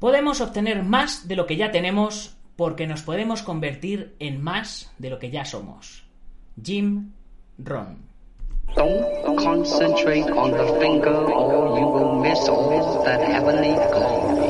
Podemos 0.00 0.40
obtener 0.40 0.82
más 0.82 1.28
de 1.28 1.36
lo 1.36 1.46
que 1.46 1.56
ya 1.56 1.70
tenemos 1.70 2.34
porque 2.56 2.86
nos 2.86 3.02
podemos 3.02 3.42
convertir 3.42 4.16
en 4.18 4.42
más 4.42 4.90
de 4.98 5.10
lo 5.10 5.18
que 5.18 5.30
ya 5.30 5.44
somos. 5.44 6.04
Jim 6.62 7.12
Ron. 7.58 8.08
On 8.76 10.52
the 10.52 10.78
finger 10.80 11.12
or 11.12 11.78
you 11.78 11.86
will 11.86 12.22
miss 12.22 12.48
heavenly. 12.48 14.49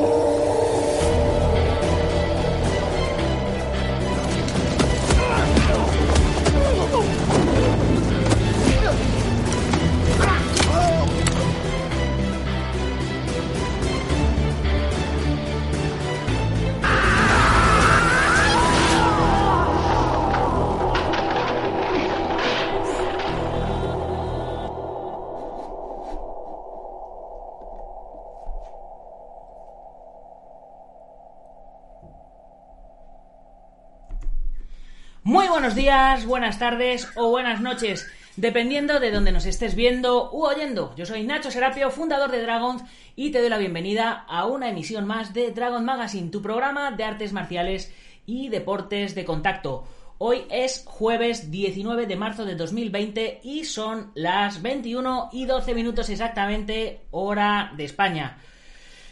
Buenos 35.71 35.85
días, 35.85 36.25
buenas 36.25 36.59
tardes 36.59 37.07
o 37.15 37.29
buenas 37.29 37.61
noches, 37.61 38.05
dependiendo 38.35 38.99
de 38.99 39.09
donde 39.09 39.31
nos 39.31 39.45
estés 39.45 39.73
viendo 39.73 40.29
u 40.33 40.43
oyendo. 40.43 40.93
Yo 40.97 41.05
soy 41.05 41.23
Nacho 41.23 41.49
Serapio, 41.49 41.89
fundador 41.91 42.29
de 42.29 42.41
Dragons, 42.41 42.83
y 43.15 43.31
te 43.31 43.39
doy 43.39 43.47
la 43.47 43.57
bienvenida 43.57 44.25
a 44.27 44.47
una 44.47 44.69
emisión 44.69 45.07
más 45.07 45.33
de 45.33 45.51
Dragon 45.51 45.85
Magazine, 45.85 46.29
tu 46.29 46.41
programa 46.41 46.91
de 46.91 47.05
artes 47.05 47.31
marciales 47.31 47.93
y 48.25 48.49
deportes 48.49 49.15
de 49.15 49.23
contacto. 49.23 49.85
Hoy 50.17 50.43
es 50.49 50.83
jueves 50.85 51.51
19 51.51 52.05
de 52.05 52.17
marzo 52.17 52.43
de 52.43 52.55
2020 52.55 53.39
y 53.41 53.63
son 53.63 54.11
las 54.13 54.61
21 54.61 55.29
y 55.31 55.45
12 55.45 55.73
minutos 55.73 56.09
exactamente 56.09 57.05
hora 57.11 57.71
de 57.77 57.85
España. 57.85 58.39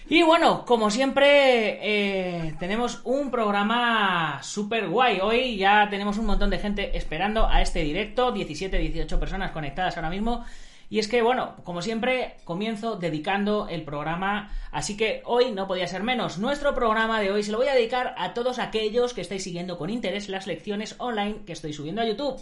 Y 0.08 0.23
bueno, 0.23 0.66
como 0.66 0.89
siempre, 0.89 1.80
eh, 1.81 2.55
tenemos 2.59 3.02
un 3.03 3.30
programa 3.30 4.39
súper 4.41 4.88
guay. 4.88 5.19
Hoy 5.22 5.58
ya 5.58 5.88
tenemos 5.89 6.17
un 6.17 6.25
montón 6.25 6.50
de 6.50 6.58
gente 6.58 6.97
esperando 6.97 7.47
a 7.47 7.61
este 7.61 7.81
directo, 7.81 8.31
17, 8.31 8.78
18 8.78 9.19
personas 9.19 9.52
conectadas 9.52 9.97
ahora 9.97 10.09
mismo. 10.09 10.44
Y 10.89 10.97
es 10.97 11.08
que, 11.08 11.22
bueno, 11.22 11.56
como 11.64 11.83
siempre, 11.83 12.38
comienzo 12.45 12.95
dedicando 12.95 13.67
el 13.69 13.83
programa, 13.83 14.52
así 14.72 14.97
que 14.97 15.22
hoy 15.25 15.52
no 15.52 15.67
podía 15.67 15.86
ser 15.86 16.02
menos. 16.02 16.39
Nuestro 16.39 16.73
programa 16.73 17.22
de 17.22 17.31
hoy 17.31 17.44
se 17.44 17.52
lo 17.52 17.59
voy 17.59 17.67
a 17.67 17.75
dedicar 17.75 18.16
a 18.17 18.34
todos 18.34 18.58
aquellos 18.58 19.13
que 19.13 19.22
estáis 19.22 19.44
siguiendo 19.44 19.78
con 19.78 19.91
interés 19.91 20.30
las 20.30 20.47
lecciones 20.47 20.95
online 20.97 21.41
que 21.45 21.53
estoy 21.53 21.73
subiendo 21.73 22.02
a 22.02 22.06
YouTube 22.06 22.41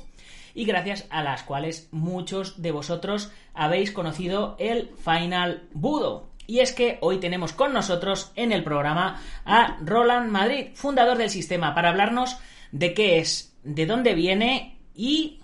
y 0.57 0.65
gracias 0.65 1.05
a 1.11 1.21
las 1.21 1.43
cuales 1.43 1.87
muchos 1.91 2.61
de 2.63 2.71
vosotros 2.71 3.31
habéis 3.53 3.91
conocido 3.91 4.55
el 4.57 4.89
Final 4.97 5.67
Budo. 5.71 6.29
Y 6.47 6.61
es 6.61 6.73
que 6.73 6.97
hoy 7.01 7.19
tenemos 7.19 7.51
con 7.51 7.73
nosotros 7.73 8.31
en 8.37 8.53
el 8.53 8.63
programa 8.63 9.21
a 9.43 9.77
Roland 9.83 10.31
Madrid, 10.31 10.67
fundador 10.75 11.17
del 11.17 11.29
sistema, 11.29 11.75
para 11.75 11.89
hablarnos 11.89 12.39
de 12.71 12.93
qué 12.93 13.19
es, 13.19 13.53
de 13.63 13.85
dónde 13.85 14.13
viene 14.13 14.77
y 14.95 15.41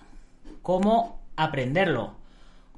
cómo 0.61 1.19
aprenderlo. 1.35 2.15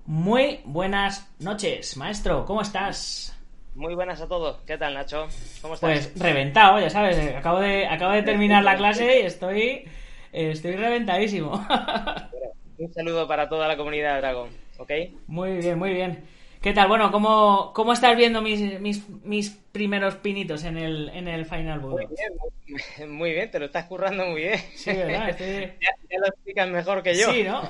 Muy 0.08 0.62
buenas 0.66 1.32
noches, 1.38 1.98
maestro, 1.98 2.45
¿cómo 2.45 2.62
estás? 2.62 3.38
Muy 3.76 3.94
buenas 3.94 4.20
a 4.22 4.28
todos. 4.28 4.58
¿Qué 4.66 4.78
tal, 4.78 4.95
Nacho? 4.95 5.28
¿Cómo 5.62 5.76
estás? 5.76 6.08
Pues 6.08 6.20
reventado, 6.20 6.80
ya 6.80 6.89
sabes, 6.89 7.36
acabo 7.36 7.60
de, 7.60 7.86
acabo 7.86 8.14
de 8.14 8.23
terminar 8.23 8.64
la 8.64 8.76
clase 8.76 9.22
y 9.22 9.26
estoy, 9.26 9.83
estoy 10.32 10.76
reventadísimo. 10.76 11.52
Un 12.80 12.92
saludo 12.92 13.28
para 13.28 13.48
toda 13.48 13.67
la 13.67 13.78
comunidad 13.78 14.16
de 14.16 14.22
Dragon, 14.22 14.49
¿ok? 14.80 14.92
Muy 15.28 15.58
bien, 15.58 15.78
muy 15.78 15.94
bien. 15.94 16.23
¿Qué 16.65 16.73
tal? 16.73 16.87
Bueno, 16.87 17.11
¿cómo, 17.11 17.73
cómo 17.76 17.93
estás 17.93 18.17
viendo 18.17 18.42
mis, 18.42 18.81
mis, 18.81 19.08
mis 19.23 19.52
primeros 19.71 20.15
pinitos 20.15 20.64
en 20.64 20.80
el, 20.80 21.09
en 21.09 21.27
el 21.27 21.45
Final 21.45 21.80
Budo? 21.80 21.92
Muy 21.98 22.08
bien, 22.08 23.11
muy, 23.11 23.31
bien, 23.33 23.52
te 23.52 23.59
lo 23.59 23.67
estás 23.67 23.86
currando 23.86 24.26
muy 24.26 24.42
bien. 24.42 24.58
Sí, 24.73 24.89
¿verdad? 24.92 25.30
Estoy... 25.30 25.45
Ya, 25.80 25.89
ya 26.09 26.20
lo 26.20 26.25
explicas 26.25 26.67
mejor 26.70 27.04
que 27.04 27.15
yo. 27.15 27.31
Sí, 27.31 27.43
¿no? 27.43 27.61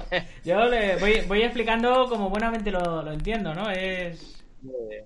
Yo 0.46 0.64
le 0.70 0.96
voy, 0.96 1.20
voy 1.28 1.42
explicando 1.42 2.08
como 2.08 2.30
buenamente 2.30 2.72
lo, 2.72 3.02
lo 3.04 3.12
entiendo, 3.12 3.54
¿no? 3.54 3.70
Es... 3.70 4.42
Muy 4.62 4.88
bien. 4.90 5.06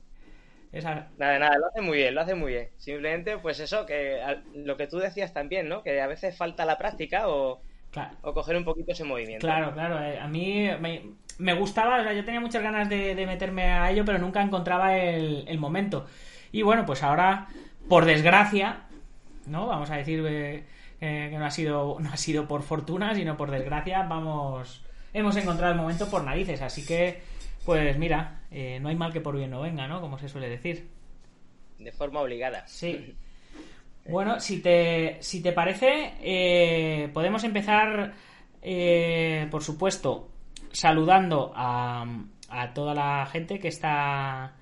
es 0.71 0.85
a- 0.85 1.07
Nada, 1.17 1.39
nada, 1.39 1.57
lo 1.57 1.65
hace 1.65 1.81
muy 1.81 1.97
bien, 1.97 2.13
lo 2.13 2.21
hace 2.21 2.35
muy 2.35 2.51
bien. 2.51 2.69
Simplemente, 2.77 3.39
pues 3.39 3.59
eso, 3.59 3.87
que 3.87 4.21
lo 4.53 4.77
que 4.77 4.85
tú 4.85 4.99
decías 4.99 5.33
también, 5.33 5.67
¿no? 5.67 5.81
Que 5.81 5.99
a 5.99 6.05
veces 6.05 6.37
falta 6.37 6.63
la 6.63 6.77
práctica 6.77 7.27
o, 7.27 7.63
Claro, 7.91 8.17
o 8.27 8.29
coger 8.37 8.55
un 8.57 8.65
poquito 8.69 8.91
ese 8.93 9.03
movimiento. 9.11 9.47
claro, 9.47 9.73
claro. 9.73 9.99
eh, 10.03 10.19
A 10.19 10.27
mí 10.27 10.67
me, 10.79 11.03
me 11.37 11.53
gustaba, 11.53 11.99
o 12.01 12.03
sea, 12.03 12.13
yo 12.13 12.25
tenía 12.25 12.39
muchas 12.39 12.61
ganas 12.63 12.89
de, 12.89 13.15
de 13.15 13.25
meterme 13.25 13.63
a 13.71 13.89
ello, 13.91 14.05
pero 14.05 14.19
nunca 14.19 14.41
encontraba 14.41 14.97
el, 14.97 15.45
el 15.47 15.57
momento. 15.57 16.05
Y 16.51 16.61
bueno, 16.61 16.85
pues 16.85 17.03
ahora, 17.03 17.47
por 17.87 18.05
desgracia, 18.05 18.81
¿no? 19.47 19.67
Vamos 19.67 19.89
a 19.91 19.97
decir 19.97 20.23
eh, 20.27 20.65
eh, 21.01 21.27
que 21.31 21.37
no 21.37 21.45
ha 21.45 21.51
sido 21.51 21.97
no 21.99 22.11
ha 22.11 22.17
sido 22.17 22.47
por 22.47 22.63
fortuna, 22.63 23.15
sino 23.15 23.37
por 23.37 23.51
desgracia, 23.51 24.03
vamos 24.03 24.83
hemos 25.13 25.35
encontrado 25.37 25.73
el 25.73 25.79
momento 25.79 26.09
por 26.09 26.23
narices, 26.23 26.61
así 26.61 26.85
que 26.85 27.21
pues 27.65 27.97
mira, 27.97 28.41
eh, 28.51 28.79
no 28.81 28.89
hay 28.89 28.95
mal 28.95 29.13
que 29.13 29.21
por 29.21 29.35
bien 29.37 29.51
no 29.51 29.61
venga, 29.61 29.87
¿no? 29.87 30.01
Como 30.01 30.19
se 30.19 30.29
suele 30.29 30.49
decir. 30.49 30.89
De 31.79 31.91
forma 31.91 32.21
obligada. 32.21 32.67
Sí. 32.67 33.15
Bueno, 34.09 34.39
si 34.39 34.61
te, 34.61 35.17
si 35.21 35.41
te 35.41 35.51
parece, 35.51 36.13
eh, 36.21 37.09
podemos 37.13 37.43
empezar, 37.43 38.13
eh, 38.61 39.47
por 39.51 39.63
supuesto, 39.63 40.29
saludando 40.71 41.51
a, 41.55 42.05
a 42.49 42.73
toda 42.73 42.93
la 42.93 43.25
gente 43.27 43.59
que 43.59 43.67
está, 43.67 44.55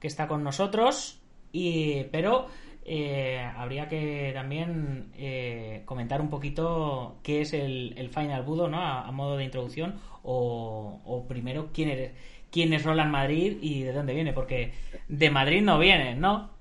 que 0.00 0.06
está 0.06 0.26
con 0.26 0.42
nosotros, 0.42 1.20
y, 1.52 2.04
pero 2.04 2.46
eh, 2.84 3.40
habría 3.56 3.88
que 3.88 4.30
también 4.34 5.10
eh, 5.16 5.82
comentar 5.84 6.20
un 6.20 6.30
poquito 6.30 7.18
qué 7.22 7.42
es 7.42 7.52
el, 7.52 7.94
el 7.96 8.10
Final 8.10 8.42
Budo, 8.42 8.68
¿no? 8.68 8.80
A, 8.80 9.06
a 9.06 9.12
modo 9.12 9.36
de 9.36 9.44
introducción, 9.44 10.00
o, 10.22 11.00
o 11.04 11.26
primero 11.26 11.70
quién 11.72 11.90
eres, 11.90 12.12
quién 12.50 12.72
es 12.72 12.84
Roland 12.84 13.10
Madrid 13.10 13.58
y 13.60 13.82
de 13.82 13.92
dónde 13.92 14.14
viene, 14.14 14.32
porque 14.32 14.72
de 15.08 15.30
Madrid 15.30 15.62
no 15.62 15.78
viene, 15.78 16.14
¿no? 16.14 16.53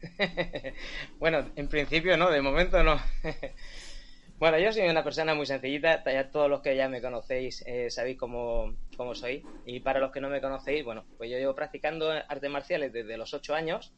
bueno, 1.18 1.50
en 1.56 1.68
principio 1.68 2.16
no, 2.16 2.30
de 2.30 2.40
momento 2.40 2.82
no. 2.82 3.00
bueno, 4.38 4.58
yo 4.58 4.72
soy 4.72 4.88
una 4.88 5.04
persona 5.04 5.34
muy 5.34 5.46
sencillita, 5.46 6.02
ya 6.04 6.30
todos 6.30 6.48
los 6.48 6.60
que 6.60 6.76
ya 6.76 6.88
me 6.88 7.00
conocéis 7.00 7.64
eh, 7.66 7.90
sabéis 7.90 8.18
cómo, 8.18 8.74
cómo 8.96 9.14
soy. 9.14 9.44
Y 9.66 9.80
para 9.80 10.00
los 10.00 10.12
que 10.12 10.20
no 10.20 10.28
me 10.28 10.40
conocéis, 10.40 10.84
bueno, 10.84 11.04
pues 11.16 11.30
yo 11.30 11.38
llevo 11.38 11.54
practicando 11.54 12.10
artes 12.10 12.50
marciales 12.50 12.92
desde 12.92 13.16
los 13.16 13.34
8 13.34 13.54
años 13.54 13.92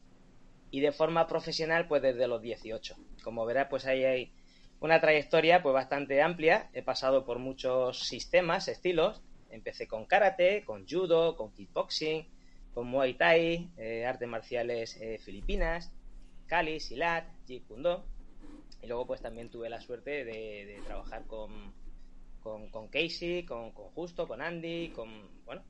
y 0.70 0.80
de 0.80 0.92
forma 0.92 1.26
profesional 1.26 1.86
pues 1.88 2.02
desde 2.02 2.26
los 2.26 2.40
18. 2.40 2.96
Como 3.22 3.44
verás, 3.44 3.68
pues 3.68 3.86
ahí 3.86 4.04
hay 4.04 4.32
una 4.80 5.00
trayectoria 5.00 5.62
pues 5.62 5.74
bastante 5.74 6.22
amplia. 6.22 6.70
He 6.72 6.82
pasado 6.82 7.24
por 7.24 7.38
muchos 7.38 8.06
sistemas, 8.06 8.68
estilos. 8.68 9.22
Empecé 9.50 9.86
con 9.88 10.06
karate, 10.06 10.64
con 10.64 10.86
judo, 10.86 11.36
con 11.36 11.52
kickboxing, 11.52 12.26
con 12.74 12.86
muay 12.86 13.14
thai, 13.14 13.70
eh, 13.76 14.06
artes 14.06 14.28
marciales 14.28 14.96
eh, 15.00 15.18
filipinas, 15.18 15.92
Kali, 16.46 16.80
Silat, 16.80 17.26
Jeet 17.46 17.66
Kune 17.66 17.82
Do. 17.82 18.04
Y 18.82 18.86
luego 18.86 19.06
pues 19.06 19.20
también 19.20 19.50
tuve 19.50 19.68
la 19.68 19.80
suerte 19.80 20.24
de, 20.24 20.66
de 20.66 20.80
trabajar 20.86 21.26
con, 21.26 21.72
con, 22.42 22.70
con 22.70 22.88
Casey, 22.88 23.44
con, 23.44 23.72
con 23.72 23.86
Justo, 23.90 24.26
con 24.26 24.40
Andy, 24.40 24.88
con, 24.90 25.10
bueno, 25.44 25.62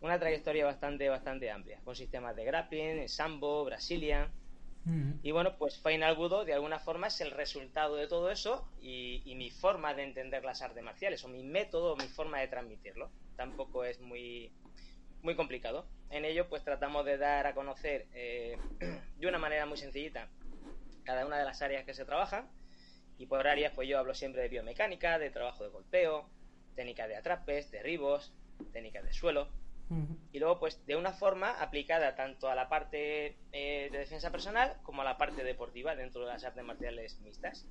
una 0.00 0.18
trayectoria 0.18 0.64
bastante, 0.64 1.08
bastante 1.08 1.50
amplia, 1.50 1.80
con 1.84 1.94
sistemas 1.94 2.34
de 2.36 2.44
grappling, 2.44 3.08
sambo, 3.08 3.64
Brazilian. 3.64 4.30
Mm. 4.84 5.12
Y 5.22 5.30
bueno, 5.30 5.56
pues 5.58 5.78
Final 5.78 6.14
Budo 6.16 6.44
de 6.44 6.54
alguna 6.54 6.78
forma 6.78 7.08
es 7.08 7.20
el 7.20 7.30
resultado 7.30 7.96
de 7.96 8.06
todo 8.06 8.30
eso 8.30 8.66
y, 8.80 9.22
y 9.24 9.34
mi 9.34 9.50
forma 9.50 9.94
de 9.94 10.04
entender 10.04 10.44
las 10.44 10.62
artes 10.62 10.82
marciales, 10.82 11.24
o 11.24 11.28
mi 11.28 11.42
método, 11.42 11.96
mi 11.96 12.08
forma 12.08 12.40
de 12.40 12.48
transmitirlo. 12.48 13.10
Tampoco 13.36 13.84
es 13.84 14.00
muy, 14.00 14.52
muy 15.24 15.34
complicado. 15.34 15.86
En 16.10 16.24
ello, 16.24 16.48
pues 16.48 16.62
tratamos 16.62 17.04
de 17.04 17.16
dar 17.16 17.46
a 17.46 17.54
conocer 17.54 18.06
eh, 18.12 18.56
de 19.18 19.26
una 19.26 19.38
manera 19.38 19.66
muy 19.66 19.78
sencillita 19.78 20.28
cada 21.04 21.26
una 21.26 21.38
de 21.38 21.44
las 21.44 21.60
áreas 21.62 21.84
que 21.84 21.94
se 21.94 22.04
trabajan. 22.04 22.48
Y 23.18 23.26
por 23.26 23.46
áreas, 23.46 23.72
pues 23.74 23.88
yo 23.88 23.98
hablo 23.98 24.14
siempre 24.14 24.42
de 24.42 24.48
biomecánica, 24.48 25.18
de 25.18 25.30
trabajo 25.30 25.64
de 25.64 25.70
golpeo, 25.70 26.28
técnica 26.74 27.08
de 27.08 27.16
atrapes, 27.16 27.70
derribos, 27.70 28.32
técnicas 28.72 29.04
de 29.04 29.12
suelo. 29.12 29.48
Y 30.32 30.38
luego, 30.38 30.58
pues 30.58 30.84
de 30.86 30.96
una 30.96 31.12
forma 31.12 31.50
aplicada 31.60 32.16
tanto 32.16 32.48
a 32.48 32.54
la 32.54 32.68
parte 32.68 33.36
eh, 33.52 33.88
de 33.92 33.98
defensa 33.98 34.30
personal 34.30 34.76
como 34.82 35.02
a 35.02 35.04
la 35.04 35.18
parte 35.18 35.44
deportiva 35.44 35.94
dentro 35.94 36.22
de 36.22 36.32
las 36.32 36.44
artes 36.44 36.64
marciales 36.64 37.20
mixtas. 37.20 37.66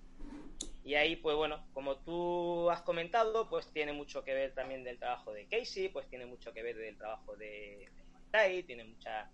Y 0.85 0.95
ahí, 0.95 1.15
pues 1.15 1.35
bueno, 1.35 1.65
como 1.73 1.97
tú 1.97 2.69
has 2.69 2.81
comentado, 2.81 3.49
pues 3.49 3.67
tiene 3.71 3.93
mucho 3.93 4.23
que 4.23 4.33
ver 4.33 4.53
también 4.53 4.83
del 4.83 4.99
trabajo 4.99 5.33
de 5.33 5.47
Casey, 5.47 5.89
pues 5.89 6.07
tiene 6.07 6.25
mucho 6.25 6.53
que 6.53 6.61
ver 6.61 6.77
del 6.77 6.97
trabajo 6.97 7.35
de, 7.35 7.89
de 7.95 8.03
Muay 8.03 8.23
Thai, 8.31 8.63
tiene 8.63 8.83
mucha 8.83 9.29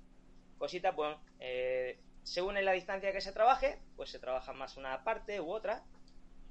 cosita, 0.57 0.95
pues 0.95 1.17
eh, 1.39 1.99
según 2.23 2.57
en 2.57 2.65
la 2.65 2.73
distancia 2.73 3.11
que 3.11 3.21
se 3.21 3.31
trabaje, 3.31 3.79
pues 3.95 4.11
se 4.11 4.19
trabaja 4.19 4.53
más 4.53 4.77
una 4.77 5.03
parte 5.03 5.41
u 5.41 5.49
otra, 5.51 5.83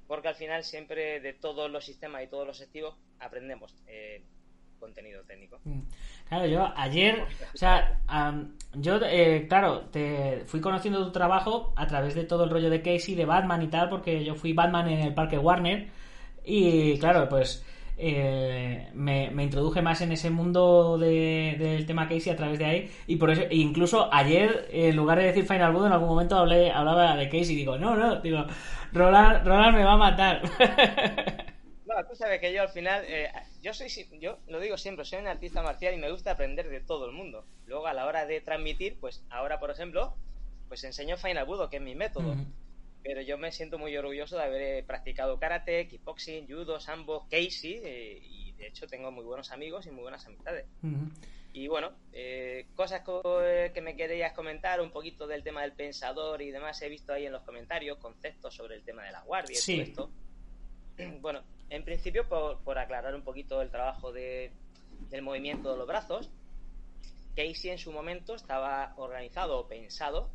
porque 0.07 0.27
al 0.27 0.35
final 0.35 0.63
siempre 0.63 1.21
de 1.21 1.33
todos 1.33 1.71
los 1.71 1.85
sistemas 1.85 2.23
y 2.23 2.27
todos 2.27 2.45
los 2.45 2.61
activos 2.61 2.97
aprendemos 3.19 3.75
eh, 3.87 4.23
contenido 4.79 5.21
técnico. 5.23 5.59
Mm. 5.63 5.81
Claro, 6.27 6.45
yo 6.45 6.71
ayer, 6.75 7.23
o 7.53 7.57
sea, 7.57 7.99
yo, 8.75 8.99
eh, 9.03 9.47
claro, 9.49 9.81
te 9.91 10.43
fui 10.45 10.61
conociendo 10.61 11.03
tu 11.03 11.11
trabajo 11.11 11.73
a 11.75 11.87
través 11.87 12.13
de 12.13 12.23
todo 12.23 12.43
el 12.43 12.51
rollo 12.51 12.69
de 12.69 12.81
Casey, 12.81 13.15
de 13.15 13.25
Batman 13.25 13.63
y 13.63 13.67
tal, 13.67 13.89
porque 13.89 14.23
yo 14.23 14.35
fui 14.35 14.53
Batman 14.53 14.89
en 14.89 14.99
el 14.99 15.13
parque 15.13 15.39
Warner 15.39 15.87
y 16.45 16.99
claro, 16.99 17.27
pues 17.27 17.65
eh, 17.97 18.89
me, 18.93 19.31
introduje 19.43 19.81
más 19.81 20.01
en 20.01 20.11
ese 20.11 20.29
mundo 20.29 20.99
del 20.99 21.85
tema 21.87 22.07
Casey 22.07 22.31
a 22.31 22.35
través 22.35 22.59
de 22.59 22.65
ahí 22.65 22.91
y 23.07 23.15
por 23.15 23.31
eso, 23.31 23.41
incluso 23.49 24.13
ayer, 24.13 24.69
en 24.71 24.95
lugar 24.95 25.17
de 25.17 25.25
decir 25.25 25.45
Final 25.45 25.73
Boot, 25.73 25.87
en 25.87 25.93
algún 25.93 26.09
momento 26.09 26.37
hablé, 26.37 26.71
hablaba 26.71 27.15
de 27.15 27.27
Casey 27.27 27.53
y 27.53 27.55
digo, 27.55 27.77
no, 27.77 27.95
no, 27.95 28.21
digo, 28.21 28.45
Roland, 28.93 29.45
Roland 29.45 29.75
me 29.75 29.83
va 29.83 29.93
a 29.93 29.97
matar. 29.97 30.41
No, 31.89 32.05
tú 32.05 32.15
sabes 32.15 32.39
que 32.39 32.53
yo 32.53 32.61
al 32.61 32.69
final, 32.69 33.03
eh, 33.07 33.31
yo 33.63 33.73
soy, 33.73 33.89
yo 34.19 34.37
lo 34.47 34.59
digo 34.59 34.77
siempre, 34.77 35.05
soy 35.05 35.19
un 35.19 35.27
artista 35.27 35.63
marcial 35.63 35.95
y 35.95 35.97
me 35.97 36.11
gusta 36.11 36.31
aprender 36.31 36.69
de 36.69 36.81
todo 36.81 37.07
el 37.07 37.13
mundo. 37.13 37.45
Luego 37.65 37.87
a 37.87 37.93
la 37.93 38.05
hora 38.05 38.27
de 38.27 38.41
transmitir, 38.41 38.99
pues 38.99 39.23
ahora 39.31 39.59
por 39.59 39.71
ejemplo, 39.71 40.13
pues 40.67 40.83
enseño 40.83 41.17
Final 41.17 41.47
Budo, 41.47 41.67
que 41.69 41.77
es 41.77 41.81
mi 41.81 41.95
método. 41.95 42.35
Pero 43.01 43.21
yo 43.21 43.39
me 43.39 43.51
siento 43.51 43.79
muy 43.79 43.95
orgulloso 43.97 44.37
de 44.37 44.43
haber 44.43 44.61
eh, 44.61 44.83
practicado 44.83 45.39
karate, 45.39 45.87
kickboxing, 45.87 46.47
judo, 46.47 46.79
sambo, 46.79 47.25
casey, 47.27 47.81
eh, 47.83 48.21
y 48.23 48.51
de 48.51 48.67
hecho 48.67 48.85
tengo 48.85 49.09
muy 49.09 49.23
buenos 49.23 49.51
amigos 49.51 49.87
y 49.87 49.91
muy 49.91 50.03
buenas 50.03 50.23
amistades. 50.27 50.67
Y 51.53 51.67
bueno, 51.67 51.93
cosas 52.75 53.01
que 53.01 53.81
me 53.81 53.95
querías 53.95 54.33
comentar, 54.33 54.79
un 54.79 54.91
poquito 54.91 55.25
del 55.25 55.41
tema 55.41 55.63
del 55.63 55.71
pensador 55.71 56.43
y 56.43 56.51
demás, 56.51 56.79
he 56.83 56.89
visto 56.89 57.13
ahí 57.13 57.25
en 57.25 57.31
los 57.31 57.41
comentarios 57.41 57.97
conceptos 57.97 58.53
sobre 58.53 58.75
el 58.75 58.83
tema 58.83 59.03
de 59.03 59.11
la 59.11 59.23
guardia 59.23 59.57
y 59.57 59.73
todo 59.73 59.81
esto. 59.81 60.11
Bueno, 61.21 61.41
en 61.69 61.83
principio, 61.83 62.27
por, 62.27 62.77
aclarar 62.77 63.15
un 63.15 63.23
poquito 63.23 63.61
el 63.61 63.69
trabajo 63.69 64.11
de, 64.11 64.51
del 65.09 65.21
movimiento 65.21 65.71
de 65.71 65.77
los 65.77 65.87
brazos, 65.87 66.29
Casey 67.35 67.71
en 67.71 67.77
su 67.77 67.91
momento 67.91 68.35
estaba 68.35 68.93
organizado 68.97 69.59
o 69.59 69.67
pensado 69.67 70.29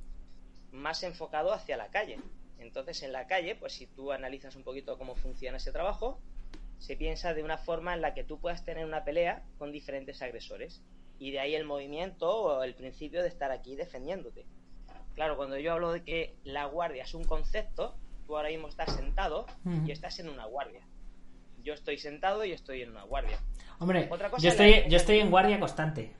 más 0.72 1.02
enfocado 1.02 1.52
hacia 1.52 1.76
la 1.76 1.88
calle. 1.88 2.18
Entonces, 2.58 3.02
en 3.02 3.12
la 3.12 3.26
calle, 3.26 3.56
pues 3.56 3.74
si 3.74 3.86
tú 3.86 4.12
analizas 4.12 4.56
un 4.56 4.64
poquito 4.64 4.96
cómo 4.96 5.14
funciona 5.16 5.58
ese 5.58 5.72
trabajo, 5.72 6.18
se 6.78 6.96
piensa 6.96 7.34
de 7.34 7.42
una 7.42 7.58
forma 7.58 7.94
en 7.94 8.00
la 8.00 8.14
que 8.14 8.24
tú 8.24 8.40
puedas 8.40 8.64
tener 8.64 8.84
una 8.84 9.04
pelea 9.04 9.42
con 9.58 9.72
diferentes 9.72 10.22
agresores. 10.22 10.82
Y 11.18 11.30
de 11.30 11.40
ahí 11.40 11.54
el 11.54 11.64
movimiento 11.64 12.28
o 12.30 12.62
el 12.62 12.74
principio 12.74 13.22
de 13.22 13.28
estar 13.28 13.50
aquí 13.50 13.76
defendiéndote. 13.76 14.46
Claro, 15.14 15.36
cuando 15.36 15.58
yo 15.58 15.72
hablo 15.72 15.92
de 15.92 16.02
que 16.02 16.34
la 16.42 16.64
guardia 16.64 17.04
es 17.04 17.14
un 17.14 17.24
concepto, 17.24 17.96
tú 18.26 18.36
ahora 18.36 18.48
mismo 18.48 18.68
estás 18.68 18.94
sentado 18.94 19.46
y 19.86 19.90
estás 19.90 20.18
en 20.18 20.28
una 20.28 20.46
guardia 20.46 20.80
yo 21.64 21.72
estoy 21.72 21.98
sentado 21.98 22.44
y 22.44 22.52
estoy 22.52 22.82
en 22.82 22.90
una 22.90 23.02
guardia. 23.04 23.38
Hombre, 23.78 24.08
yo, 24.38 24.48
estoy, 24.50 24.84
yo 24.88 24.96
estoy 24.98 25.18
en 25.18 25.30
guardia 25.30 25.58
constante. 25.58 26.12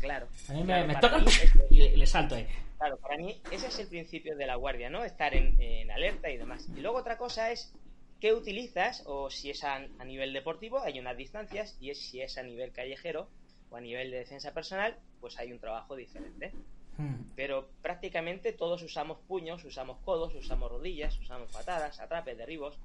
claro. 0.00 0.26
A 0.48 0.52
mí 0.52 0.64
me, 0.64 0.96
toca 0.96 1.22
y 1.70 1.96
le, 1.96 2.06
salto 2.06 2.34
ahí. 2.34 2.46
Claro, 2.78 2.98
para 2.98 3.16
mí 3.16 3.40
ese 3.50 3.68
es 3.68 3.78
el 3.78 3.86
principio 3.86 4.36
de 4.36 4.46
la 4.46 4.56
guardia, 4.56 4.90
¿no? 4.90 5.04
Estar 5.04 5.34
en, 5.34 5.90
alerta 5.90 6.28
y 6.28 6.36
demás. 6.36 6.68
Y 6.76 6.80
luego 6.80 6.98
otra 6.98 7.16
cosa 7.16 7.52
es 7.52 7.72
qué 8.20 8.34
utilizas, 8.34 9.04
o 9.06 9.30
si 9.30 9.50
es 9.50 9.62
a, 9.62 9.76
a, 9.76 10.04
nivel 10.04 10.32
deportivo, 10.32 10.80
hay 10.80 10.98
unas 10.98 11.16
distancias, 11.16 11.76
y 11.80 11.90
es, 11.90 12.00
si 12.00 12.20
es 12.20 12.36
a 12.36 12.42
nivel 12.42 12.72
callejero 12.72 13.28
o 13.70 13.76
a 13.76 13.80
nivel 13.80 14.10
de 14.10 14.18
defensa 14.18 14.52
personal, 14.52 14.98
pues 15.20 15.38
hay 15.38 15.52
un 15.52 15.60
trabajo 15.60 15.94
diferente. 15.96 16.52
Hmm. 16.98 17.14
Pero 17.34 17.68
prácticamente 17.82 18.52
todos 18.52 18.82
usamos 18.82 19.18
puños, 19.26 19.64
usamos 19.64 19.98
codos, 20.04 20.34
usamos 20.34 20.70
rodillas, 20.70 21.18
usamos 21.18 21.50
patadas, 21.52 22.00
atrapes, 22.00 22.38
derribos. 22.38 22.78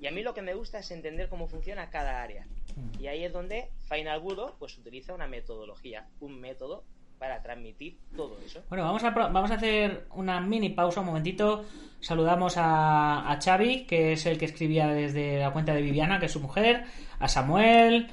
Y 0.00 0.06
a 0.06 0.10
mí 0.10 0.22
lo 0.22 0.34
que 0.34 0.42
me 0.42 0.54
gusta 0.54 0.78
es 0.78 0.90
entender 0.90 1.28
cómo 1.28 1.48
funciona 1.48 1.90
cada 1.90 2.22
área. 2.22 2.46
Hmm. 2.76 3.02
Y 3.02 3.06
ahí 3.06 3.24
es 3.24 3.32
donde 3.32 3.70
Final 3.88 4.20
Budo 4.20 4.56
pues 4.58 4.76
utiliza 4.78 5.14
una 5.14 5.26
metodología, 5.26 6.06
un 6.20 6.40
método 6.40 6.84
para 7.18 7.42
transmitir 7.42 7.98
todo 8.14 8.38
eso. 8.44 8.62
Bueno, 8.68 8.84
vamos 8.84 9.02
a, 9.04 9.10
vamos 9.10 9.50
a 9.50 9.54
hacer 9.54 10.06
una 10.14 10.40
mini 10.40 10.70
pausa, 10.70 11.00
un 11.00 11.06
momentito. 11.06 11.64
Saludamos 12.00 12.56
a, 12.58 13.30
a 13.30 13.40
Xavi, 13.40 13.86
que 13.86 14.12
es 14.12 14.26
el 14.26 14.38
que 14.38 14.44
escribía 14.44 14.88
desde 14.88 15.38
la 15.38 15.50
cuenta 15.50 15.74
de 15.74 15.82
Viviana, 15.82 16.20
que 16.20 16.26
es 16.26 16.32
su 16.32 16.40
mujer, 16.40 16.84
a 17.18 17.26
Samuel, 17.26 18.10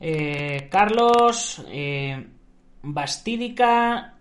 eh, 0.00 0.68
Carlos, 0.70 1.64
eh, 1.68 2.26
Bastídica, 2.82 4.15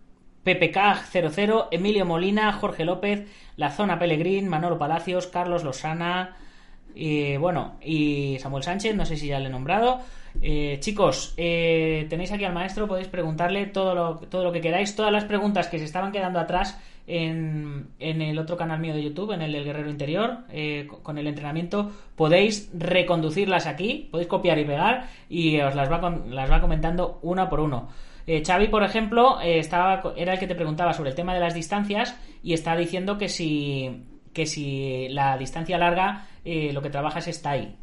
PPK00, 0.45 1.68
Emilio 1.71 2.06
Molina, 2.06 2.53
Jorge 2.53 2.86
López, 2.86 3.27
La 3.57 3.71
Zona 3.71 4.00
Pelegrín, 4.00 4.47
Manolo 4.47 4.77
Palacios, 4.77 5.27
Carlos 5.27 5.63
Losana, 5.63 6.38
y 6.95 7.36
bueno, 7.38 7.75
y 7.81 8.38
Samuel 8.39 8.63
Sánchez, 8.63 8.95
no 8.95 9.06
sé 9.06 9.18
si 9.18 9.27
ya 9.27 9.39
le 9.39 9.47
he 9.47 9.51
nombrado. 9.51 10.00
Eh, 10.42 10.77
chicos, 10.80 11.33
eh, 11.38 12.07
tenéis 12.09 12.31
aquí 12.31 12.45
al 12.45 12.53
maestro, 12.53 12.88
podéis 12.88 13.07
preguntarle 13.07 13.65
todo 13.68 13.95
lo, 13.95 14.15
todo 14.18 14.44
lo 14.44 14.51
que 14.51 14.62
queráis, 14.62 14.95
todas 14.95 15.12
las 15.12 15.25
preguntas 15.25 15.68
que 15.68 15.80
se 15.80 15.86
estaban 15.86 16.12
quedando 16.12 16.39
atrás 16.39 16.80
en, 17.07 17.89
en 18.00 18.21
el 18.21 18.39
otro 18.39 18.57
canal 18.57 18.80
mío 18.80 18.94
de 18.94 19.03
YouTube, 19.03 19.31
en 19.31 19.41
el 19.41 19.51
del 19.51 19.63
Guerrero 19.63 19.89
Interior, 19.89 20.39
eh, 20.50 20.88
con 21.03 21.18
el 21.18 21.27
entrenamiento, 21.27 21.91
podéis 22.15 22.69
reconducirlas 22.74 23.68
aquí, 23.68 24.07
podéis 24.12 24.27
copiar 24.27 24.57
y 24.57 24.65
pegar 24.65 25.07
y 25.30 25.59
os 25.59 25.75
las 25.75 25.91
va, 25.91 26.18
las 26.30 26.51
va 26.51 26.62
comentando 26.62 27.19
uno 27.21 27.50
por 27.50 27.59
uno. 27.59 27.89
Eh, 28.27 28.44
Xavi, 28.44 28.69
por 28.69 28.83
ejemplo, 28.83 29.39
eh, 29.42 29.60
estaba, 29.60 30.13
era 30.16 30.33
el 30.33 30.39
que 30.39 30.48
te 30.48 30.56
preguntaba 30.56 30.94
sobre 30.94 31.12
el 31.12 31.16
tema 31.16 31.33
de 31.33 31.39
las 31.39 31.54
distancias 31.54 32.18
y 32.42 32.54
está 32.54 32.75
diciendo 32.75 33.18
que 33.18 33.30
si, 33.30 34.04
que 34.33 34.48
si 34.48 35.07
la 35.10 35.38
distancia 35.38 35.77
larga 35.77 36.27
eh, 36.44 36.74
lo 36.74 36.81
que 36.81 36.89
trabajas 36.89 37.27
está 37.27 37.51
ahí. 37.51 37.75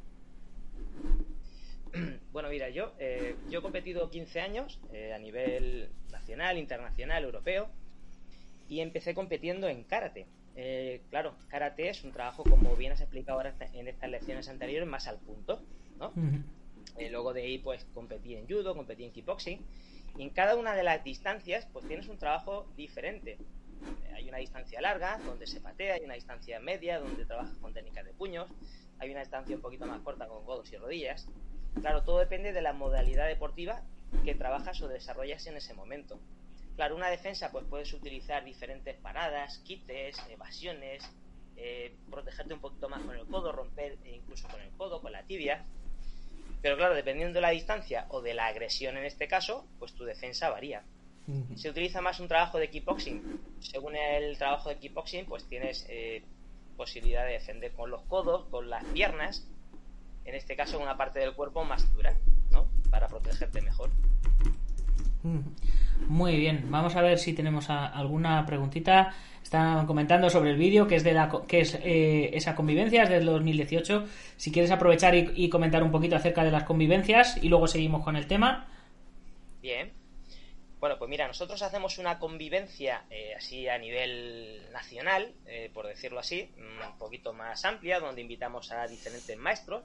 Bueno, 2.33 2.49
mira, 2.49 2.71
yo, 2.71 2.94
yo 3.50 3.59
he 3.59 3.62
competido 3.62 4.09
15 4.09 4.41
años 4.41 4.81
a 5.15 5.19
nivel 5.19 5.91
nacional, 6.11 6.56
internacional, 6.56 7.23
europeo 7.25 7.69
y 8.71 8.81
empecé 8.81 9.12
compitiendo 9.12 9.69
en 9.69 9.85
karate. 9.85 10.27
claro, 11.11 11.35
karate 11.49 11.91
es 11.91 12.03
un 12.05 12.11
trabajo, 12.11 12.43
como 12.43 12.75
bien 12.75 12.93
has 12.93 13.03
explicado 13.03 13.37
ahora 13.37 13.55
en 13.75 13.87
estas 13.87 14.09
lecciones 14.09 14.49
anteriores, 14.49 14.89
más 14.89 15.09
al 15.09 15.19
punto, 15.19 15.61
¿no? 15.99 16.11
luego 17.11 17.35
de 17.35 17.43
ahí, 17.43 17.59
pues 17.59 17.85
competí 17.93 18.35
en 18.35 18.47
judo, 18.49 18.75
competí 18.75 19.05
en 19.05 19.12
kickboxing 19.12 19.61
y 20.17 20.23
en 20.23 20.31
cada 20.31 20.56
una 20.56 20.75
de 20.75 20.82
las 20.82 21.03
distancias, 21.05 21.67
pues 21.72 21.87
tienes 21.87 22.08
un 22.08 22.19
trabajo 22.19 22.67
diferente. 22.77 23.39
Hay 24.15 24.29
una 24.29 24.39
distancia 24.39 24.81
larga, 24.81 25.19
donde 25.25 25.46
se 25.46 25.60
patea, 25.60 25.94
hay 25.94 26.05
una 26.05 26.15
distancia 26.15 26.60
media, 26.60 27.01
donde 27.01 27.25
trabajas 27.25 27.56
con 27.58 27.72
técnicas 27.72 28.05
de 28.05 28.13
puños, 28.13 28.48
hay 28.98 29.10
una 29.10 29.20
distancia 29.20 29.56
un 29.56 29.63
poquito 29.63 29.87
más 29.87 30.01
corta 30.03 30.29
con 30.29 30.44
codos 30.44 30.72
y 30.72 30.77
rodillas. 30.77 31.27
Claro, 31.81 32.03
todo 32.03 32.19
depende 32.19 32.53
de 32.53 32.63
la 32.63 32.72
modalidad 32.72 33.27
deportiva 33.27 33.82
que 34.25 34.34
trabajas 34.34 34.81
o 34.82 34.89
desarrollas 34.89 35.46
en 35.46 35.56
ese 35.56 35.75
momento. 35.75 36.20
Claro, 36.77 36.96
una 36.96 37.08
defensa, 37.08 37.51
pues 37.51 37.65
puedes 37.69 37.93
utilizar 37.93 38.44
diferentes 38.44 38.96
paradas, 38.98 39.58
quites, 39.58 40.17
evasiones, 40.31 41.03
eh, 41.56 41.94
protegerte 42.10 42.55
un 42.55 42.60
poquito 42.60 42.89
más 42.89 43.03
con 43.03 43.17
el 43.17 43.27
codo, 43.27 43.53
romper 43.53 43.98
incluso 44.06 44.48
con 44.48 44.60
el 44.60 44.70
codo, 44.72 45.01
con 45.01 45.13
la 45.13 45.22
tibia. 45.25 45.65
Pero 46.63 46.77
claro, 46.77 46.95
dependiendo 46.95 47.35
de 47.35 47.41
la 47.41 47.51
distancia 47.51 48.07
o 48.09 48.23
de 48.23 48.35
la 48.35 48.47
agresión 48.47 48.97
en 48.97 49.05
este 49.05 49.29
caso, 49.29 49.67
pues 49.79 49.93
tu 49.93 50.05
defensa 50.05 50.49
varía. 50.49 50.83
Se 51.55 51.71
utiliza 51.71 52.01
más 52.01 52.19
un 52.19 52.29
trabajo 52.29 52.59
de 52.59 52.69
kickboxing. 52.69 53.41
Según 53.61 53.95
el 53.95 54.37
trabajo 54.39 54.69
de 54.69 54.77
kickboxing, 54.77 55.27
pues 55.27 55.45
tienes 55.45 55.87
eh, 55.89 56.23
posibilidad 56.77 57.25
de 57.25 57.33
defender 57.33 57.73
con 57.73 57.91
los 57.91 58.03
codos, 58.03 58.47
con 58.51 58.69
las 58.69 58.85
piernas, 58.87 59.47
en 60.25 60.35
este 60.35 60.57
caso 60.57 60.81
una 60.81 60.97
parte 60.97 61.21
del 61.21 61.35
cuerpo 61.35 61.65
más 61.65 61.93
dura, 61.95 62.15
¿no? 62.51 62.67
Para 62.91 63.09
protegerte 63.09 63.61
mejor. 63.61 63.91
Muy 66.09 66.37
bien, 66.37 66.67
vamos 66.71 66.97
a 66.97 67.03
ver 67.03 67.19
si 67.19 67.33
tenemos 67.33 67.71
alguna 67.71 68.45
preguntita. 68.45 69.15
Están 69.53 69.87
comentando 69.87 70.31
sobre 70.31 70.49
el 70.49 70.56
vídeo 70.56 70.87
que 70.87 70.94
es 70.94 71.05
de 71.05 71.13
la 71.13 71.31
que 71.47 71.61
es 71.61 71.75
eh, 71.75 72.31
esa 72.32 72.55
convivencia, 72.55 73.03
es 73.03 73.11
del 73.11 73.27
2018. 73.27 74.06
Si 74.39 74.51
quieres 74.51 74.71
aprovechar 74.71 75.15
y, 75.15 75.51
comentar 75.51 75.82
un 75.82 75.91
poquito 75.91 76.17
acerca 76.17 76.43
de 76.43 76.51
las 76.51 76.65
convivencias 76.65 77.37
y 77.37 77.51
luego 77.51 77.67
seguimos 77.67 78.03
con 78.03 78.17
el 78.17 78.27
tema. 78.27 78.67
Bien. 79.61 79.93
Bueno, 80.81 80.97
pues 80.97 81.11
mira, 81.11 81.27
nosotros 81.27 81.61
hacemos 81.61 81.99
una 81.99 82.19
convivencia 82.19 83.05
eh, 83.11 83.35
así 83.37 83.69
a 83.69 83.77
nivel 83.77 84.63
nacional, 84.73 85.35
eh, 85.44 85.71
por 85.75 85.87
decirlo 85.87 86.21
así, 86.21 86.51
un 86.56 86.97
poquito 86.97 87.35
más 87.35 87.63
amplia, 87.67 88.01
donde 88.01 88.23
invitamos 88.23 88.73
a 88.73 88.87
diferentes 88.87 89.37
maestros 89.37 89.82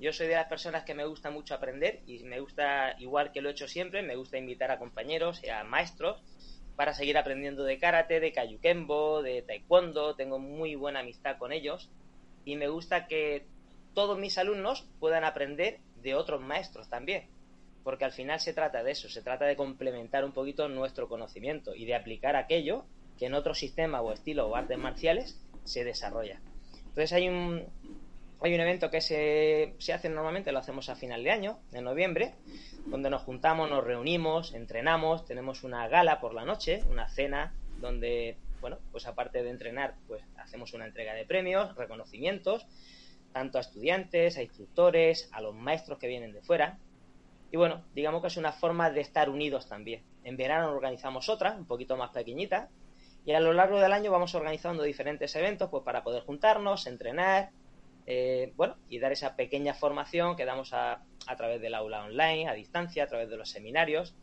yo 0.00 0.12
soy 0.12 0.28
de 0.28 0.34
las 0.34 0.46
personas 0.46 0.84
que 0.84 0.94
me 0.94 1.04
gusta 1.04 1.30
mucho 1.30 1.54
aprender 1.54 2.02
y 2.06 2.22
me 2.22 2.38
gusta, 2.38 2.94
igual 3.00 3.32
que 3.32 3.40
lo 3.40 3.48
he 3.48 3.52
hecho 3.52 3.66
siempre, 3.66 4.02
me 4.02 4.14
gusta 4.14 4.38
invitar 4.38 4.70
a 4.70 4.78
compañeros 4.78 5.42
y 5.42 5.48
a 5.48 5.64
maestros 5.64 6.22
para 6.78 6.94
seguir 6.94 7.18
aprendiendo 7.18 7.64
de 7.64 7.76
karate, 7.76 8.20
de 8.20 8.30
kayukembo, 8.30 9.20
de 9.20 9.42
taekwondo, 9.42 10.14
tengo 10.14 10.38
muy 10.38 10.76
buena 10.76 11.00
amistad 11.00 11.36
con 11.36 11.50
ellos. 11.50 11.90
Y 12.44 12.54
me 12.54 12.68
gusta 12.68 13.08
que 13.08 13.44
todos 13.94 14.16
mis 14.16 14.38
alumnos 14.38 14.86
puedan 15.00 15.24
aprender 15.24 15.80
de 16.04 16.14
otros 16.14 16.40
maestros 16.40 16.88
también, 16.88 17.26
porque 17.82 18.04
al 18.04 18.12
final 18.12 18.38
se 18.38 18.52
trata 18.52 18.84
de 18.84 18.92
eso, 18.92 19.08
se 19.08 19.22
trata 19.22 19.44
de 19.46 19.56
complementar 19.56 20.24
un 20.24 20.30
poquito 20.30 20.68
nuestro 20.68 21.08
conocimiento 21.08 21.74
y 21.74 21.84
de 21.84 21.96
aplicar 21.96 22.36
aquello 22.36 22.84
que 23.18 23.26
en 23.26 23.34
otro 23.34 23.54
sistema 23.54 24.00
o 24.00 24.12
estilo 24.12 24.46
o 24.46 24.54
artes 24.54 24.78
marciales 24.78 25.44
se 25.64 25.82
desarrolla. 25.82 26.40
Entonces 26.76 27.12
hay 27.12 27.28
un, 27.28 27.66
hay 28.40 28.54
un 28.54 28.60
evento 28.60 28.90
que 28.90 29.00
se, 29.00 29.74
se 29.78 29.92
hace 29.92 30.08
normalmente, 30.08 30.52
lo 30.52 30.60
hacemos 30.60 30.88
a 30.88 30.94
final 30.94 31.24
de 31.24 31.30
año, 31.30 31.58
en 31.72 31.84
noviembre, 31.84 32.34
donde 32.86 33.10
nos 33.10 33.22
juntamos, 33.22 33.68
nos 33.68 33.84
reunimos, 33.84 34.54
entrenamos, 34.54 35.24
tenemos 35.24 35.64
una 35.64 35.88
gala 35.88 36.20
por 36.20 36.34
la 36.34 36.44
noche, 36.44 36.82
una 36.88 37.08
cena 37.08 37.54
donde, 37.80 38.36
bueno, 38.60 38.78
pues 38.92 39.06
aparte 39.06 39.42
de 39.42 39.50
entrenar, 39.50 39.94
pues 40.06 40.22
hacemos 40.36 40.72
una 40.72 40.86
entrega 40.86 41.14
de 41.14 41.26
premios, 41.26 41.74
reconocimientos, 41.74 42.66
tanto 43.32 43.58
a 43.58 43.60
estudiantes, 43.60 44.38
a 44.38 44.42
instructores, 44.42 45.28
a 45.32 45.40
los 45.40 45.54
maestros 45.54 45.98
que 45.98 46.06
vienen 46.06 46.32
de 46.32 46.42
fuera. 46.42 46.78
Y 47.50 47.56
bueno, 47.56 47.84
digamos 47.94 48.20
que 48.20 48.28
es 48.28 48.36
una 48.36 48.52
forma 48.52 48.90
de 48.90 49.00
estar 49.00 49.30
unidos 49.30 49.68
también. 49.68 50.02
En 50.22 50.36
verano 50.36 50.70
organizamos 50.70 51.28
otra, 51.28 51.52
un 51.52 51.66
poquito 51.66 51.96
más 51.96 52.10
pequeñita, 52.10 52.68
y 53.24 53.32
a 53.32 53.40
lo 53.40 53.52
largo 53.52 53.80
del 53.80 53.92
año 53.92 54.10
vamos 54.10 54.34
organizando 54.34 54.84
diferentes 54.84 55.34
eventos 55.36 55.68
pues 55.70 55.82
para 55.82 56.02
poder 56.02 56.22
juntarnos, 56.22 56.86
entrenar, 56.86 57.50
eh, 58.10 58.54
bueno, 58.56 58.76
y 58.88 58.98
dar 58.98 59.12
esa 59.12 59.36
pequeña 59.36 59.74
formación 59.74 60.34
que 60.34 60.46
damos 60.46 60.72
a, 60.72 61.02
a 61.26 61.36
través 61.36 61.60
del 61.60 61.74
aula 61.74 62.04
online, 62.04 62.48
a 62.48 62.54
distancia, 62.54 63.04
a 63.04 63.06
través 63.06 63.28
de 63.28 63.36
los 63.36 63.50
seminarios 63.50 64.14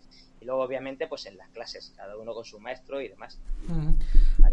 y 0.41 0.45
luego 0.45 0.63
obviamente 0.63 1.05
pues 1.05 1.27
en 1.27 1.37
las 1.37 1.49
clases, 1.49 1.93
cada 1.95 2.17
uno 2.17 2.33
con 2.33 2.43
su 2.43 2.59
maestro 2.59 2.99
y 2.99 3.09
demás. 3.09 3.39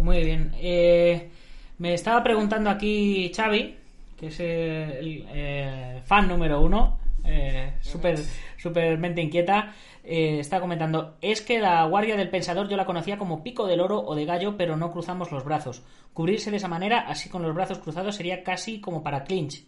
Muy 0.01 0.23
bien. 0.23 0.53
Eh, 0.61 1.31
me 1.79 1.95
estaba 1.95 2.23
preguntando 2.23 2.69
aquí 2.69 3.33
Xavi, 3.35 3.75
que 4.21 4.27
es 4.27 4.39
el 4.39 5.27
eh, 5.31 6.03
fan 6.05 6.29
número 6.29 6.61
uno, 6.61 6.99
eh, 7.25 7.75
súper 7.81 8.19
super 8.57 8.99
mente 8.99 9.21
inquieta, 9.21 9.75
eh, 10.05 10.41
está 10.41 10.61
comentando, 10.61 11.17
es 11.21 11.43
que 11.43 11.61
la 11.61 11.85
guardia 11.87 12.17
del 12.17 12.31
pensador 12.31 12.69
yo 12.69 12.77
la 12.77 12.87
conocía 12.87 13.19
como 13.19 13.43
pico 13.43 13.67
del 13.67 13.81
oro 13.81 14.01
o 14.01 14.15
de 14.15 14.25
gallo, 14.25 14.57
pero 14.57 14.77
no 14.77 14.91
cruzamos 14.91 15.31
los 15.31 15.45
brazos. 15.45 15.83
Cubrirse 16.13 16.51
de 16.51 16.57
esa 16.57 16.69
manera, 16.69 17.01
así 17.01 17.29
con 17.29 17.43
los 17.43 17.55
brazos 17.55 17.79
cruzados, 17.79 18.17
sería 18.17 18.43
casi 18.43 18.81
como 18.81 19.03
para 19.03 19.25
clinch. 19.25 19.65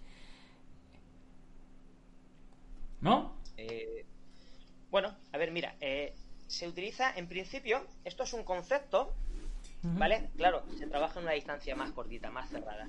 ¿No? 3.01 3.35
Eh, 3.57 4.05
bueno, 4.91 5.15
a 5.33 5.39
ver, 5.39 5.51
mira, 5.51 5.77
eh, 5.81 6.15
se 6.47 6.67
utiliza 6.67 7.13
en 7.17 7.29
principio, 7.29 7.85
esto 8.05 8.23
es 8.25 8.33
un 8.33 8.45
concepto, 8.45 9.13
¿vale? 9.83 10.31
Claro, 10.37 10.63
se 10.79 10.87
trabaja 10.87 11.19
en 11.19 11.27
una 11.27 11.35
distancia 11.35 11.77
más 11.77 11.91
cortita, 11.93 12.31
más 12.31 12.49
cerrada. 12.49 12.89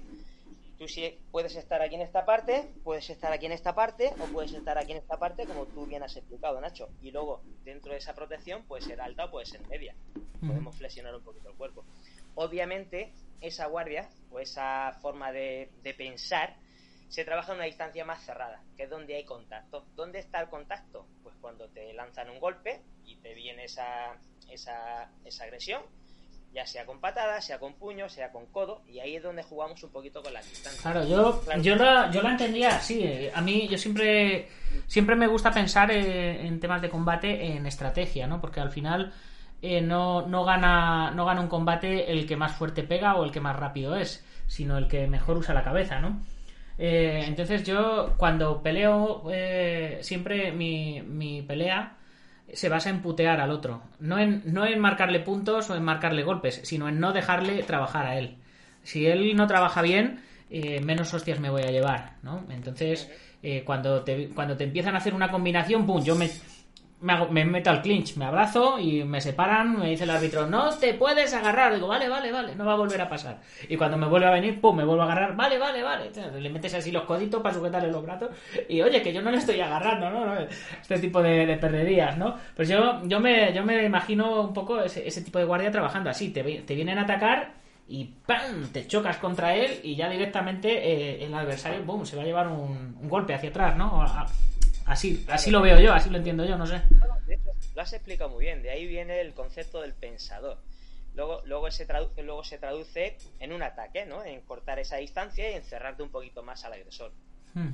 Tú 0.77 0.87
sí 0.87 1.17
puedes 1.31 1.55
estar 1.55 1.81
aquí 1.81 1.95
en 1.95 2.01
esta 2.01 2.25
parte, 2.25 2.73
puedes 2.83 3.09
estar 3.09 3.31
aquí 3.31 3.45
en 3.45 3.53
esta 3.53 3.73
parte 3.73 4.13
o 4.19 4.25
puedes 4.25 4.53
estar 4.53 4.77
aquí 4.77 4.91
en 4.91 4.97
esta 4.97 5.17
parte 5.17 5.45
como 5.45 5.65
tú 5.67 5.85
bien 5.85 6.03
has 6.03 6.15
explicado, 6.17 6.59
Nacho. 6.59 6.89
Y 7.01 7.11
luego, 7.11 7.41
dentro 7.63 7.93
de 7.93 7.99
esa 7.99 8.13
protección, 8.13 8.63
puede 8.63 8.81
ser 8.81 8.99
alta 8.99 9.25
o 9.25 9.31
puede 9.31 9.45
ser 9.45 9.65
media. 9.67 9.95
Podemos 10.41 10.75
flexionar 10.75 11.15
un 11.15 11.23
poquito 11.23 11.49
el 11.49 11.55
cuerpo. 11.55 11.85
Obviamente, 12.35 13.13
esa 13.39 13.67
guardia 13.67 14.09
o 14.31 14.39
esa 14.39 14.97
forma 15.01 15.31
de, 15.31 15.71
de 15.81 15.93
pensar 15.93 16.57
se 17.07 17.23
trabaja 17.23 17.51
en 17.53 17.59
una 17.59 17.65
distancia 17.65 18.03
más 18.03 18.23
cerrada, 18.25 18.61
que 18.75 18.83
es 18.83 18.89
donde 18.89 19.15
hay 19.15 19.23
contacto. 19.23 19.85
¿Dónde 19.95 20.19
está 20.19 20.41
el 20.41 20.49
contacto? 20.49 21.07
Pues 21.23 21.35
cuando 21.39 21.69
te 21.69 21.93
lanzan 21.93 22.29
un 22.29 22.39
golpe 22.39 22.81
y 23.05 23.15
te 23.17 23.33
viene 23.33 23.65
esa, 23.65 24.17
esa, 24.49 25.09
esa 25.23 25.43
agresión, 25.43 25.83
ya 26.55 26.65
sea 26.65 26.85
con 26.85 26.99
patada, 27.01 27.41
sea 27.41 27.59
con 27.59 27.73
puño, 27.73 28.07
sea 28.09 28.31
con 28.31 28.45
codo, 28.47 28.81
y 28.87 28.99
ahí 28.99 29.17
es 29.17 29.23
donde 29.23 29.43
jugamos 29.43 29.83
un 29.83 29.91
poquito 29.91 30.23
con 30.23 30.33
la 30.33 30.41
distancia. 30.41 30.81
Claro, 30.81 31.05
yo, 31.07 31.41
Claro. 31.41 31.61
yo, 31.61 31.75
la, 31.75 32.09
yo 32.11 32.21
la 32.21 32.31
entendía 32.31 32.69
así. 32.77 33.03
eh, 33.03 33.31
A 33.35 33.41
mí, 33.41 33.67
yo 33.67 33.77
siempre, 33.77 34.47
siempre 34.87 35.15
me 35.15 35.27
gusta 35.27 35.51
pensar 35.51 35.91
eh, 35.91 36.47
en 36.47 36.59
temas 36.61 36.81
de 36.81 36.89
combate 36.89 37.45
en 37.55 37.65
estrategia, 37.65 38.25
¿no? 38.25 38.39
Porque 38.41 38.61
al 38.61 38.71
final 38.71 39.13
eh, 39.61 39.81
no, 39.81 40.25
no, 40.27 40.43
gana, 40.45 41.11
no 41.11 41.25
gana 41.25 41.41
un 41.41 41.47
combate 41.49 42.11
el 42.11 42.25
que 42.25 42.37
más 42.37 42.53
fuerte 42.55 42.83
pega 42.83 43.15
o 43.15 43.23
el 43.25 43.31
que 43.31 43.41
más 43.41 43.55
rápido 43.57 43.95
es, 43.97 44.25
sino 44.47 44.77
el 44.77 44.87
que 44.87 45.07
mejor 45.07 45.37
usa 45.37 45.53
la 45.53 45.63
cabeza, 45.63 45.99
¿no? 45.99 46.21
Eh, 46.77 47.23
entonces 47.27 47.63
yo 47.63 48.13
cuando 48.17 48.61
peleo, 48.61 49.23
siempre 50.01 50.51
mi, 50.51 51.01
mi 51.01 51.41
pelea 51.41 51.97
se 52.53 52.69
basa 52.69 52.89
en 52.89 53.01
putear 53.01 53.39
al 53.39 53.51
otro. 53.51 53.81
No 53.99 54.19
en, 54.19 54.43
no 54.45 54.65
en 54.65 54.79
marcarle 54.79 55.19
puntos 55.19 55.69
o 55.69 55.75
en 55.75 55.83
marcarle 55.83 56.23
golpes, 56.23 56.61
sino 56.63 56.87
en 56.87 56.99
no 56.99 57.13
dejarle 57.13 57.63
trabajar 57.63 58.05
a 58.05 58.17
él. 58.17 58.37
Si 58.83 59.05
él 59.07 59.35
no 59.35 59.47
trabaja 59.47 59.81
bien, 59.81 60.21
eh, 60.49 60.79
menos 60.81 61.13
hostias 61.13 61.39
me 61.39 61.49
voy 61.49 61.63
a 61.63 61.71
llevar, 61.71 62.17
¿no? 62.21 62.45
Entonces, 62.49 63.09
eh, 63.41 63.63
cuando, 63.65 64.03
te, 64.03 64.29
cuando 64.29 64.55
te 64.55 64.63
empiezan 64.63 64.95
a 64.95 64.99
hacer 64.99 65.13
una 65.13 65.31
combinación, 65.31 65.85
¡pum! 65.85 66.03
Yo 66.03 66.15
me, 66.15 66.29
me, 67.01 67.13
hago- 67.13 67.27
me 67.29 67.45
meto 67.45 67.69
al 67.69 67.81
clinch, 67.81 68.15
me 68.17 68.25
abrazo 68.25 68.79
y 68.79 69.03
me 69.03 69.21
separan, 69.21 69.77
me 69.79 69.89
dice 69.89 70.05
el 70.05 70.09
árbitro, 70.09 70.47
no 70.47 70.69
te 70.77 70.93
puedes 70.93 71.33
agarrar. 71.33 71.73
Digo, 71.75 71.87
vale, 71.87 72.07
vale, 72.09 72.31
vale, 72.31 72.55
no 72.55 72.65
va 72.65 72.73
a 72.73 72.77
volver 72.77 72.99
a 73.01 73.09
pasar. 73.09 73.39
Y 73.69 73.75
cuando 73.77 73.97
me 73.97 74.07
vuelve 74.07 74.27
a 74.27 74.31
venir, 74.31 74.59
pum, 74.61 74.75
me 74.77 74.83
vuelvo 74.85 75.03
a 75.03 75.05
agarrar, 75.05 75.35
vale, 75.35 75.57
vale, 75.59 75.83
vale. 75.83 76.11
Le 76.39 76.49
metes 76.49 76.73
así 76.73 76.91
los 76.91 77.03
coditos 77.03 77.41
para 77.43 77.53
sujetarle 77.53 77.91
los 77.91 78.01
brazos 78.03 78.29
y 78.69 78.81
oye, 78.81 79.01
que 79.01 79.13
yo 79.13 79.21
no 79.21 79.29
le 79.31 79.37
estoy 79.37 79.59
agarrando, 79.61 80.09
¿no? 80.09 80.25
No, 80.25 80.41
Este 80.81 80.99
tipo 80.99 81.21
de, 81.21 81.45
de 81.45 81.57
perderías, 81.57 82.17
¿no? 82.17 82.35
Pues 82.55 82.69
yo, 82.69 83.01
yo, 83.03 83.19
me, 83.19 83.53
yo 83.53 83.63
me 83.63 83.83
imagino 83.85 84.41
un 84.41 84.53
poco 84.53 84.81
ese, 84.81 85.21
tipo 85.21 85.37
de 85.39 85.45
guardia 85.45 85.71
trabajando 85.71 86.09
así, 86.09 86.29
te, 86.29 86.41
vi- 86.43 86.59
te 86.59 86.75
vienen 86.75 86.97
a 86.97 87.03
atacar 87.03 87.53
y 87.87 88.05
¡pam! 88.25 88.69
te 88.71 88.87
chocas 88.87 89.17
contra 89.17 89.53
él 89.55 89.79
y 89.83 89.95
ya 89.95 90.09
directamente 90.09 90.69
eh, 90.71 91.25
el 91.25 91.33
adversario 91.35 91.83
¡boom! 91.83 92.03
se 92.05 92.15
va 92.15 92.23
a 92.23 92.25
llevar 92.25 92.47
un, 92.47 92.97
un 92.99 93.07
golpe 93.09 93.35
hacia 93.35 93.49
atrás, 93.49 93.77
¿no? 93.77 94.03
Así, 94.85 95.25
así 95.29 95.49
lo 95.51 95.61
veo 95.61 95.79
yo, 95.79 95.93
así 95.93 96.09
lo 96.09 96.17
entiendo 96.17 96.45
yo, 96.45 96.57
no 96.57 96.65
sé. 96.67 96.81
De 97.25 97.33
hecho, 97.35 97.49
lo 97.75 97.81
has 97.81 97.93
explicado 97.93 98.29
muy 98.29 98.45
bien. 98.45 98.61
De 98.61 98.69
ahí 98.69 98.85
viene 98.85 99.19
el 99.21 99.33
concepto 99.33 99.81
del 99.81 99.93
pensador. 99.93 100.57
Luego, 101.15 101.41
luego, 101.45 101.71
se 101.71 101.87
tradu- 101.87 102.11
luego 102.21 102.43
se 102.43 102.57
traduce 102.57 103.17
en 103.39 103.53
un 103.53 103.63
ataque, 103.63 104.05
¿no? 104.05 104.23
En 104.23 104.41
cortar 104.41 104.79
esa 104.79 104.97
distancia 104.97 105.49
y 105.49 105.53
encerrarte 105.53 106.03
un 106.03 106.09
poquito 106.09 106.43
más 106.43 106.65
al 106.65 106.73
agresor, 106.73 107.13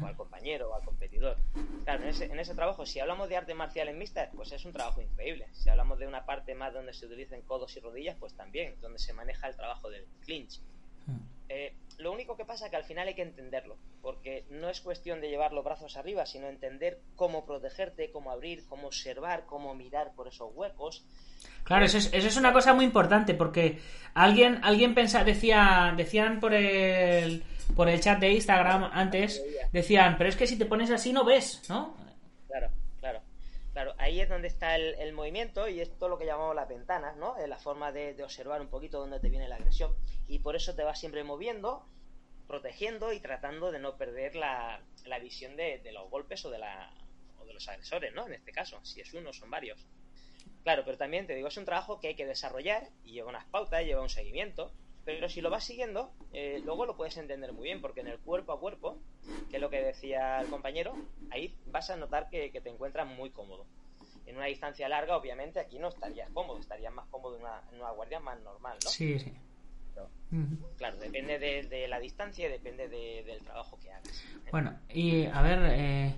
o 0.01 0.05
al 0.05 0.15
compañero, 0.15 0.69
o 0.69 0.75
al 0.75 0.83
competidor. 0.85 1.37
Claro, 1.83 2.03
en 2.03 2.09
ese, 2.09 2.25
en 2.25 2.39
ese 2.39 2.53
trabajo, 2.53 2.85
si 2.85 2.99
hablamos 2.99 3.27
de 3.29 3.37
artes 3.37 3.55
marciales 3.55 3.95
mixtas, 3.95 4.29
pues 4.35 4.51
es 4.51 4.63
un 4.63 4.73
trabajo 4.73 5.01
increíble. 5.01 5.47
Si 5.53 5.69
hablamos 5.69 5.97
de 5.97 6.05
una 6.07 6.23
parte 6.25 6.53
más 6.53 6.71
donde 6.71 6.93
se 6.93 7.07
utilicen 7.07 7.41
codos 7.41 7.75
y 7.75 7.79
rodillas, 7.79 8.15
pues 8.19 8.33
también, 8.35 8.75
donde 8.79 8.99
se 8.99 9.11
maneja 9.13 9.47
el 9.47 9.55
trabajo 9.55 9.89
del 9.89 10.05
clinch. 10.23 10.61
Eh, 11.53 11.73
lo 11.97 12.13
único 12.13 12.37
que 12.37 12.45
pasa 12.45 12.65
es 12.65 12.71
que 12.71 12.77
al 12.77 12.85
final 12.85 13.09
hay 13.09 13.13
que 13.13 13.23
entenderlo, 13.23 13.75
porque 14.01 14.45
no 14.49 14.69
es 14.69 14.79
cuestión 14.79 15.19
de 15.19 15.29
llevar 15.29 15.51
los 15.51 15.65
brazos 15.65 15.97
arriba, 15.97 16.25
sino 16.25 16.47
entender 16.47 17.01
cómo 17.17 17.45
protegerte, 17.45 18.09
cómo 18.09 18.31
abrir, 18.31 18.65
cómo 18.67 18.87
observar, 18.87 19.45
cómo 19.45 19.75
mirar 19.75 20.13
por 20.15 20.29
esos 20.29 20.49
huecos. 20.55 21.03
Claro, 21.63 21.83
eso 21.83 21.97
es, 21.97 22.09
eso 22.13 22.27
es 22.29 22.37
una 22.37 22.53
cosa 22.53 22.73
muy 22.73 22.85
importante 22.85 23.33
porque 23.33 23.79
alguien, 24.13 24.61
alguien 24.63 24.95
pensa, 24.95 25.25
decía, 25.25 25.93
decían 25.97 26.39
por 26.39 26.53
el, 26.53 27.43
por 27.75 27.89
el 27.89 27.99
chat 27.99 28.19
de 28.19 28.31
Instagram 28.31 28.89
antes, 28.93 29.43
decían, 29.73 30.15
pero 30.17 30.29
es 30.29 30.37
que 30.37 30.47
si 30.47 30.57
te 30.57 30.65
pones 30.65 30.89
así 30.89 31.11
no 31.11 31.25
ves, 31.25 31.61
¿no? 31.67 31.97
Claro, 32.47 32.69
claro. 33.73 33.93
Ahí 33.97 34.19
es 34.19 34.29
donde 34.29 34.47
está 34.47 34.75
el, 34.75 34.95
el 34.95 35.13
movimiento 35.13 35.67
y 35.67 35.81
es 35.81 35.97
todo 35.97 36.09
lo 36.09 36.17
que 36.17 36.25
llamamos 36.25 36.55
las 36.55 36.67
ventanas, 36.67 37.15
¿no? 37.17 37.37
Es 37.37 37.47
la 37.47 37.57
forma 37.57 37.91
de, 37.91 38.21
observar 38.23 38.61
un 38.61 38.69
poquito 38.69 38.99
dónde 38.99 39.19
te 39.19 39.29
viene 39.29 39.47
la 39.47 39.55
agresión. 39.55 39.95
Y 40.27 40.39
por 40.39 40.55
eso 40.55 40.75
te 40.75 40.83
vas 40.83 40.99
siempre 40.99 41.23
moviendo, 41.23 41.85
protegiendo 42.47 43.13
y 43.13 43.19
tratando 43.19 43.71
de 43.71 43.79
no 43.79 43.97
perder 43.97 44.35
la, 44.35 44.81
visión 45.21 45.55
de, 45.55 45.79
de 45.79 45.91
los 45.91 46.09
golpes 46.09 46.43
o 46.45 46.49
de, 46.49 46.59
la, 46.59 46.93
o 47.39 47.45
de 47.45 47.53
los 47.53 47.67
agresores, 47.67 48.13
¿no? 48.13 48.27
En 48.27 48.33
este 48.33 48.51
caso, 48.51 48.79
si 48.83 49.01
es 49.01 49.13
uno, 49.13 49.33
son 49.33 49.49
varios. 49.49 49.85
Claro, 50.63 50.83
pero 50.85 50.97
también 50.97 51.25
te 51.25 51.35
digo, 51.35 51.47
es 51.47 51.57
un 51.57 51.65
trabajo 51.65 51.99
que 51.99 52.09
hay 52.09 52.15
que 52.15 52.25
desarrollar 52.25 52.89
y 53.03 53.13
lleva 53.13 53.29
unas 53.29 53.45
pautas, 53.45 53.83
lleva 53.83 54.01
un 54.01 54.09
seguimiento. 54.09 54.71
Pero 55.03 55.27
si 55.29 55.41
lo 55.41 55.49
vas 55.49 55.63
siguiendo, 55.63 56.11
eh, 56.31 56.61
luego 56.63 56.85
lo 56.85 56.95
puedes 56.95 57.17
entender 57.17 57.53
muy 57.53 57.63
bien, 57.63 57.81
porque 57.81 58.01
en 58.01 58.07
el 58.07 58.19
cuerpo 58.19 58.53
a 58.53 58.59
cuerpo, 58.59 58.97
que 59.49 59.55
es 59.57 59.61
lo 59.61 59.69
que 59.69 59.81
decía 59.81 60.39
el 60.41 60.47
compañero, 60.47 60.93
ahí 61.31 61.55
vas 61.67 61.89
a 61.89 61.95
notar 61.95 62.29
que, 62.29 62.51
que 62.51 62.61
te 62.61 62.69
encuentras 62.69 63.07
muy 63.07 63.31
cómodo. 63.31 63.65
En 64.27 64.37
una 64.37 64.45
distancia 64.45 64.87
larga, 64.87 65.17
obviamente, 65.17 65.59
aquí 65.59 65.79
no 65.79 65.87
estarías 65.89 66.29
cómodo, 66.31 66.59
estarías 66.59 66.93
más 66.93 67.07
cómodo 67.09 67.35
en 67.35 67.41
una, 67.41 67.61
en 67.71 67.79
una 67.79 67.89
guardia 67.91 68.19
más 68.19 68.39
normal, 68.41 68.77
¿no? 68.83 68.89
Sí, 68.91 69.17
sí. 69.19 69.33
Pero, 69.93 70.07
claro, 70.77 70.97
depende 70.97 71.39
de, 71.39 71.63
de 71.63 71.87
la 71.87 71.99
distancia 71.99 72.47
y 72.47 72.51
depende 72.51 72.87
de- 72.87 73.23
del 73.25 73.39
trabajo 73.41 73.77
que 73.81 73.91
hagas. 73.91 74.23
¿eh? 74.45 74.49
Bueno, 74.51 74.79
y 74.89 75.25
a 75.25 75.41
ver, 75.41 75.59
eh, 75.73 76.15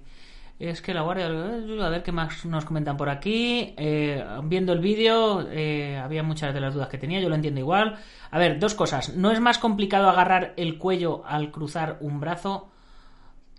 es 0.59 0.81
que 0.81 0.93
la 0.93 1.01
guardia, 1.01 1.25
a 1.25 1.89
ver 1.89 2.03
qué 2.03 2.11
más 2.11 2.45
nos 2.45 2.65
comentan 2.65 2.95
por 2.95 3.09
aquí. 3.09 3.73
Eh, 3.77 4.23
viendo 4.43 4.71
el 4.73 4.79
vídeo, 4.79 5.47
eh, 5.49 5.97
había 5.97 6.23
muchas 6.23 6.53
de 6.53 6.61
las 6.61 6.73
dudas 6.73 6.89
que 6.89 6.97
tenía, 6.97 7.19
yo 7.19 7.29
lo 7.29 7.35
entiendo 7.35 7.59
igual. 7.59 7.99
A 8.31 8.39
ver, 8.39 8.59
dos 8.59 8.73
cosas. 8.73 9.15
¿No 9.15 9.31
es 9.31 9.39
más 9.39 9.57
complicado 9.57 10.09
agarrar 10.09 10.53
el 10.57 10.77
cuello 10.77 11.23
al 11.25 11.51
cruzar 11.51 11.97
un 12.01 12.19
brazo? 12.19 12.69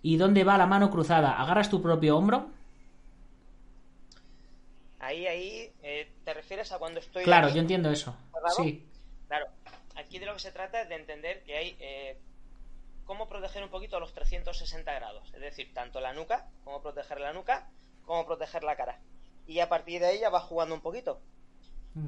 ¿Y 0.02 0.16
dónde 0.16 0.44
va 0.44 0.58
la 0.58 0.66
mano 0.66 0.90
cruzada? 0.90 1.40
¿Agarras 1.40 1.70
tu 1.70 1.82
propio 1.82 2.16
hombro? 2.16 2.50
Ahí, 5.00 5.26
ahí, 5.26 5.70
eh, 5.82 6.10
¿te 6.24 6.32
refieres 6.32 6.72
a 6.72 6.78
cuando 6.78 7.00
estoy... 7.00 7.24
Claro, 7.24 7.50
yo 7.50 7.60
entiendo 7.60 7.90
eso. 7.90 8.16
Sí. 8.56 8.86
Claro, 9.28 9.46
aquí 9.96 10.18
de 10.18 10.26
lo 10.26 10.32
que 10.34 10.38
se 10.40 10.52
trata 10.52 10.80
es 10.82 10.88
de 10.88 10.94
entender 10.94 11.42
que 11.42 11.56
hay 11.56 11.76
eh, 11.78 12.18
cómo 13.04 13.28
proteger 13.28 13.62
un 13.62 13.70
poquito 13.70 14.00
los 14.00 14.12
360 14.14 14.92
grados, 14.94 15.32
es 15.34 15.40
decir, 15.40 15.72
tanto 15.74 16.00
la 16.00 16.12
nuca, 16.12 16.48
cómo 16.64 16.82
proteger 16.82 17.20
la 17.20 17.32
nuca, 17.32 17.68
cómo 18.04 18.26
proteger 18.26 18.64
la 18.64 18.76
cara. 18.76 19.00
Y 19.46 19.60
a 19.60 19.68
partir 19.68 20.00
de 20.00 20.06
ahí 20.06 20.20
ya 20.20 20.30
vas 20.30 20.44
jugando 20.44 20.74
un 20.74 20.80
poquito. 20.80 21.20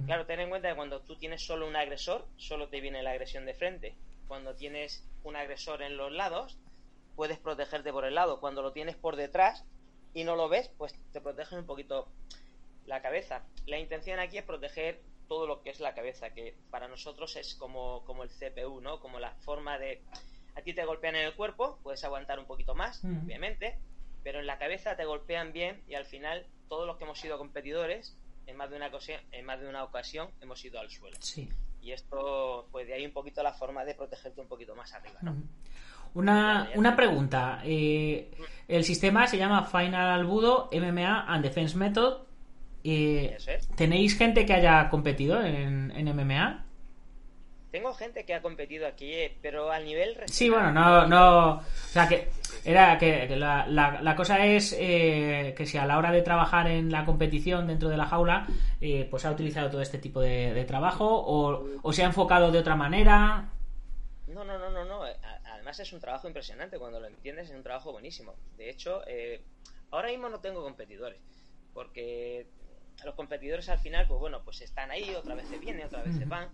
Claro, 0.06 0.26
ten 0.26 0.40
en 0.40 0.48
cuenta 0.48 0.68
que 0.68 0.74
cuando 0.74 1.00
tú 1.02 1.14
tienes 1.14 1.46
solo 1.46 1.68
un 1.68 1.76
agresor, 1.76 2.26
solo 2.36 2.68
te 2.68 2.80
viene 2.80 3.04
la 3.04 3.12
agresión 3.12 3.46
de 3.46 3.54
frente. 3.54 3.94
Cuando 4.26 4.56
tienes 4.56 5.06
un 5.22 5.36
agresor 5.36 5.80
en 5.82 5.96
los 5.96 6.10
lados, 6.10 6.58
puedes 7.14 7.38
protegerte 7.38 7.92
por 7.92 8.04
el 8.04 8.16
lado. 8.16 8.40
Cuando 8.40 8.62
lo 8.62 8.72
tienes 8.72 8.96
por 8.96 9.14
detrás 9.14 9.64
y 10.12 10.24
no 10.24 10.34
lo 10.34 10.48
ves, 10.48 10.70
pues 10.76 10.92
te 11.12 11.20
proteges 11.20 11.52
un 11.52 11.66
poquito 11.66 12.08
la 12.86 13.00
cabeza. 13.00 13.44
La 13.66 13.78
intención 13.78 14.18
aquí 14.18 14.38
es 14.38 14.44
proteger 14.44 15.00
todo 15.28 15.46
lo 15.46 15.62
que 15.62 15.70
es 15.70 15.78
la 15.78 15.94
cabeza, 15.94 16.30
que 16.30 16.56
para 16.70 16.88
nosotros 16.88 17.36
es 17.36 17.54
como, 17.54 18.04
como 18.04 18.24
el 18.24 18.30
CPU, 18.30 18.80
¿no? 18.80 19.00
Como 19.00 19.20
la 19.20 19.34
forma 19.36 19.78
de... 19.78 20.02
A 20.56 20.62
ti 20.62 20.72
te 20.72 20.84
golpean 20.84 21.14
en 21.16 21.26
el 21.26 21.34
cuerpo, 21.34 21.78
puedes 21.82 22.02
aguantar 22.02 22.38
un 22.38 22.46
poquito 22.46 22.74
más, 22.74 23.04
obviamente, 23.04 23.78
pero 24.24 24.40
en 24.40 24.46
la 24.46 24.58
cabeza 24.58 24.96
te 24.96 25.04
golpean 25.04 25.52
bien 25.52 25.82
y 25.86 25.94
al 25.94 26.06
final 26.06 26.46
todos 26.68 26.86
los 26.86 26.96
que 26.96 27.04
hemos 27.04 27.20
sido 27.20 27.38
competidores 27.38 28.16
en 28.46 28.56
más 28.56 28.70
de 28.70 28.76
una 28.76 28.88
ocasión, 28.88 29.20
en 29.32 29.44
más 29.44 29.60
de 29.60 29.68
una 29.68 29.84
ocasión 29.84 30.30
hemos 30.40 30.64
ido 30.64 30.80
al 30.80 30.90
suelo. 30.90 31.16
Sí. 31.20 31.48
Y 31.82 31.92
esto, 31.92 32.68
pues 32.72 32.86
de 32.86 32.94
ahí 32.94 33.06
un 33.06 33.12
poquito 33.12 33.42
la 33.42 33.52
forma 33.52 33.84
de 33.84 33.94
protegerte 33.94 34.40
un 34.40 34.48
poquito 34.48 34.74
más 34.74 34.92
arriba, 34.94 35.18
¿no? 35.22 35.36
Una, 36.14 36.70
una 36.74 36.96
pregunta. 36.96 37.60
Eh, 37.64 38.30
el 38.66 38.84
sistema 38.84 39.26
se 39.26 39.36
llama 39.36 39.64
Final 39.64 40.10
Albudo 40.10 40.70
MMA 40.72 41.26
and 41.26 41.44
Defense 41.44 41.76
Method. 41.76 42.22
Eh. 42.82 43.36
¿Tenéis 43.76 44.16
gente 44.16 44.46
que 44.46 44.54
haya 44.54 44.88
competido 44.88 45.42
en, 45.42 45.90
en 45.90 46.16
MMA? 46.16 46.65
Tengo 47.76 47.92
gente 47.92 48.24
que 48.24 48.32
ha 48.32 48.40
competido 48.40 48.86
aquí, 48.86 49.12
eh, 49.12 49.36
pero 49.42 49.70
al 49.70 49.84
nivel 49.84 50.16
Sí, 50.28 50.48
bueno, 50.48 50.72
no, 50.72 51.06
no. 51.06 51.56
O 51.58 51.62
sea, 51.90 52.08
que 52.08 52.30
era 52.64 52.96
que, 52.96 53.28
que 53.28 53.36
la, 53.36 53.66
la- 53.66 54.00
la 54.00 54.16
cosa 54.16 54.46
es 54.46 54.74
eh, 54.78 55.52
que 55.54 55.66
si 55.66 55.76
a 55.76 55.84
la 55.84 55.98
hora 55.98 56.10
de 56.10 56.22
trabajar 56.22 56.68
en 56.68 56.90
la 56.90 57.04
competición 57.04 57.66
dentro 57.66 57.90
de 57.90 57.98
la 57.98 58.06
jaula, 58.06 58.46
eh, 58.80 59.06
pues 59.10 59.26
ha 59.26 59.30
utilizado 59.30 59.68
todo 59.70 59.82
este 59.82 59.98
tipo 59.98 60.22
de, 60.22 60.54
de 60.54 60.64
trabajo 60.64 61.04
o, 61.06 61.66
o 61.82 61.92
se 61.92 62.02
ha 62.02 62.06
enfocado 62.06 62.50
de 62.50 62.60
otra 62.60 62.76
manera. 62.76 63.50
No, 64.28 64.42
no, 64.42 64.58
no, 64.58 64.70
no, 64.70 64.86
no. 64.86 65.06
eh, 65.06 65.14
Además 65.52 65.78
es 65.78 65.92
un 65.92 66.00
trabajo 66.00 66.26
impresionante 66.28 66.78
cuando 66.78 66.98
lo 66.98 67.08
entiendes, 67.08 67.50
es 67.50 67.56
un 67.56 67.62
trabajo 67.62 67.92
buenísimo. 67.92 68.32
De 68.56 68.70
hecho, 68.70 69.02
eh, 69.06 69.42
ahora 69.90 70.08
mismo 70.08 70.30
no 70.30 70.40
tengo 70.40 70.62
competidores, 70.62 71.20
porque 71.74 72.46
los 73.04 73.14
competidores 73.14 73.68
al 73.68 73.78
final, 73.78 74.06
pues 74.06 74.18
bueno, 74.18 74.42
pues 74.42 74.62
están 74.62 74.90
ahí, 74.90 75.14
otra 75.14 75.34
vez 75.34 75.46
se 75.48 75.58
vienen, 75.58 75.86
otra 75.86 76.02
vez 76.02 76.16
se 76.16 76.24
van, 76.24 76.48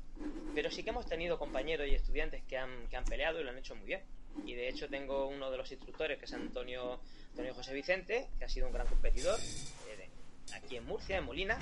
pero 0.54 0.70
sí 0.70 0.82
que 0.82 0.90
hemos 0.90 1.06
tenido 1.06 1.38
compañeros 1.38 1.87
y 1.88 1.94
estudiantes 1.94 2.42
que 2.44 2.58
han, 2.58 2.88
que 2.88 2.96
han 2.96 3.04
peleado 3.04 3.40
y 3.40 3.44
lo 3.44 3.50
han 3.50 3.58
hecho 3.58 3.75
muy 3.76 3.87
bien. 3.87 4.02
Y 4.44 4.54
de 4.54 4.68
hecho 4.68 4.88
tengo 4.88 5.28
uno 5.28 5.50
de 5.50 5.58
los 5.58 5.70
instructores, 5.70 6.18
que 6.18 6.25
es 6.25 6.32
Antonio, 6.32 7.00
Antonio 7.30 7.54
José 7.54 7.75
Vicente, 7.75 8.28
que 8.38 8.44
ha 8.44 8.49
sido 8.49 8.66
un 8.66 8.72
gran 8.72 8.87
competidor 8.87 9.38
eh, 9.38 10.08
aquí 10.54 10.76
en 10.76 10.87
Murcia, 10.87 11.18
en 11.18 11.25
Molina. 11.25 11.58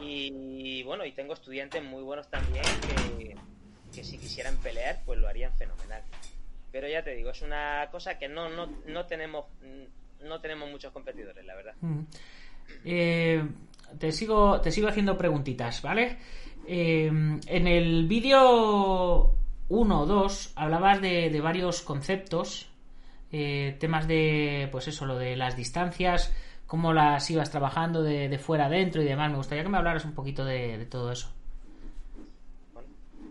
Y 0.00 0.82
bueno, 0.82 1.04
y 1.04 1.12
tengo 1.12 1.34
estudiantes 1.34 1.82
muy 1.82 2.02
buenos 2.02 2.28
también 2.28 2.64
que, 3.18 3.36
que 3.94 4.04
si 4.04 4.18
quisieran 4.18 4.56
pelear, 4.58 5.02
pues 5.04 5.18
lo 5.18 5.28
harían 5.28 5.56
fenomenal. 5.56 6.02
Pero 6.70 6.88
ya 6.88 7.02
te 7.02 7.14
digo, 7.14 7.30
es 7.30 7.42
una 7.42 7.88
cosa 7.90 8.18
que 8.18 8.28
no, 8.28 8.48
no, 8.48 8.66
no 8.86 9.06
tenemos 9.06 9.46
no 10.22 10.40
tenemos 10.40 10.70
muchos 10.70 10.92
competidores, 10.92 11.44
la 11.44 11.54
verdad. 11.54 11.74
Mm. 11.80 12.00
Eh, 12.84 13.44
te 13.98 14.12
sigo 14.12 14.60
te 14.60 14.70
sigo 14.70 14.88
haciendo 14.88 15.16
preguntitas, 15.16 15.82
¿vale? 15.82 16.18
Eh, 16.66 17.06
en 17.06 17.66
el 17.66 18.06
vídeo 18.06 19.34
1 19.68 20.00
o 20.00 20.06
2 20.06 20.52
hablabas 20.56 21.00
de, 21.00 21.30
de 21.30 21.40
varios 21.40 21.82
conceptos, 21.82 22.68
eh, 23.32 23.76
temas 23.80 24.06
de, 24.06 24.68
pues 24.70 24.88
eso, 24.88 25.06
lo 25.06 25.16
de 25.16 25.36
las 25.36 25.56
distancias, 25.56 26.32
cómo 26.66 26.92
las 26.92 27.30
ibas 27.30 27.50
trabajando 27.50 28.02
de, 28.02 28.28
de 28.28 28.38
fuera 28.38 28.66
adentro 28.66 29.02
y 29.02 29.06
demás. 29.06 29.30
Me 29.30 29.38
gustaría 29.38 29.64
que 29.64 29.70
me 29.70 29.78
hablaras 29.78 30.04
un 30.04 30.14
poquito 30.14 30.44
de, 30.44 30.78
de 30.78 30.86
todo 30.86 31.10
eso. 31.10 31.32
Bueno, 32.74 32.88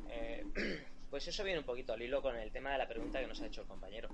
eh, 0.10 0.46
pues 1.10 1.28
eso 1.28 1.44
viene 1.44 1.60
un 1.60 1.66
poquito 1.66 1.94
al 1.94 2.02
hilo 2.02 2.22
con 2.22 2.36
el 2.36 2.52
tema 2.52 2.72
de 2.72 2.80
la 2.80 2.88
pregunta 2.88 3.20
que 3.20 3.28
nos 3.28 3.42
ha 3.42 3.46
hecho 3.46 3.62
el 3.62 3.68
compañero. 3.68 4.10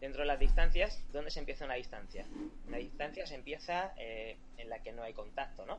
Dentro 0.00 0.22
de 0.22 0.26
las 0.26 0.38
distancias, 0.38 1.02
¿dónde 1.12 1.30
se 1.30 1.40
empieza 1.40 1.64
una 1.64 1.74
distancia? 1.74 2.26
Una 2.68 2.76
distancia 2.76 3.26
se 3.26 3.34
empieza 3.34 3.94
eh, 3.96 4.36
en 4.58 4.68
la 4.68 4.82
que 4.82 4.92
no 4.92 5.02
hay 5.02 5.14
contacto, 5.14 5.64
¿no? 5.64 5.78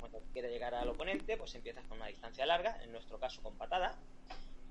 Cuando 0.00 0.20
quieres 0.32 0.50
llegar 0.50 0.74
al 0.74 0.88
oponente, 0.88 1.36
pues 1.36 1.54
empiezas 1.54 1.84
con 1.84 1.98
una 1.98 2.08
distancia 2.08 2.44
larga, 2.46 2.82
en 2.82 2.90
nuestro 2.90 3.20
caso 3.20 3.40
con 3.40 3.54
patada. 3.54 3.96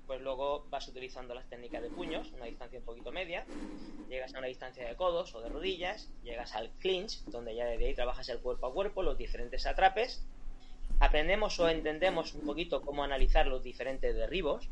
Pues 0.06 0.20
luego 0.20 0.66
vas 0.68 0.86
utilizando 0.88 1.34
las 1.34 1.48
técnicas 1.48 1.80
de 1.80 1.88
puños, 1.88 2.30
una 2.32 2.44
distancia 2.44 2.78
un 2.78 2.84
poquito 2.84 3.10
media. 3.12 3.46
Llegas 4.10 4.34
a 4.34 4.38
una 4.38 4.48
distancia 4.48 4.86
de 4.86 4.96
codos 4.96 5.34
o 5.34 5.40
de 5.40 5.48
rodillas. 5.48 6.10
Llegas 6.22 6.54
al 6.54 6.70
clinch, 6.80 7.24
donde 7.26 7.54
ya 7.54 7.64
desde 7.64 7.86
ahí 7.86 7.94
trabajas 7.94 8.28
el 8.28 8.40
cuerpo 8.40 8.66
a 8.66 8.74
cuerpo, 8.74 9.02
los 9.02 9.16
diferentes 9.16 9.66
atrapes. 9.66 10.22
Aprendemos 11.00 11.58
o 11.58 11.68
entendemos 11.70 12.34
un 12.34 12.44
poquito 12.44 12.82
cómo 12.82 13.02
analizar 13.02 13.46
los 13.46 13.62
diferentes 13.62 14.14
derribos. 14.14 14.68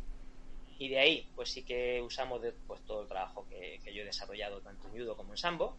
Y 0.80 0.88
de 0.88 0.98
ahí, 0.98 1.30
pues 1.34 1.50
sí 1.52 1.62
que 1.62 2.00
usamos 2.00 2.40
de- 2.40 2.54
pues, 2.66 2.82
todo 2.86 3.02
el 3.02 3.08
trabajo 3.08 3.46
que, 3.46 3.78
yo 3.94 4.00
he 4.00 4.04
desarrollado 4.06 4.62
tanto 4.62 4.88
en 4.88 4.94
judo 4.94 5.14
como 5.14 5.34
en 5.34 5.36
sambo 5.36 5.78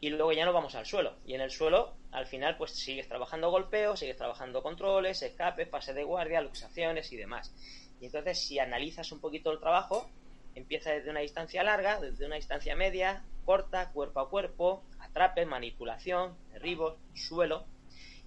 y 0.00 0.10
luego 0.10 0.32
ya 0.32 0.44
nos 0.44 0.54
vamos 0.54 0.76
al 0.76 0.86
suelo. 0.86 1.18
Y 1.24 1.34
en 1.34 1.40
el 1.40 1.50
suelo, 1.50 1.98
al 2.12 2.26
final, 2.26 2.56
pues 2.56 2.72
sigues 2.72 3.08
trabajando 3.08 3.50
golpeo, 3.50 3.96
sigues 3.96 4.16
trabajando 4.16 4.62
controles, 4.62 5.22
escapes, 5.22 5.68
pases 5.68 5.96
de 5.96 6.04
guardia, 6.04 6.40
luxaciones 6.40 7.12
y 7.12 7.16
demás. 7.16 7.54
Y 7.98 8.06
entonces, 8.06 8.46
si 8.46 8.60
analizas 8.60 9.10
un 9.12 9.20
poquito 9.20 9.50
el 9.52 9.60
trabajo, 9.60 10.14
empieza 10.54 10.92
desde 10.92 11.10
una 11.10 11.20
distancia 11.20 11.64
larga, 11.64 12.00
desde 12.00 12.26
una 12.26 12.36
distancia 12.36 12.76
media, 12.76 13.26
corta, 13.42 13.90
cuerpo 13.92 14.20
a 14.20 14.30
cuerpo, 14.30 14.86
atrape, 14.98 15.46
manipulación, 15.46 16.38
derribos, 16.46 17.00
suelo. 17.12 17.71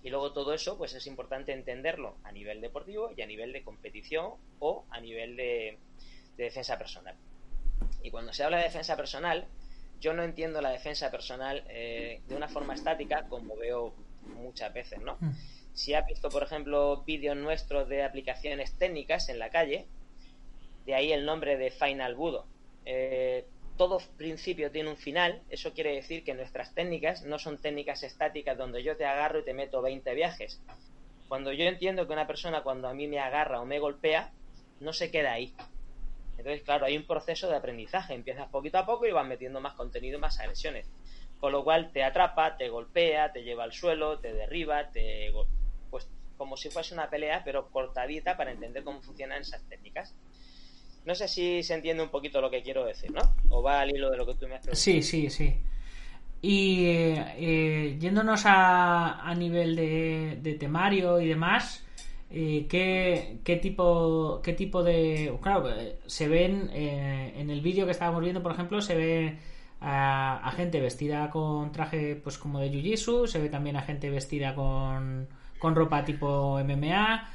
Y 0.06 0.12
luego 0.12 0.34
todo 0.34 0.54
eso, 0.54 0.78
pues 0.78 0.94
es 0.94 1.08
importante 1.08 1.52
entenderlo 1.52 2.16
a 2.24 2.32
nivel 2.32 2.62
deportivo 2.62 3.12
y 3.18 3.24
a 3.24 3.26
nivel 3.26 3.52
de 3.52 3.64
competición 3.64 4.36
o 4.60 4.86
a 4.92 5.02
nivel 5.02 5.36
de, 5.36 5.80
de 6.38 6.44
defensa 6.44 6.78
personal. 6.78 7.16
Y 8.04 8.12
cuando 8.12 8.32
se 8.32 8.44
habla 8.44 8.58
de 8.58 8.66
defensa 8.66 8.96
personal, 8.96 9.48
yo 10.00 10.14
no 10.14 10.22
entiendo 10.22 10.62
la 10.62 10.70
defensa 10.70 11.10
personal 11.10 11.64
eh, 11.70 12.22
de 12.28 12.36
una 12.36 12.48
forma 12.48 12.76
estática 12.76 13.28
como 13.28 13.56
veo 13.56 13.96
muchas 14.36 14.72
veces, 14.72 15.02
¿no? 15.02 15.18
Mm. 15.20 15.32
Si 15.74 15.96
has 15.96 16.06
visto, 16.06 16.30
por 16.30 16.44
ejemplo, 16.44 17.04
vídeos 17.04 17.36
nuestros 17.36 17.90
de 17.90 18.04
aplicaciones 18.04 18.78
técnicas 18.78 19.28
en 19.30 19.40
la 19.40 19.50
calle, 19.50 19.88
de 20.86 20.94
ahí 20.94 21.14
el 21.14 21.26
nombre 21.26 21.58
de 21.58 21.72
Final 21.72 22.14
Budo. 22.14 22.46
Eh, 22.86 23.48
todo 23.78 24.00
principio 24.18 24.72
tiene 24.72 24.90
un 24.90 24.98
final, 24.98 25.42
eso 25.50 25.74
quiere 25.74 25.94
decir 25.94 26.24
que 26.24 26.34
nuestras 26.34 26.74
técnicas 26.74 27.24
no 27.24 27.40
son 27.40 27.58
técnicas 27.58 28.04
estáticas 28.04 28.58
donde 28.58 28.84
yo 28.84 28.96
te 28.96 29.06
agarro 29.06 29.40
y 29.40 29.44
te 29.44 29.54
meto 29.54 29.82
20 29.82 30.14
viajes. 30.14 30.62
Cuando 31.28 31.52
yo 31.52 31.66
entiendo 31.66 32.08
que 32.08 32.14
una 32.14 32.28
persona 32.28 32.64
cuando 32.64 32.88
a 32.88 32.94
mí 32.94 33.08
me 33.08 33.20
agarra 33.20 33.60
o 33.60 33.66
me 33.66 33.80
golpea, 33.80 34.32
no 34.80 34.94
se 34.94 35.12
queda 35.12 35.34
ahí. 35.34 35.54
Entonces, 36.38 36.64
claro, 36.64 36.86
hay 36.86 36.98
un 36.98 37.08
proceso 37.08 37.50
de 37.50 37.56
aprendizaje. 37.56 38.14
Empiezas 38.14 38.50
poquito 38.50 38.78
a 38.78 38.86
poco 38.86 39.06
y 39.06 39.12
vas 39.12 39.28
metiendo 39.28 39.62
más 39.62 39.74
contenido, 39.74 40.20
más 40.20 40.40
agresiones. 40.40 40.88
Con 41.40 41.52
lo 41.52 41.64
cual 41.64 41.92
te 41.92 42.04
atrapa, 42.04 42.58
te 42.58 42.70
golpea, 42.70 43.32
te 43.32 43.44
lleva 43.44 43.64
al 43.64 43.74
suelo, 43.74 44.20
te 44.20 44.34
derriba, 44.34 44.90
te 44.92 45.34
pues 45.90 46.10
como 46.38 46.58
si 46.58 46.70
fuese 46.70 46.94
una 46.94 47.10
pelea, 47.10 47.44
pero 47.44 47.70
cortadita 47.70 48.36
para 48.38 48.52
entender 48.52 48.84
cómo 48.84 49.02
funcionan 49.02 49.42
esas 49.42 49.68
técnicas. 49.70 50.14
No 51.06 51.16
sé 51.16 51.28
si 51.28 51.64
se 51.64 51.76
entiende 51.76 52.04
un 52.04 52.10
poquito 52.10 52.42
lo 52.42 52.50
que 52.50 52.64
quiero 52.64 52.86
decir, 52.86 53.12
¿no? 53.12 53.36
O 53.50 53.62
va 53.62 53.82
al 53.82 53.92
hilo 53.92 54.10
de 54.12 54.18
lo 54.18 54.26
que 54.26 54.36
tú 54.36 54.48
me 54.48 54.56
has 54.56 54.62
preguntado. 54.62 54.76
Sí, 54.76 55.02
sí, 55.04 55.30
sí. 55.30 55.56
Y 56.42 56.86
eh, 56.86 57.26
eh, 57.38 57.98
yéndonos 58.00 58.46
a, 58.46 59.22
a 59.28 59.34
nivel 59.36 59.76
de, 59.76 60.38
de 60.42 60.54
temario 60.56 61.20
y 61.20 61.28
demás, 61.28 61.84
eh, 62.30 62.68
¿qué, 62.70 63.40
qué 63.44 63.56
tipo, 63.58 64.42
¿qué 64.44 64.54
tipo 64.54 64.84
de...? 64.84 65.34
Claro, 65.42 65.70
se 66.06 66.28
ven 66.28 66.70
eh, 66.74 67.34
en 67.38 67.50
el 67.50 67.62
vídeo 67.62 67.86
que 67.86 67.92
estábamos 67.92 68.22
viendo, 68.22 68.44
por 68.44 68.52
ejemplo, 68.52 68.82
se 68.82 68.96
ve 68.96 69.38
a, 69.82 70.38
a 70.48 70.52
gente 70.52 70.80
vestida 70.82 71.30
con 71.30 71.72
traje 71.72 72.16
pues 72.16 72.38
como 72.38 72.60
de 72.60 72.72
Jiu-Jitsu, 72.72 73.28
se 73.28 73.40
ve 73.40 73.50
también 73.50 73.76
a 73.78 73.82
gente 73.82 74.10
vestida 74.10 74.54
con, 74.56 75.28
con 75.60 75.76
ropa 75.76 76.06
tipo 76.06 76.60
MMA. 76.64 77.30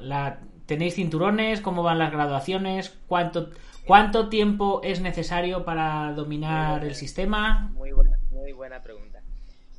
la, 0.00 0.40
¿Tenéis 0.66 0.94
cinturones? 0.94 1.60
¿Cómo 1.60 1.82
van 1.82 1.98
las 1.98 2.10
graduaciones? 2.10 2.96
¿Cuánto, 3.06 3.50
¿Cuánto 3.86 4.30
tiempo 4.30 4.80
es 4.82 5.00
necesario 5.00 5.64
para 5.64 6.12
dominar 6.12 6.84
el 6.84 6.94
sistema? 6.94 7.70
Muy 7.74 7.92
buena, 7.92 8.18
muy 8.30 8.52
buena 8.52 8.82
pregunta. 8.82 9.22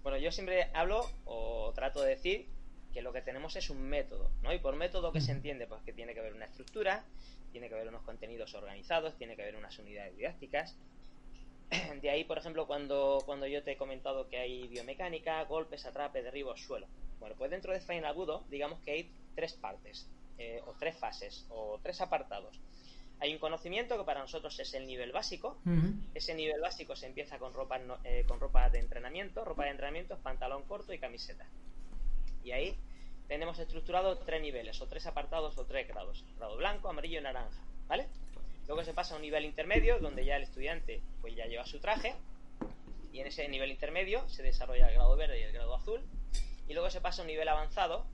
Bueno, 0.04 0.20
yo 0.20 0.32
siempre 0.32 0.70
hablo 0.76 1.10
o 1.26 1.72
trato 1.74 2.04
de 2.04 2.10
decir 2.10 2.46
que 2.94 3.02
lo 3.02 3.14
que 3.14 3.22
tenemos 3.22 3.56
es 3.56 3.72
un 3.72 3.82
método, 3.82 4.30
¿no? 4.44 4.54
Y 4.54 4.60
por 4.60 4.76
método 4.76 5.12
que 5.12 5.22
se 5.22 5.32
entiende, 5.32 5.66
pues 5.66 5.82
que 5.82 5.92
tiene 5.92 6.14
que 6.14 6.20
haber 6.20 6.36
una 6.36 6.46
estructura, 6.46 7.04
tiene 7.52 7.68
que 7.68 7.74
haber 7.74 7.88
unos 7.88 8.04
contenidos 8.04 8.54
organizados, 8.54 9.18
tiene 9.18 9.36
que 9.36 9.42
haber 9.42 9.56
unas 9.56 9.80
unidades 9.80 10.16
didácticas. 10.16 10.78
De 12.02 12.12
ahí, 12.12 12.26
por 12.26 12.38
ejemplo, 12.38 12.68
cuando, 12.68 13.24
cuando 13.26 13.48
yo 13.48 13.64
te 13.64 13.72
he 13.72 13.78
comentado 13.78 14.30
que 14.30 14.38
hay 14.38 14.68
biomecánica, 14.68 15.44
golpes, 15.46 15.88
atrapes, 15.88 16.24
derribos, 16.24 16.62
suelo. 16.62 16.86
Bueno, 17.20 17.36
pues 17.40 17.50
dentro 17.50 17.74
de 17.74 17.80
Final 17.80 18.06
Agudo, 18.06 18.44
digamos 18.52 18.80
que 18.82 18.92
hay 18.92 19.12
tres 19.34 19.54
partes, 19.54 20.08
eh, 20.38 20.62
o 20.66 20.74
tres 20.80 20.98
fases, 20.98 21.46
o 21.50 21.80
tres 21.82 22.02
apartados. 22.02 22.60
Hay 23.20 23.34
un 23.34 23.40
conocimiento 23.40 23.98
que 23.98 24.04
para 24.04 24.20
nosotros 24.20 24.60
es 24.60 24.74
el 24.74 24.86
nivel 24.86 25.14
básico, 25.14 25.58
ese 26.14 26.36
nivel 26.36 26.60
básico 26.60 26.96
se 26.96 27.08
empieza 27.08 27.40
con 27.40 27.54
ropa, 27.54 27.80
eh, 28.04 28.26
con 28.28 28.40
ropa 28.42 28.70
de 28.70 28.80
entrenamiento. 28.80 29.46
Ropa 29.46 29.64
de 29.64 29.70
entrenamiento 29.70 30.18
pantalón 30.18 30.64
corto 30.64 30.92
y 30.92 31.00
camiseta. 31.00 31.46
Y 32.44 32.52
ahí 32.52 32.78
tenemos 33.30 33.58
estructurado 33.58 34.18
tres 34.18 34.42
niveles, 34.42 34.82
o 34.82 34.88
tres 34.88 35.08
apartados, 35.08 35.58
o 35.58 35.66
tres 35.66 35.88
grados. 35.88 36.26
Grado 36.38 36.58
blanco, 36.58 36.90
amarillo 36.90 37.20
y 37.20 37.24
naranja, 37.24 37.62
¿vale? 37.88 38.08
Luego 38.68 38.84
se 38.84 38.94
pasa 38.94 39.14
a 39.14 39.18
un 39.18 39.22
nivel 39.22 39.46
intermedio, 39.46 40.00
donde 40.00 40.26
ya 40.26 40.36
el 40.36 40.44
estudiante 40.44 41.02
pues 41.22 41.36
ya 41.36 41.46
lleva 41.46 41.66
su 41.66 41.80
traje, 41.80 42.16
y 43.14 43.20
en 43.20 43.28
ese 43.28 43.48
nivel 43.48 43.72
intermedio 43.72 44.28
se 44.28 44.44
desarrolla 44.44 44.90
el 44.90 44.96
grado 44.96 45.16
verde 45.16 45.40
y 45.40 45.44
el 45.44 45.54
grado 45.54 45.74
azul, 45.74 46.02
y 46.68 46.74
luego 46.74 46.90
se 46.90 47.00
pasa 47.00 47.22
a 47.22 47.24
un 47.24 47.28
nivel 47.28 47.48
avanzado, 47.48 48.06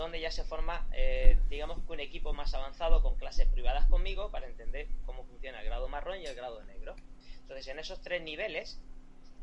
donde 0.00 0.20
ya 0.20 0.30
se 0.30 0.44
forma, 0.44 0.88
eh, 0.92 1.38
digamos, 1.50 1.78
un 1.86 2.00
equipo 2.00 2.32
más 2.32 2.54
avanzado 2.54 3.02
con 3.02 3.16
clases 3.16 3.46
privadas 3.48 3.86
conmigo 3.86 4.30
para 4.30 4.46
entender 4.46 4.88
cómo 5.04 5.24
funciona 5.24 5.60
el 5.60 5.66
grado 5.66 5.88
marrón 5.88 6.20
y 6.20 6.26
el 6.26 6.34
grado 6.34 6.62
negro. 6.64 6.96
Entonces, 7.42 7.68
en 7.68 7.78
esos 7.78 8.00
tres 8.00 8.22
niveles, 8.22 8.80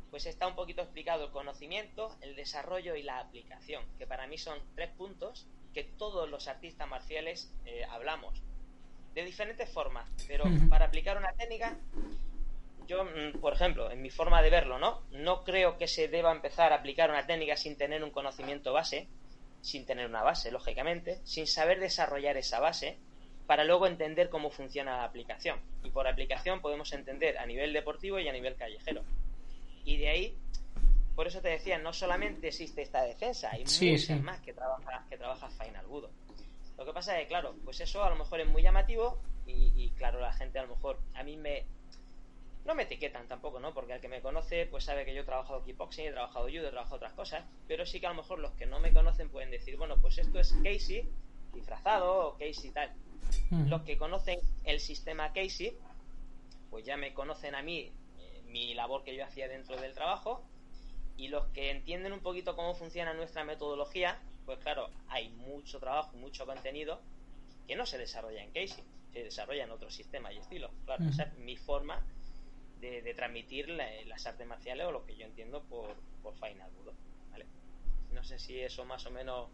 pues 0.10 0.26
está 0.26 0.48
un 0.48 0.56
poquito 0.56 0.82
explicado 0.82 1.26
el 1.26 1.32
conocimiento, 1.32 2.18
el 2.22 2.36
desarrollo 2.36 2.96
y 2.96 3.04
la 3.04 3.20
aplicación, 3.20 3.84
que 4.00 4.08
para 4.08 4.26
mí 4.26 4.40
son 4.40 4.58
tres 4.76 4.90
puntos 4.90 5.46
que 5.76 5.84
todos 5.84 6.28
los 6.28 6.48
artistas 6.48 6.88
marciales 6.88 7.54
eh, 7.66 7.86
hablamos 7.90 8.42
de 9.14 9.24
diferentes 9.24 9.70
formas, 9.72 10.10
pero 10.28 10.46
para 10.70 10.86
aplicar 10.86 11.18
una 11.18 11.34
técnica, 11.34 11.78
yo, 12.88 13.04
mm, 13.04 13.40
por 13.40 13.54
ejemplo, 13.54 13.92
en 13.92 14.02
mi 14.02 14.10
forma 14.10 14.42
de 14.42 14.50
verlo, 14.50 14.80
¿no? 14.80 15.04
No 15.12 15.44
creo 15.44 15.78
que 15.78 15.88
se 15.88 16.08
deba 16.08 16.32
empezar 16.32 16.74
a 16.74 16.78
aplicar 16.78 17.12
una 17.12 17.28
técnica 17.28 17.58
sin 17.58 17.78
tener 17.78 18.04
un 18.04 18.12
conocimiento 18.12 18.74
base, 18.74 19.08
sin 19.68 19.86
tener 19.86 20.08
una 20.08 20.24
base, 20.24 20.50
lógicamente, 20.50 21.20
sin 21.26 21.46
saber 21.46 21.82
desarrollar 21.82 22.38
esa 22.38 22.62
base, 22.62 22.98
para 23.48 23.66
luego 23.66 23.86
entender 23.86 24.30
cómo 24.30 24.50
funciona 24.50 24.98
la 24.98 25.04
aplicación. 25.04 25.60
Y 25.84 25.90
por 25.90 26.08
aplicación 26.08 26.62
podemos 26.62 26.94
entender 26.94 27.38
a 27.38 27.46
nivel 27.46 27.74
deportivo 27.74 28.18
y 28.18 28.30
a 28.30 28.32
nivel 28.32 28.56
callejero. 28.56 29.04
Y 29.84 29.98
de 29.98 30.08
ahí, 30.08 30.38
por 31.16 31.28
eso 31.28 31.42
te 31.42 31.50
decía, 31.50 31.78
no 31.80 31.92
solamente 31.92 32.48
existe 32.48 32.82
esta 32.82 33.04
defensa, 33.04 33.52
hay 33.52 33.66
muchas 33.66 34.22
más 34.22 34.40
que 34.40 34.54
trabaja, 34.54 35.06
que 35.10 35.18
trabaja 35.18 35.50
Final 35.50 35.86
Budo. 35.86 36.12
Lo 36.78 36.86
que 36.86 36.94
pasa 36.94 37.18
es 37.18 37.24
que, 37.24 37.28
claro, 37.28 37.54
pues 37.66 37.82
eso 37.82 38.04
a 38.04 38.10
lo 38.10 38.16
mejor 38.16 38.40
es 38.40 38.48
muy 38.48 38.62
llamativo 38.62 39.20
y, 39.46 39.90
claro, 39.98 40.22
la 40.22 40.32
gente 40.32 40.60
a 40.60 40.64
lo 40.64 40.76
mejor 40.76 41.00
a 41.14 41.24
mí 41.24 41.36
me... 41.36 41.66
No 42.68 42.76
me 42.76 42.84
etiquetan 42.84 43.30
tampoco, 43.30 43.62
¿no? 43.62 43.74
Porque 43.74 43.94
al 43.94 44.02
que 44.02 44.10
me 44.10 44.22
conoce, 44.22 44.66
pues 44.66 44.84
sabe 44.84 45.06
que 45.06 45.14
yo 45.16 45.22
he 45.22 45.24
trabajado 45.24 45.64
kickboxing, 45.64 46.08
he 46.08 46.12
trabajado 46.12 46.50
judo, 46.50 46.68
he 46.68 46.72
trabajado 46.72 46.98
otras 46.98 47.14
cosas, 47.14 47.46
pero 47.66 47.86
sí 47.86 48.02
que 48.02 48.08
a 48.08 48.10
lo 48.10 48.18
mejor 48.18 48.40
los 48.40 48.52
que 48.56 48.66
no 48.66 48.82
me 48.82 48.92
conocen 48.92 49.30
pueden 49.30 49.52
decir, 49.52 49.78
bueno, 49.78 49.96
pues 50.02 50.18
esto 50.18 50.38
es 50.38 50.52
Casey 50.62 51.10
disfrazado 51.54 52.28
o 52.28 52.34
Casey 52.34 52.72
tal. 52.72 52.94
Los 53.70 53.84
que 53.84 53.98
conocen 53.98 54.38
el 54.66 54.82
sistema 54.82 55.32
Casey, 55.32 55.78
pues 56.70 56.86
ya 56.86 56.98
me 56.98 57.14
conocen 57.14 57.56
a 57.56 57.62
mí, 57.62 57.90
eh, 58.20 58.42
mi 58.48 58.74
labor 58.74 59.06
que 59.06 59.16
yo 59.16 59.24
hacía 59.24 59.48
dentro 59.48 59.78
del 59.78 59.94
trabajo, 59.94 60.44
y 61.16 61.30
los 61.30 61.46
que 61.54 61.72
entienden 61.72 62.12
un 62.12 62.20
poquito 62.20 62.58
cómo 62.58 62.76
funciona 62.76 63.14
nuestra 63.14 63.46
metodología, 63.46 64.20
pues 64.46 64.60
claro, 64.60 64.90
hay 65.08 65.30
mucho 65.30 65.80
trabajo, 65.80 66.18
mucho 66.18 66.46
contenido 66.46 67.00
que 67.66 67.78
no 67.78 67.86
se 67.86 67.98
desarrolla 67.98 68.44
en 68.44 68.52
Casey, 68.52 68.84
se 69.14 69.24
desarrolla 69.24 69.64
en 69.64 69.72
otros 69.72 69.96
sistemas 69.96 70.34
y 70.34 70.40
estilos. 70.40 70.72
Claro, 70.84 71.06
esa 71.06 71.24
es 71.24 71.38
mi 71.38 71.56
forma 71.56 72.04
de, 72.80 73.14
transmitir 73.16 73.70
las 73.70 74.26
artes 74.26 74.48
marciales 74.48 74.86
o 74.88 74.92
lo 74.92 75.06
que 75.06 75.16
yo 75.16 75.26
entiendo 75.26 75.64
por, 75.64 75.96
por 76.22 76.34
Final 76.36 76.70
Budo. 76.72 76.94
¿vale? 77.32 77.46
No 78.14 78.24
sé 78.24 78.40
si 78.40 78.60
eso 78.60 78.86
más 78.86 79.06
o 79.06 79.12
menos 79.12 79.50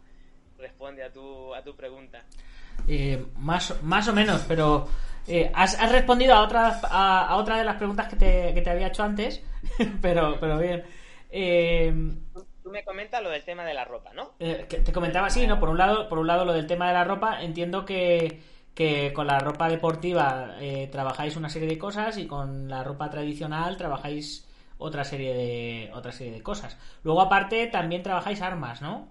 responde 0.58 1.02
a 1.02 1.12
tu, 1.12 1.54
a 1.54 1.62
tu 1.62 1.74
pregunta. 1.74 2.22
Eh, 2.88 3.24
más, 3.36 3.82
más 3.82 4.08
o 4.08 4.12
menos, 4.12 4.44
pero 4.46 4.88
eh, 5.26 5.50
has, 5.54 5.78
has, 5.80 5.90
respondido 5.90 6.34
a 6.34 6.42
otra, 6.42 6.80
a, 6.82 7.36
otra 7.36 7.58
de 7.58 7.64
las 7.64 7.76
preguntas 7.76 8.08
que 8.08 8.16
te, 8.16 8.54
que 8.54 8.62
te 8.62 8.70
había 8.70 8.88
hecho 8.88 9.02
antes, 9.02 9.42
pero, 10.02 10.38
pero 10.40 10.58
bien. 10.58 10.84
Eh, 11.30 11.92
tú 12.62 12.70
me 12.70 12.84
comentas 12.84 13.22
lo 13.22 13.30
del 13.30 13.44
tema 13.44 13.64
de 13.64 13.74
la 13.74 13.84
ropa, 13.84 14.12
¿no? 14.12 14.32
Te 14.38 14.92
comentaba 14.92 15.28
así, 15.28 15.46
¿no? 15.46 15.58
Por 15.58 15.68
un 15.68 15.78
lado, 15.78 16.08
por 16.08 16.18
un 16.18 16.26
lado 16.26 16.44
lo 16.44 16.52
del 16.52 16.66
tema 16.66 16.88
de 16.88 16.94
la 16.94 17.04
ropa, 17.04 17.42
entiendo 17.42 17.84
que, 17.84 18.40
con 19.14 19.26
la 19.26 19.38
ropa 19.38 19.68
deportiva 19.68 20.56
eh, 20.60 20.88
trabajáis 20.90 21.36
una 21.36 21.48
serie 21.48 21.68
de 21.68 21.78
cosas 21.78 22.18
y 22.18 22.26
con 22.26 22.68
la 22.68 22.82
ropa 22.82 23.08
tradicional 23.08 23.76
trabajáis 23.76 24.48
otra 24.78 25.04
serie 25.04 25.32
de 25.32 25.90
otra 25.94 26.10
serie 26.10 26.32
de 26.32 26.42
cosas. 26.42 26.76
Luego 27.04 27.20
aparte 27.20 27.68
también 27.68 28.02
trabajáis 28.02 28.42
armas, 28.42 28.82
¿no? 28.82 29.08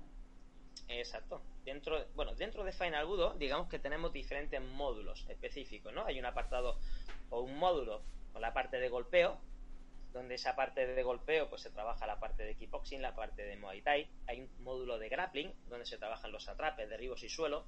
Exacto. 0.90 1.42
Dentro, 1.64 1.98
bueno, 2.16 2.36
dentro 2.36 2.66
de 2.66 2.74
Final 2.74 3.06
Budo, 3.06 3.36
digamos 3.36 3.70
que 3.70 3.80
tenemos 3.80 4.12
diferentes 4.12 4.62
módulos 4.62 5.26
específicos, 5.30 5.94
¿no? 5.94 6.06
Hay 6.06 6.20
un 6.20 6.26
apartado 6.26 6.78
o 7.30 7.40
un 7.40 7.58
módulo 7.58 8.02
con 8.34 8.42
la 8.42 8.54
parte 8.54 8.80
de 8.80 8.90
golpeo, 8.90 9.38
donde 10.12 10.36
esa 10.36 10.56
parte 10.56 10.86
de 10.86 11.04
golpeo 11.04 11.50
pues 11.50 11.62
se 11.62 11.70
trabaja 11.70 12.06
la 12.06 12.20
parte 12.20 12.44
de 12.44 12.56
kickboxing, 12.56 13.02
la 13.02 13.16
parte 13.16 13.44
de 13.44 13.56
Muay 13.56 13.82
Thai, 13.82 14.10
hay 14.28 14.42
un 14.42 14.50
módulo 14.64 15.00
de 15.00 15.08
grappling 15.08 15.54
donde 15.70 15.86
se 15.86 15.98
trabajan 15.98 16.32
los 16.34 16.50
atrapes, 16.50 16.90
derribos 16.90 17.24
y 17.24 17.30
suelo, 17.30 17.66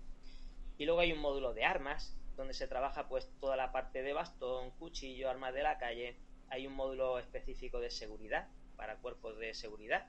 y 0.78 0.86
luego 0.86 1.02
hay 1.02 1.14
un 1.14 1.20
módulo 1.20 1.54
de 1.54 1.66
armas 1.66 2.18
donde 2.36 2.54
se 2.54 2.68
trabaja 2.68 3.08
pues 3.08 3.30
toda 3.40 3.56
la 3.56 3.72
parte 3.72 4.04
de 4.04 4.14
bastón, 4.14 4.72
cuchillo, 4.72 5.30
armas 5.30 5.54
de 5.54 5.64
la 5.64 5.78
calle, 5.78 6.18
hay 6.50 6.68
un 6.68 6.74
módulo 6.74 7.18
específico 7.20 7.80
de 7.80 7.90
seguridad 7.90 8.50
para 8.76 8.98
cuerpos 8.98 9.38
de 9.38 9.54
seguridad. 9.54 10.08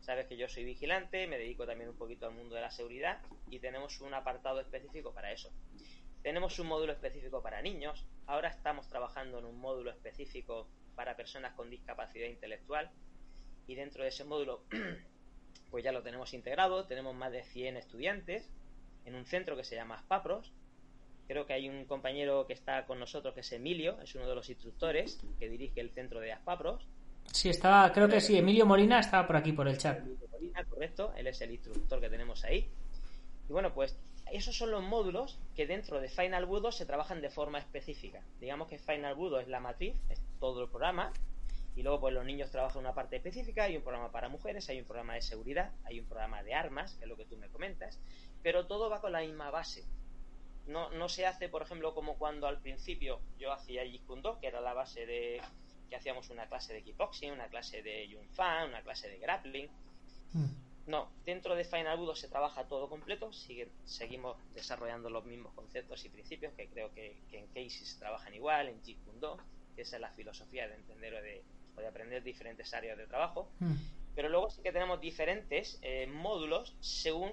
Sabes 0.00 0.26
que 0.26 0.36
yo 0.36 0.48
soy 0.48 0.64
vigilante, 0.64 1.28
me 1.28 1.38
dedico 1.38 1.64
también 1.64 1.90
un 1.90 1.96
poquito 1.96 2.26
al 2.26 2.34
mundo 2.34 2.56
de 2.56 2.60
la 2.60 2.72
seguridad 2.72 3.22
y 3.48 3.60
tenemos 3.60 4.00
un 4.00 4.12
apartado 4.14 4.60
específico 4.60 5.14
para 5.14 5.30
eso. 5.30 5.52
Tenemos 6.22 6.58
un 6.58 6.66
módulo 6.66 6.92
específico 6.92 7.42
para 7.42 7.62
niños, 7.62 8.06
ahora 8.26 8.48
estamos 8.48 8.88
trabajando 8.88 9.38
en 9.38 9.44
un 9.44 9.58
módulo 9.60 9.90
específico 9.90 10.68
para 10.96 11.16
personas 11.16 11.54
con 11.54 11.70
discapacidad 11.70 12.26
intelectual 12.26 12.90
y 13.66 13.76
dentro 13.76 14.02
de 14.02 14.08
ese 14.08 14.24
módulo 14.24 14.64
pues 15.70 15.84
ya 15.84 15.92
lo 15.92 16.02
tenemos 16.02 16.34
integrado, 16.34 16.86
tenemos 16.86 17.14
más 17.14 17.30
de 17.30 17.44
100 17.44 17.76
estudiantes 17.76 18.50
en 19.04 19.14
un 19.14 19.24
centro 19.24 19.56
que 19.56 19.64
se 19.64 19.74
llama 19.74 19.96
Aspapros. 19.96 20.52
Creo 21.26 21.46
que 21.46 21.52
hay 21.52 21.68
un 21.68 21.84
compañero 21.84 22.46
que 22.46 22.52
está 22.52 22.84
con 22.84 22.98
nosotros 22.98 23.34
que 23.34 23.40
es 23.40 23.52
Emilio, 23.52 24.00
es 24.00 24.14
uno 24.14 24.28
de 24.28 24.34
los 24.34 24.48
instructores 24.50 25.20
que 25.38 25.48
dirige 25.48 25.80
el 25.80 25.90
centro 25.90 26.20
de 26.20 26.32
Aspapros. 26.32 26.86
Sí, 27.32 27.48
estaba, 27.48 27.90
creo 27.92 28.08
que 28.08 28.20
sí, 28.20 28.36
Emilio 28.36 28.66
Molina 28.66 28.98
estaba 28.98 29.26
por 29.26 29.36
aquí 29.36 29.52
por 29.52 29.68
el 29.68 29.78
chat. 29.78 29.98
Emilio 29.98 30.28
Molina, 30.30 30.64
correcto, 30.64 31.12
él 31.16 31.26
es 31.28 31.40
el 31.40 31.52
instructor 31.52 32.00
que 32.00 32.10
tenemos 32.10 32.44
ahí. 32.44 32.68
Y 33.48 33.52
bueno, 33.52 33.72
pues 33.72 33.96
esos 34.32 34.56
son 34.56 34.70
los 34.70 34.82
módulos 34.82 35.38
que 35.54 35.66
dentro 35.66 36.00
de 36.00 36.08
Final 36.08 36.46
Budo 36.46 36.72
se 36.72 36.86
trabajan 36.86 37.20
de 37.20 37.30
forma 37.30 37.58
específica. 37.58 38.22
Digamos 38.40 38.68
que 38.68 38.78
Final 38.78 39.14
Budo 39.14 39.40
es 39.40 39.48
la 39.48 39.60
matriz, 39.60 39.94
es 40.08 40.20
todo 40.40 40.62
el 40.62 40.68
programa, 40.68 41.12
y 41.74 41.82
luego 41.82 42.00
pues 42.00 42.14
los 42.14 42.24
niños 42.24 42.50
trabajan 42.50 42.80
una 42.80 42.94
parte 42.94 43.16
específica, 43.16 43.64
hay 43.64 43.76
un 43.76 43.82
programa 43.82 44.10
para 44.10 44.28
mujeres, 44.28 44.68
hay 44.68 44.78
un 44.78 44.84
programa 44.84 45.14
de 45.14 45.22
seguridad, 45.22 45.72
hay 45.84 46.00
un 46.00 46.06
programa 46.06 46.42
de 46.42 46.54
armas, 46.54 46.94
que 46.94 47.04
es 47.04 47.08
lo 47.08 47.16
que 47.16 47.24
tú 47.24 47.36
me 47.36 47.48
comentas, 47.48 47.98
pero 48.42 48.66
todo 48.66 48.90
va 48.90 49.00
con 49.00 49.12
la 49.12 49.20
misma 49.20 49.50
base. 49.50 49.84
No, 50.66 50.90
no 50.90 51.08
se 51.08 51.26
hace, 51.26 51.48
por 51.48 51.62
ejemplo, 51.62 51.94
como 51.94 52.18
cuando 52.18 52.46
al 52.46 52.60
principio 52.60 53.20
yo 53.38 53.52
hacía 53.52 53.84
Jeet 53.84 54.02
que 54.40 54.46
era 54.46 54.60
la 54.60 54.74
base 54.74 55.06
de 55.06 55.40
que 55.88 55.96
hacíamos 55.96 56.30
una 56.30 56.46
clase 56.46 56.72
de 56.72 56.82
kickboxing, 56.82 57.32
una 57.32 57.48
clase 57.48 57.82
de 57.82 58.08
Yun 58.08 58.26
Fan, 58.30 58.70
una 58.70 58.80
clase 58.80 59.10
de 59.10 59.18
grappling. 59.18 59.68
Hmm. 60.32 60.46
No, 60.86 61.12
dentro 61.26 61.54
de 61.54 61.64
Final 61.64 61.98
Budo 61.98 62.16
se 62.16 62.28
trabaja 62.28 62.64
todo 62.64 62.88
completo, 62.88 63.30
sigue, 63.32 63.68
seguimos 63.84 64.36
desarrollando 64.54 65.10
los 65.10 65.24
mismos 65.26 65.52
conceptos 65.52 66.02
y 66.06 66.08
principios 66.08 66.54
que 66.54 66.68
creo 66.68 66.92
que, 66.94 67.18
en 67.32 67.46
Casey 67.48 67.70
se 67.70 67.98
trabajan 67.98 68.34
igual, 68.34 68.68
en 68.68 68.82
Jeet 68.82 68.98
que 69.76 69.82
esa 69.82 69.96
es 69.96 70.00
la 70.00 70.10
filosofía 70.12 70.66
de 70.66 70.76
entender 70.76 71.14
o 71.14 71.20
de, 71.22 71.42
de 71.76 71.86
aprender 71.86 72.22
diferentes 72.22 72.72
áreas 72.72 72.96
de 72.96 73.06
trabajo. 73.06 73.50
Hmm. 73.60 73.74
Pero 74.14 74.28
luego 74.28 74.50
sí 74.50 74.62
que 74.62 74.72
tenemos 74.72 74.98
diferentes 75.00 75.78
eh, 75.82 76.06
módulos 76.06 76.74
según 76.80 77.32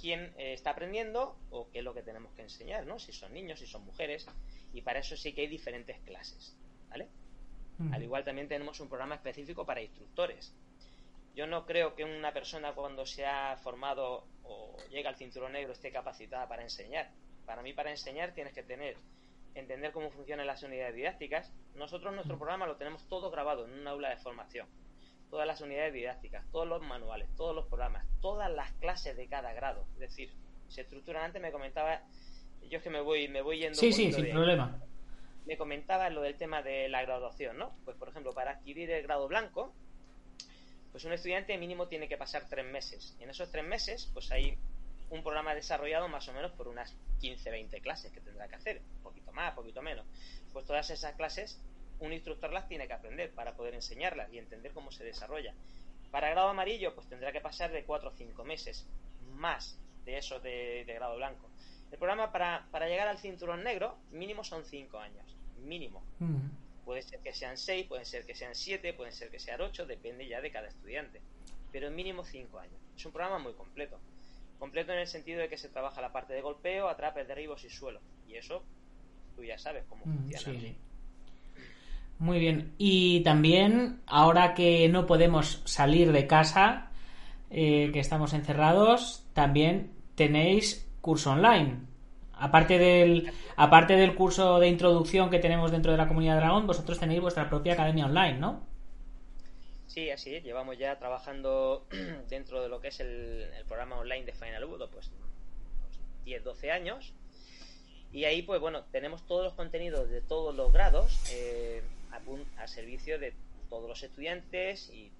quién 0.00 0.32
eh, 0.36 0.52
está 0.52 0.70
aprendiendo 0.70 1.36
o 1.50 1.68
qué 1.70 1.78
es 1.78 1.84
lo 1.84 1.94
que 1.94 2.02
tenemos 2.02 2.32
que 2.34 2.42
enseñar, 2.42 2.86
¿no? 2.86 2.98
Si 2.98 3.12
son 3.12 3.32
niños, 3.32 3.60
si 3.60 3.66
son 3.66 3.84
mujeres, 3.84 4.26
y 4.72 4.82
para 4.82 5.00
eso 5.00 5.16
sí 5.16 5.32
que 5.32 5.42
hay 5.42 5.46
diferentes 5.46 5.98
clases, 6.00 6.56
¿vale? 6.88 7.08
Al 7.92 8.02
igual 8.02 8.24
también 8.24 8.48
tenemos 8.48 8.80
un 8.80 8.88
programa 8.88 9.14
específico 9.14 9.64
para 9.64 9.80
instructores 9.80 10.52
yo 11.38 11.46
no 11.46 11.66
creo 11.66 11.94
que 11.94 12.02
una 12.02 12.32
persona 12.32 12.72
cuando 12.72 13.06
se 13.06 13.24
ha 13.24 13.56
formado 13.58 14.24
o 14.42 14.76
llega 14.90 15.08
al 15.08 15.14
cinturón 15.14 15.52
negro 15.52 15.72
esté 15.72 15.92
capacitada 15.92 16.48
para 16.48 16.64
enseñar. 16.64 17.12
Para 17.46 17.62
mí, 17.62 17.72
para 17.72 17.92
enseñar 17.92 18.32
tienes 18.32 18.52
que 18.52 18.64
tener, 18.64 18.96
entender 19.54 19.92
cómo 19.92 20.10
funcionan 20.10 20.48
las 20.48 20.64
unidades 20.64 20.96
didácticas. 20.96 21.52
Nosotros 21.76 22.12
nuestro 22.12 22.38
programa 22.38 22.66
lo 22.66 22.74
tenemos 22.74 23.06
todo 23.06 23.30
grabado 23.30 23.66
en 23.66 23.70
un 23.70 23.86
aula 23.86 24.10
de 24.10 24.16
formación. 24.16 24.66
Todas 25.30 25.46
las 25.46 25.60
unidades 25.60 25.92
didácticas, 25.92 26.44
todos 26.50 26.66
los 26.66 26.82
manuales, 26.82 27.28
todos 27.36 27.54
los 27.54 27.66
programas, 27.66 28.06
todas 28.20 28.50
las 28.50 28.72
clases 28.74 29.16
de 29.16 29.26
cada 29.28 29.52
grado. 29.52 29.86
Es 29.94 30.00
decir, 30.00 30.32
se 30.68 30.82
estructuran 30.82 31.24
antes, 31.24 31.42
me 31.42 31.52
comentaba, 31.52 32.00
yo 32.68 32.78
es 32.78 32.82
que 32.82 32.90
me 32.90 33.00
voy, 33.00 33.28
me 33.28 33.42
voy 33.42 33.58
yendo. 33.58 33.78
Sí, 33.78 33.92
sí, 33.92 34.12
sin 34.12 34.30
problema. 34.30 34.80
Me 35.46 35.56
comentaba 35.56 36.10
lo 36.10 36.22
del 36.22 36.36
tema 36.36 36.62
de 36.62 36.88
la 36.88 37.02
graduación, 37.02 37.58
¿no? 37.58 37.74
Pues 37.84 37.96
por 37.96 38.08
ejemplo, 38.08 38.32
para 38.32 38.52
adquirir 38.52 38.90
el 38.90 39.02
grado 39.02 39.28
blanco, 39.28 39.72
pues 40.92 41.04
un 41.04 41.12
estudiante 41.12 41.56
mínimo 41.58 41.88
tiene 41.88 42.08
que 42.08 42.16
pasar 42.16 42.48
tres 42.48 42.66
meses. 42.66 43.16
Y 43.18 43.24
en 43.24 43.30
esos 43.30 43.50
tres 43.50 43.64
meses, 43.64 44.10
pues 44.12 44.30
hay 44.30 44.58
un 45.10 45.22
programa 45.22 45.54
desarrollado 45.54 46.08
más 46.08 46.28
o 46.28 46.32
menos 46.32 46.52
por 46.52 46.68
unas 46.68 46.94
15, 47.20 47.50
20 47.50 47.80
clases 47.80 48.12
que 48.12 48.20
tendrá 48.20 48.48
que 48.48 48.56
hacer, 48.56 48.82
un 48.96 49.02
poquito 49.02 49.32
más, 49.32 49.50
un 49.50 49.56
poquito 49.56 49.82
menos. 49.82 50.06
Pues 50.52 50.66
todas 50.66 50.90
esas 50.90 51.14
clases, 51.14 51.60
un 52.00 52.12
instructor 52.12 52.52
las 52.52 52.68
tiene 52.68 52.86
que 52.86 52.92
aprender 52.92 53.32
para 53.32 53.54
poder 53.54 53.74
enseñarlas 53.74 54.32
y 54.32 54.38
entender 54.38 54.72
cómo 54.72 54.90
se 54.92 55.04
desarrolla. 55.04 55.54
Para 56.10 56.30
grado 56.30 56.48
amarillo, 56.48 56.94
pues 56.94 57.08
tendrá 57.08 57.32
que 57.32 57.40
pasar 57.40 57.70
de 57.70 57.84
4 57.84 58.08
o 58.08 58.12
5 58.12 58.44
meses, 58.44 58.86
más 59.34 59.78
de 60.04 60.18
eso 60.18 60.40
de, 60.40 60.84
grado 60.86 61.16
blanco. 61.16 61.48
El 61.90 61.98
programa 61.98 62.32
para, 62.32 62.88
llegar 62.88 63.08
al 63.08 63.18
cinturón 63.18 63.62
negro, 63.64 63.96
mínimo 64.12 64.44
son 64.44 64.64
5 64.64 64.98
años, 64.98 65.36
mínimo. 65.64 66.02
Puede 66.84 67.02
ser 67.02 67.20
que 67.20 67.34
sean 67.34 67.58
6, 67.58 67.86
pueden 67.86 68.06
ser 68.06 68.24
que 68.24 68.34
sean 68.34 68.54
7, 68.54 68.94
pueden 68.94 69.12
ser 69.12 69.30
que 69.30 69.38
sean 69.38 69.60
8, 69.60 69.86
depende 69.86 70.26
ya 70.26 70.40
de 70.40 70.50
cada 70.50 70.68
estudiante. 70.68 71.20
Pero 71.70 71.90
mínimo 71.90 72.24
5 72.24 72.58
años. 72.58 72.80
Es 72.96 73.04
un 73.04 73.12
programa 73.12 73.38
muy 73.38 73.52
completo. 73.52 74.00
Completo 74.58 74.92
en 74.92 75.00
el 75.00 75.06
sentido 75.06 75.40
de 75.40 75.48
que 75.48 75.58
se 75.58 75.68
trabaja 75.68 76.00
la 76.00 76.12
parte 76.12 76.32
de 76.32 76.40
golpeo, 76.40 76.88
atrapes, 76.88 77.28
derribos 77.28 77.62
y 77.64 77.70
suelo. 77.70 78.00
Y 78.26 78.36
eso, 78.36 78.62
tú 79.36 79.44
ya 79.44 79.58
sabes 79.58 79.84
cómo 79.88 80.04
funciona. 80.04 80.74
Muy 82.18 82.40
bien. 82.40 82.74
Y 82.78 83.20
también, 83.22 84.00
ahora 84.06 84.54
que 84.54 84.88
no 84.88 85.06
podemos 85.06 85.62
salir 85.64 86.10
de 86.10 86.26
casa, 86.26 86.90
eh, 87.50 87.90
que 87.92 88.00
estamos 88.00 88.32
encerrados, 88.32 89.24
también 89.34 89.92
tenéis 90.16 90.90
curso 91.00 91.30
online. 91.30 91.78
Aparte 92.32 92.78
del, 92.78 93.32
aparte 93.56 93.94
del 93.94 94.14
curso 94.14 94.58
de 94.58 94.68
introducción 94.68 95.30
que 95.30 95.38
tenemos 95.38 95.70
dentro 95.70 95.92
de 95.92 95.98
la 95.98 96.08
comunidad 96.08 96.36
Dragón, 96.36 96.66
vosotros 96.66 96.98
tenéis 96.98 97.20
vuestra 97.20 97.48
propia 97.48 97.74
academia 97.74 98.06
online, 98.06 98.38
¿no? 98.38 98.66
Sí, 99.86 100.10
así 100.10 100.34
es. 100.34 100.44
Llevamos 100.44 100.76
ya 100.76 100.98
trabajando 100.98 101.86
dentro 102.28 102.62
de 102.62 102.68
lo 102.68 102.80
que 102.80 102.88
es 102.88 103.00
el, 103.00 103.48
programa 103.66 103.98
online 103.98 104.24
de 104.24 104.32
Final 104.32 104.64
Budo, 104.66 104.90
pues 104.90 105.10
10, 106.24 106.44
12 106.44 106.70
años. 106.70 107.14
Y 108.12 108.24
ahí, 108.24 108.42
pues 108.42 108.60
bueno, 108.60 108.84
tenemos 108.90 109.26
todos 109.26 109.44
los 109.44 109.54
contenidos 109.54 110.08
de 110.10 110.20
todos 110.20 110.54
los 110.54 110.72
grados 110.72 111.18
eh, 111.32 111.82
a, 112.10 112.66
servicio 112.66 113.18
de 113.18 113.34
todos 113.68 113.88
los 113.88 114.02
estudiantes 114.02 114.90
y, 114.90 115.12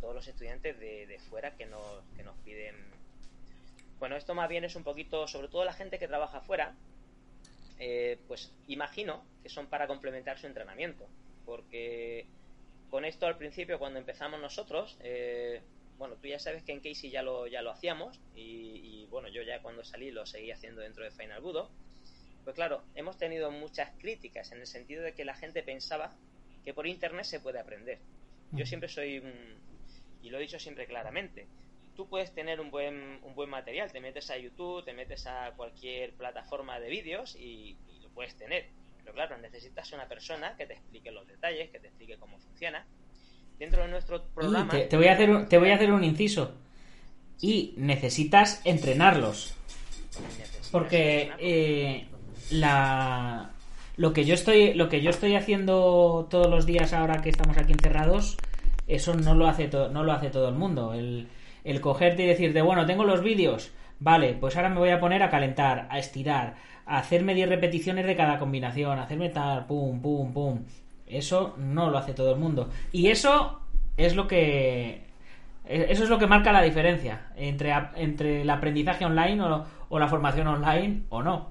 todos 0.00 0.14
los 0.14 0.28
estudiantes 0.28 0.78
de, 0.78 1.18
fuera 1.28 1.56
que 1.56 1.66
nos, 1.66 2.04
que 2.16 2.22
nos 2.22 2.36
piden. 2.44 2.76
Bueno, 3.98 4.14
esto 4.14 4.32
más 4.34 4.48
bien 4.48 4.64
es 4.64 4.76
un 4.76 4.84
poquito, 4.84 5.26
sobre 5.26 5.48
todo 5.48 5.64
la 5.64 5.72
gente 5.72 5.98
que 5.98 6.06
trabaja 6.06 6.40
fuera, 6.40 6.76
eh, 7.80 8.18
pues 8.28 8.52
imagino 8.68 9.24
que 9.42 9.48
son 9.48 9.66
para 9.66 9.86
complementar 9.86 10.38
su 10.38 10.46
entrenamiento. 10.46 11.06
Porque 11.44 12.26
con 12.90 13.04
esto 13.04 13.26
al 13.26 13.36
principio, 13.36 13.78
cuando 13.78 13.98
empezamos 13.98 14.40
nosotros, 14.40 14.96
eh, 15.00 15.62
bueno, 15.98 16.16
tú 16.16 16.28
ya 16.28 16.38
sabes 16.38 16.62
que 16.62 16.72
en 16.72 16.80
Casey 16.80 17.10
ya 17.10 17.22
lo, 17.22 17.46
ya 17.46 17.62
lo 17.62 17.70
hacíamos 17.70 18.20
y, 18.34 19.06
bueno, 19.10 19.28
yo 19.28 19.42
ya 19.42 19.60
cuando 19.62 19.84
salí 19.84 20.10
lo 20.10 20.26
seguí 20.26 20.50
haciendo 20.50 20.80
dentro 20.80 21.04
de 21.04 21.10
Final 21.10 21.40
Budo. 21.40 21.70
Pues 22.48 22.56
claro, 22.56 22.82
hemos 22.94 23.18
tenido 23.18 23.50
muchas 23.50 23.90
críticas 23.98 24.52
en 24.52 24.60
el 24.60 24.66
sentido 24.66 25.02
de 25.02 25.12
que 25.12 25.26
la 25.26 25.34
gente 25.34 25.62
pensaba 25.62 26.14
que 26.64 26.72
por 26.72 26.86
internet 26.86 27.26
se 27.26 27.40
puede 27.40 27.60
aprender. 27.60 27.98
Yo 28.52 28.64
siempre 28.64 28.88
soy, 28.88 29.22
y 30.22 30.30
lo 30.30 30.38
he 30.38 30.40
dicho 30.40 30.58
siempre 30.58 30.86
claramente, 30.86 31.46
tú 31.94 32.08
puedes 32.08 32.32
tener 32.32 32.58
un 32.58 32.70
buen, 32.70 33.20
un 33.22 33.34
buen 33.34 33.50
material, 33.50 33.92
te 33.92 34.00
metes 34.00 34.30
a 34.30 34.38
YouTube, 34.38 34.82
te 34.82 34.94
metes 34.94 35.26
a 35.26 35.52
cualquier 35.58 36.14
plataforma 36.14 36.80
de 36.80 36.88
vídeos 36.88 37.36
y 37.36 37.76
lo 38.00 38.08
puedes 38.14 38.34
tener 38.34 38.64
pero 39.02 39.12
claro, 39.12 39.36
necesitas 39.36 39.92
una 39.92 40.08
persona 40.08 40.56
que 40.56 40.64
te 40.64 40.72
explique 40.72 41.10
los 41.10 41.28
detalles, 41.28 41.68
que 41.68 41.80
te 41.80 41.88
explique 41.88 42.16
cómo 42.16 42.38
funciona. 42.38 42.86
Dentro 43.58 43.82
de 43.82 43.88
nuestro 43.88 44.24
programa... 44.24 44.70
Te, 44.70 44.96
voy 44.96 45.08
a 45.08 45.12
hacer 45.12 45.28
un, 45.28 45.48
te 45.50 45.58
voy 45.58 45.68
a 45.68 45.74
hacer 45.74 45.92
un 45.92 46.02
inciso. 46.02 46.54
Y 47.42 47.74
necesitas 47.76 48.62
entrenarlos. 48.64 49.54
Porque 50.72 51.30
eh, 51.38 52.08
la 52.50 53.50
lo 53.96 54.12
que 54.12 54.24
yo 54.24 54.34
estoy 54.34 54.74
lo 54.74 54.88
que 54.88 55.02
yo 55.02 55.10
estoy 55.10 55.34
haciendo 55.34 56.26
todos 56.30 56.48
los 56.48 56.66
días 56.66 56.92
ahora 56.92 57.20
que 57.20 57.30
estamos 57.30 57.56
aquí 57.58 57.72
encerrados 57.72 58.36
eso 58.86 59.14
no 59.14 59.34
lo 59.34 59.48
hace 59.48 59.68
no 59.68 60.04
lo 60.04 60.12
hace 60.12 60.30
todo 60.30 60.48
el 60.48 60.54
mundo 60.54 60.94
el, 60.94 61.28
cogerte 61.80 62.22
y 62.22 62.26
decirte 62.26 62.62
bueno 62.62 62.86
tengo 62.86 63.04
los 63.04 63.22
vídeos 63.22 63.72
vale 64.00 64.34
pues 64.34 64.56
ahora 64.56 64.70
me 64.70 64.78
voy 64.78 64.90
a 64.90 65.00
poner 65.00 65.22
a 65.22 65.30
calentar 65.30 65.88
a 65.90 65.98
estirar 65.98 66.56
hacerme 66.88 67.34
10 67.34 67.48
repeticiones 67.48 68.06
de 68.06 68.16
cada 68.16 68.38
combinación, 68.38 68.98
hacerme 68.98 69.28
tal, 69.28 69.66
pum, 69.66 70.00
pum, 70.00 70.32
pum. 70.32 70.64
Eso 71.06 71.54
no 71.58 71.90
lo 71.90 71.98
hace 71.98 72.14
todo 72.14 72.32
el 72.32 72.40
mundo. 72.40 72.70
Y 72.92 73.08
eso 73.08 73.60
es 73.96 74.16
lo 74.16 74.26
que. 74.26 75.06
Eso 75.64 76.04
es 76.04 76.08
lo 76.08 76.18
que 76.18 76.26
marca 76.26 76.50
la 76.50 76.62
diferencia 76.62 77.26
entre, 77.36 77.74
entre 77.96 78.40
el 78.40 78.48
aprendizaje 78.48 79.04
online 79.04 79.42
o, 79.90 79.98
la 79.98 80.08
formación 80.08 80.46
online 80.46 81.02
o 81.10 81.22
no. 81.22 81.50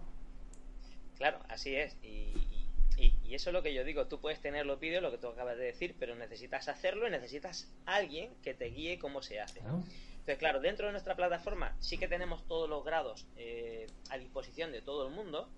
Claro, 1.17 1.39
así 1.49 1.75
es. 1.75 1.97
Y, 2.03 2.33
eso 3.29 3.49
es 3.49 3.53
lo 3.53 3.61
que 3.61 3.73
yo 3.73 3.83
digo. 3.83 4.07
Tú 4.07 4.19
puedes 4.21 4.41
tener 4.41 4.65
los 4.65 4.79
vídeos, 4.79 5.03
lo 5.03 5.11
que 5.11 5.17
tú 5.17 5.27
acabas 5.27 5.57
de 5.57 5.65
decir, 5.65 5.95
pero 5.99 6.15
necesitas 6.15 6.69
hacerlo 6.69 7.07
y 7.07 7.11
necesitas 7.11 7.69
alguien 7.85 8.33
que 8.41 8.53
te 8.53 8.65
guíe 8.65 8.97
cómo 8.97 9.21
se 9.21 9.41
hace. 9.41 9.59
Entonces, 9.59 10.37
claro, 10.37 10.61
dentro 10.61 10.87
de 10.87 10.93
nuestra 10.93 11.15
plataforma 11.15 11.75
sí 11.79 11.97
que 11.97 12.07
tenemos 12.07 12.47
todos 12.47 12.69
los 12.69 12.85
grados 12.85 13.27
eh, 13.35 13.85
a 14.09 14.17
disposición 14.17 14.71
de 14.71 14.81
todo 14.81 15.07
el 15.07 15.13
mundo, 15.13 15.49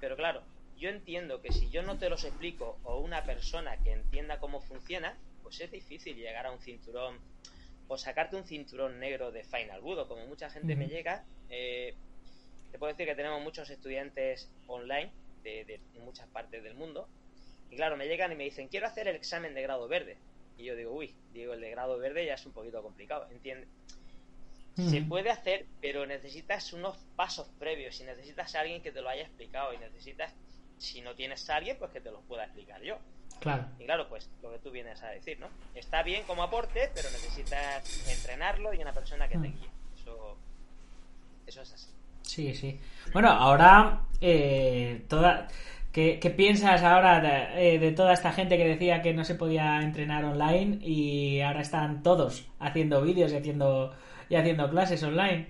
pero 0.00 0.16
claro, 0.16 0.42
yo 0.78 0.88
entiendo 0.88 1.42
que 1.42 1.52
si 1.52 1.68
yo 1.68 1.82
no 1.82 1.98
te 1.98 2.08
los 2.08 2.24
explico 2.24 2.78
o 2.84 3.00
una 3.00 3.24
persona 3.24 3.76
que 3.82 3.92
entienda 3.92 4.38
cómo 4.38 4.60
funciona, 4.60 5.18
pues 5.42 5.60
es 5.60 5.70
difícil 5.70 6.16
llegar 6.16 6.46
a 6.46 6.52
un 6.52 6.60
cinturón 6.60 7.18
o 7.88 7.98
sacarte 7.98 8.36
un 8.36 8.44
cinturón 8.44 8.98
negro 8.98 9.30
de 9.30 9.44
Final 9.44 9.80
Budo. 9.80 10.08
Como 10.08 10.26
mucha 10.26 10.48
gente 10.48 10.76
me 10.76 10.86
llega, 10.86 11.24
eh, 11.50 11.94
te 12.70 12.78
puedo 12.78 12.92
decir 12.92 13.06
que 13.06 13.14
tenemos 13.14 13.42
muchos 13.42 13.68
estudiantes 13.70 14.50
online 14.66 15.12
de, 15.42 15.64
de, 15.64 16.00
muchas 16.00 16.26
partes 16.28 16.62
del 16.62 16.74
mundo. 16.74 17.08
Y 17.70 17.76
claro, 17.76 17.96
me 17.96 18.06
llegan 18.06 18.32
y 18.32 18.34
me 18.34 18.44
dicen, 18.44 18.68
quiero 18.68 18.86
hacer 18.86 19.08
el 19.08 19.16
examen 19.16 19.54
de 19.54 19.62
grado 19.62 19.88
verde. 19.88 20.18
Y 20.56 20.64
yo 20.64 20.76
digo, 20.76 20.92
uy, 20.92 21.14
digo, 21.32 21.54
el 21.54 21.60
de 21.60 21.70
grado 21.70 21.98
verde 21.98 22.26
ya 22.26 22.34
es 22.34 22.44
un 22.46 22.52
poquito 22.52 22.82
complicado. 22.82 23.28
Entiende, 23.30 23.66
se 24.76 25.02
puede 25.02 25.30
hacer, 25.30 25.66
pero 25.80 26.06
necesitas 26.06 26.72
unos 26.72 26.96
pasos 27.16 27.48
previos 27.58 28.00
y 28.00 28.04
necesitas 28.04 28.54
a 28.54 28.60
alguien 28.60 28.82
que 28.82 28.92
te 28.92 29.02
lo 29.02 29.08
haya 29.08 29.22
explicado 29.22 29.74
y 29.74 29.78
necesitas, 29.78 30.32
si 30.78 31.00
no 31.02 31.14
tienes 31.14 31.48
a 31.50 31.56
alguien, 31.56 31.76
pues 31.78 31.90
que 31.90 32.00
te 32.00 32.10
lo 32.10 32.20
pueda 32.22 32.44
explicar 32.44 32.82
yo. 32.82 32.98
Claro. 33.40 33.66
Y 33.78 33.84
claro, 33.84 34.08
pues 34.08 34.30
lo 34.42 34.52
que 34.52 34.58
tú 34.58 34.70
vienes 34.70 35.02
a 35.02 35.08
decir, 35.08 35.38
¿no? 35.38 35.48
Está 35.74 36.02
bien 36.02 36.24
como 36.24 36.42
aporte, 36.42 36.90
pero 36.94 37.10
necesitas 37.10 38.08
entrenarlo 38.08 38.72
y 38.74 38.78
una 38.78 38.92
persona 38.92 39.28
que 39.28 39.38
te 39.38 39.48
guíe. 39.48 39.70
Eso, 39.96 40.36
eso 41.46 41.62
es 41.62 41.72
así. 41.72 41.99
Sí, 42.22 42.54
sí. 42.54 42.78
Bueno, 43.12 43.30
ahora 43.30 44.02
eh, 44.20 45.04
toda... 45.08 45.48
¿Qué, 45.92 46.18
piensas 46.36 46.84
ahora 46.84 47.20
de, 47.20 47.74
eh, 47.74 47.78
de, 47.80 47.90
toda 47.90 48.12
esta 48.12 48.30
gente 48.30 48.56
que 48.56 48.64
decía 48.64 49.02
que 49.02 49.12
no 49.12 49.24
se 49.24 49.34
podía 49.34 49.80
entrenar 49.80 50.24
online 50.24 50.78
y 50.82 51.40
ahora 51.40 51.62
están 51.62 52.04
todos 52.04 52.46
haciendo 52.60 53.02
vídeos 53.02 53.32
y 53.32 53.36
haciendo 53.36 53.92
y 54.30 54.36
haciendo 54.36 54.70
clases 54.70 55.02
online. 55.02 55.48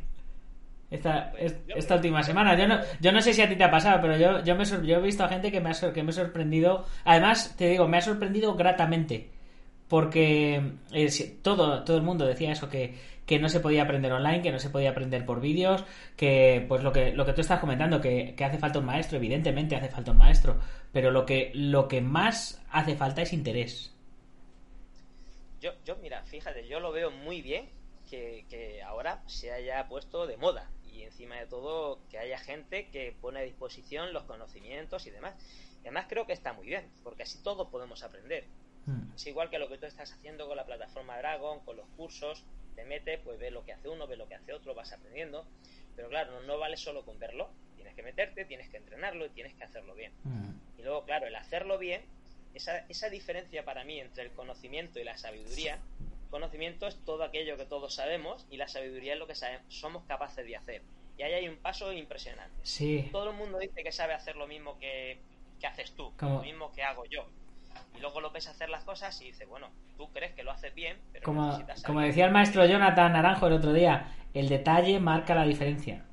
Esta, 0.91 1.33
esta 1.39 1.95
última 1.95 2.23
semana. 2.25 2.57
Yo 2.59 2.67
no, 2.67 2.81
yo 3.01 3.13
no 3.13 3.21
sé 3.21 3.33
si 3.33 3.43
a 3.43 3.49
ti 3.49 3.55
te 3.55 3.63
ha 3.63 3.71
pasado, 3.71 4.01
pero 4.01 4.17
yo, 4.17 4.43
yo, 4.43 4.57
me, 4.57 4.65
yo 4.65 4.97
he 4.97 5.01
visto 5.01 5.23
a 5.23 5.29
gente 5.29 5.53
que 5.53 5.61
me, 5.61 5.71
ha, 5.71 5.93
que 5.93 6.03
me 6.03 6.11
ha 6.11 6.13
sorprendido. 6.13 6.85
Además, 7.05 7.55
te 7.57 7.69
digo, 7.69 7.87
me 7.87 7.99
ha 7.99 8.01
sorprendido 8.01 8.55
gratamente. 8.57 9.31
Porque 9.91 10.73
eh, 10.93 11.39
todo, 11.43 11.85
todo 11.85 11.99
el 11.99 12.03
mundo 12.03 12.25
decía 12.25 12.53
eso, 12.53 12.71
que, 12.71 12.95
que 13.27 13.39
no 13.39 13.51
se 13.51 13.61
podía 13.61 13.83
aprender 13.83 14.13
online, 14.13 14.41
que 14.41 14.53
no 14.53 14.59
se 14.59 14.71
podía 14.71 14.91
aprender 14.91 15.27
por 15.27 15.41
vídeos, 15.41 15.85
que 16.17 16.65
pues 16.67 16.83
lo 16.83 16.93
que, 16.93 17.13
lo 17.13 17.27
que 17.27 17.35
tú 17.35 17.43
estás 17.43 17.61
comentando, 17.61 18.01
que, 18.01 18.35
que, 18.35 18.45
hace 18.45 18.59
falta 18.59 18.79
un 18.79 18.87
maestro, 18.87 19.19
evidentemente 19.19 19.77
hace 19.77 19.89
falta 19.89 20.13
un 20.13 20.19
maestro, 20.19 20.59
pero 20.93 21.11
lo 21.11 21.27
que, 21.27 21.51
lo 21.55 21.89
que 21.89 22.01
más 22.01 22.65
hace 22.71 22.97
falta 22.97 23.21
es 23.21 23.35
interés. 23.35 23.93
Yo, 25.61 25.73
yo, 25.85 25.97
mira, 25.97 26.23
fíjate, 26.25 26.67
yo 26.67 26.81
lo 26.81 26.93
veo 26.93 27.11
muy 27.11 27.43
bien 27.43 27.69
que, 28.09 28.81
ahora 28.85 29.23
se 29.27 29.53
haya 29.53 29.87
puesto 29.89 30.27
de 30.27 30.37
moda 30.37 30.71
y 30.93 31.03
encima 31.03 31.37
de 31.37 31.47
todo 31.47 32.01
que 32.11 32.19
haya 32.19 32.39
gente 32.39 32.89
que 32.91 33.15
pone 33.21 33.41
a 33.41 33.43
disposición 33.43 34.13
los 34.13 34.25
conocimientos 34.25 35.07
y 35.07 35.11
demás. 35.11 35.35
Además 35.83 36.07
creo 36.09 36.27
que 36.27 36.33
está 36.33 36.53
muy 36.53 36.67
bien, 36.67 36.91
porque 37.05 37.23
así 37.23 37.43
todos 37.43 37.69
podemos 37.69 38.03
aprender. 38.03 38.45
Hmm. 38.87 39.15
Es 39.15 39.27
igual 39.27 39.51
que 39.51 39.59
lo 39.59 39.69
que 39.69 39.79
tú 39.79 39.87
estás 39.87 40.13
haciendo 40.13 40.47
con 40.47 40.57
la 40.57 40.65
plataforma 40.65 41.19
Dragon, 41.19 41.61
con 41.61 41.77
los 41.77 41.87
cursos, 41.97 42.45
te 42.75 42.85
metes, 42.85 43.21
pues 43.21 43.39
ves 43.39 43.53
lo 43.53 43.65
que 43.65 43.73
hace 43.73 43.89
uno, 43.89 44.07
ves 44.07 44.19
lo 44.19 44.29
que 44.29 44.35
hace 44.35 44.53
otro, 44.53 44.75
vas 44.75 44.93
aprendiendo. 44.93 45.45
Pero 45.97 46.09
claro, 46.09 46.41
no, 46.43 46.59
vale 46.59 46.77
solo 46.77 47.05
con 47.05 47.19
verlo, 47.19 47.51
tienes 47.77 47.95
que 47.95 48.03
meterte, 48.03 48.45
tienes 48.45 48.69
que 48.69 48.79
entrenarlo 48.79 49.27
y 49.27 49.31
tienes 49.31 49.55
que 49.55 49.65
hacerlo 49.65 49.95
bien. 49.95 50.13
Hmm. 50.25 50.53
Y 50.79 50.83
luego, 50.83 51.05
claro, 51.05 51.27
el 51.27 51.37
hacerlo 51.37 51.79
bien, 51.79 52.03
esa, 52.55 52.79
esa 52.89 53.11
diferencia 53.11 53.65
para 53.65 53.85
mí 53.85 54.01
entre 54.01 54.25
el 54.25 54.33
conocimiento 54.33 54.99
y 54.99 55.05
la 55.05 55.17
sabiduría 55.17 55.79
Conocimiento 56.31 56.87
es 56.87 56.97
todo 57.05 57.25
aquello 57.25 57.57
que 57.57 57.67
todos 57.67 57.95
sabemos 57.95 58.47
y 58.51 58.57
la 58.57 58.69
sabiduría 58.69 59.15
es 59.15 59.19
lo 59.19 59.27
que 59.27 59.35
somos 59.69 60.05
capaces 60.05 60.47
de 60.47 60.57
hacer. 60.57 60.83
Y 61.19 61.23
ahí 61.23 61.35
hay 61.35 61.49
un 61.49 61.57
paso 61.57 61.93
impresionante. 61.93 62.55
Sí. 62.63 63.09
Todo 63.11 63.31
el 63.31 63.37
mundo 63.37 63.59
dice 63.59 63.83
que 63.83 63.91
sabe 63.91 64.15
hacer 64.15 64.37
lo 64.37 64.47
mismo 64.47 64.79
que, 64.79 65.19
haces 65.67 65.93
tú, 65.93 66.13
lo 66.21 66.41
mismo 66.41 66.73
que 66.73 66.83
hago 66.83 67.05
yo. 67.07 67.27
Y 67.97 68.01
luego 68.01 68.21
lo 68.21 68.31
ves 68.31 68.49
hacer 68.49 68.69
las 68.69 68.85
cosas 68.85 69.21
y 69.21 69.27
dices, 69.27 69.49
bueno, 69.49 69.69
tú 69.97 70.09
crees 70.13 70.33
que 70.35 70.43
lo 70.43 70.53
haces 70.53 70.75
bien, 70.75 70.97
pero 71.13 71.25
como, 71.25 71.59
como 71.85 72.01
decía 72.01 72.27
el 72.27 72.33
maestro 72.33 72.65
Jonathan 72.65 73.13
Naranjo 73.13 73.47
el 73.47 73.55
otro 73.55 73.73
día, 73.73 74.15
el 74.33 74.49
detalle 74.49 75.01
marca 75.01 75.35
la 75.35 75.45
diferencia. 75.45 76.05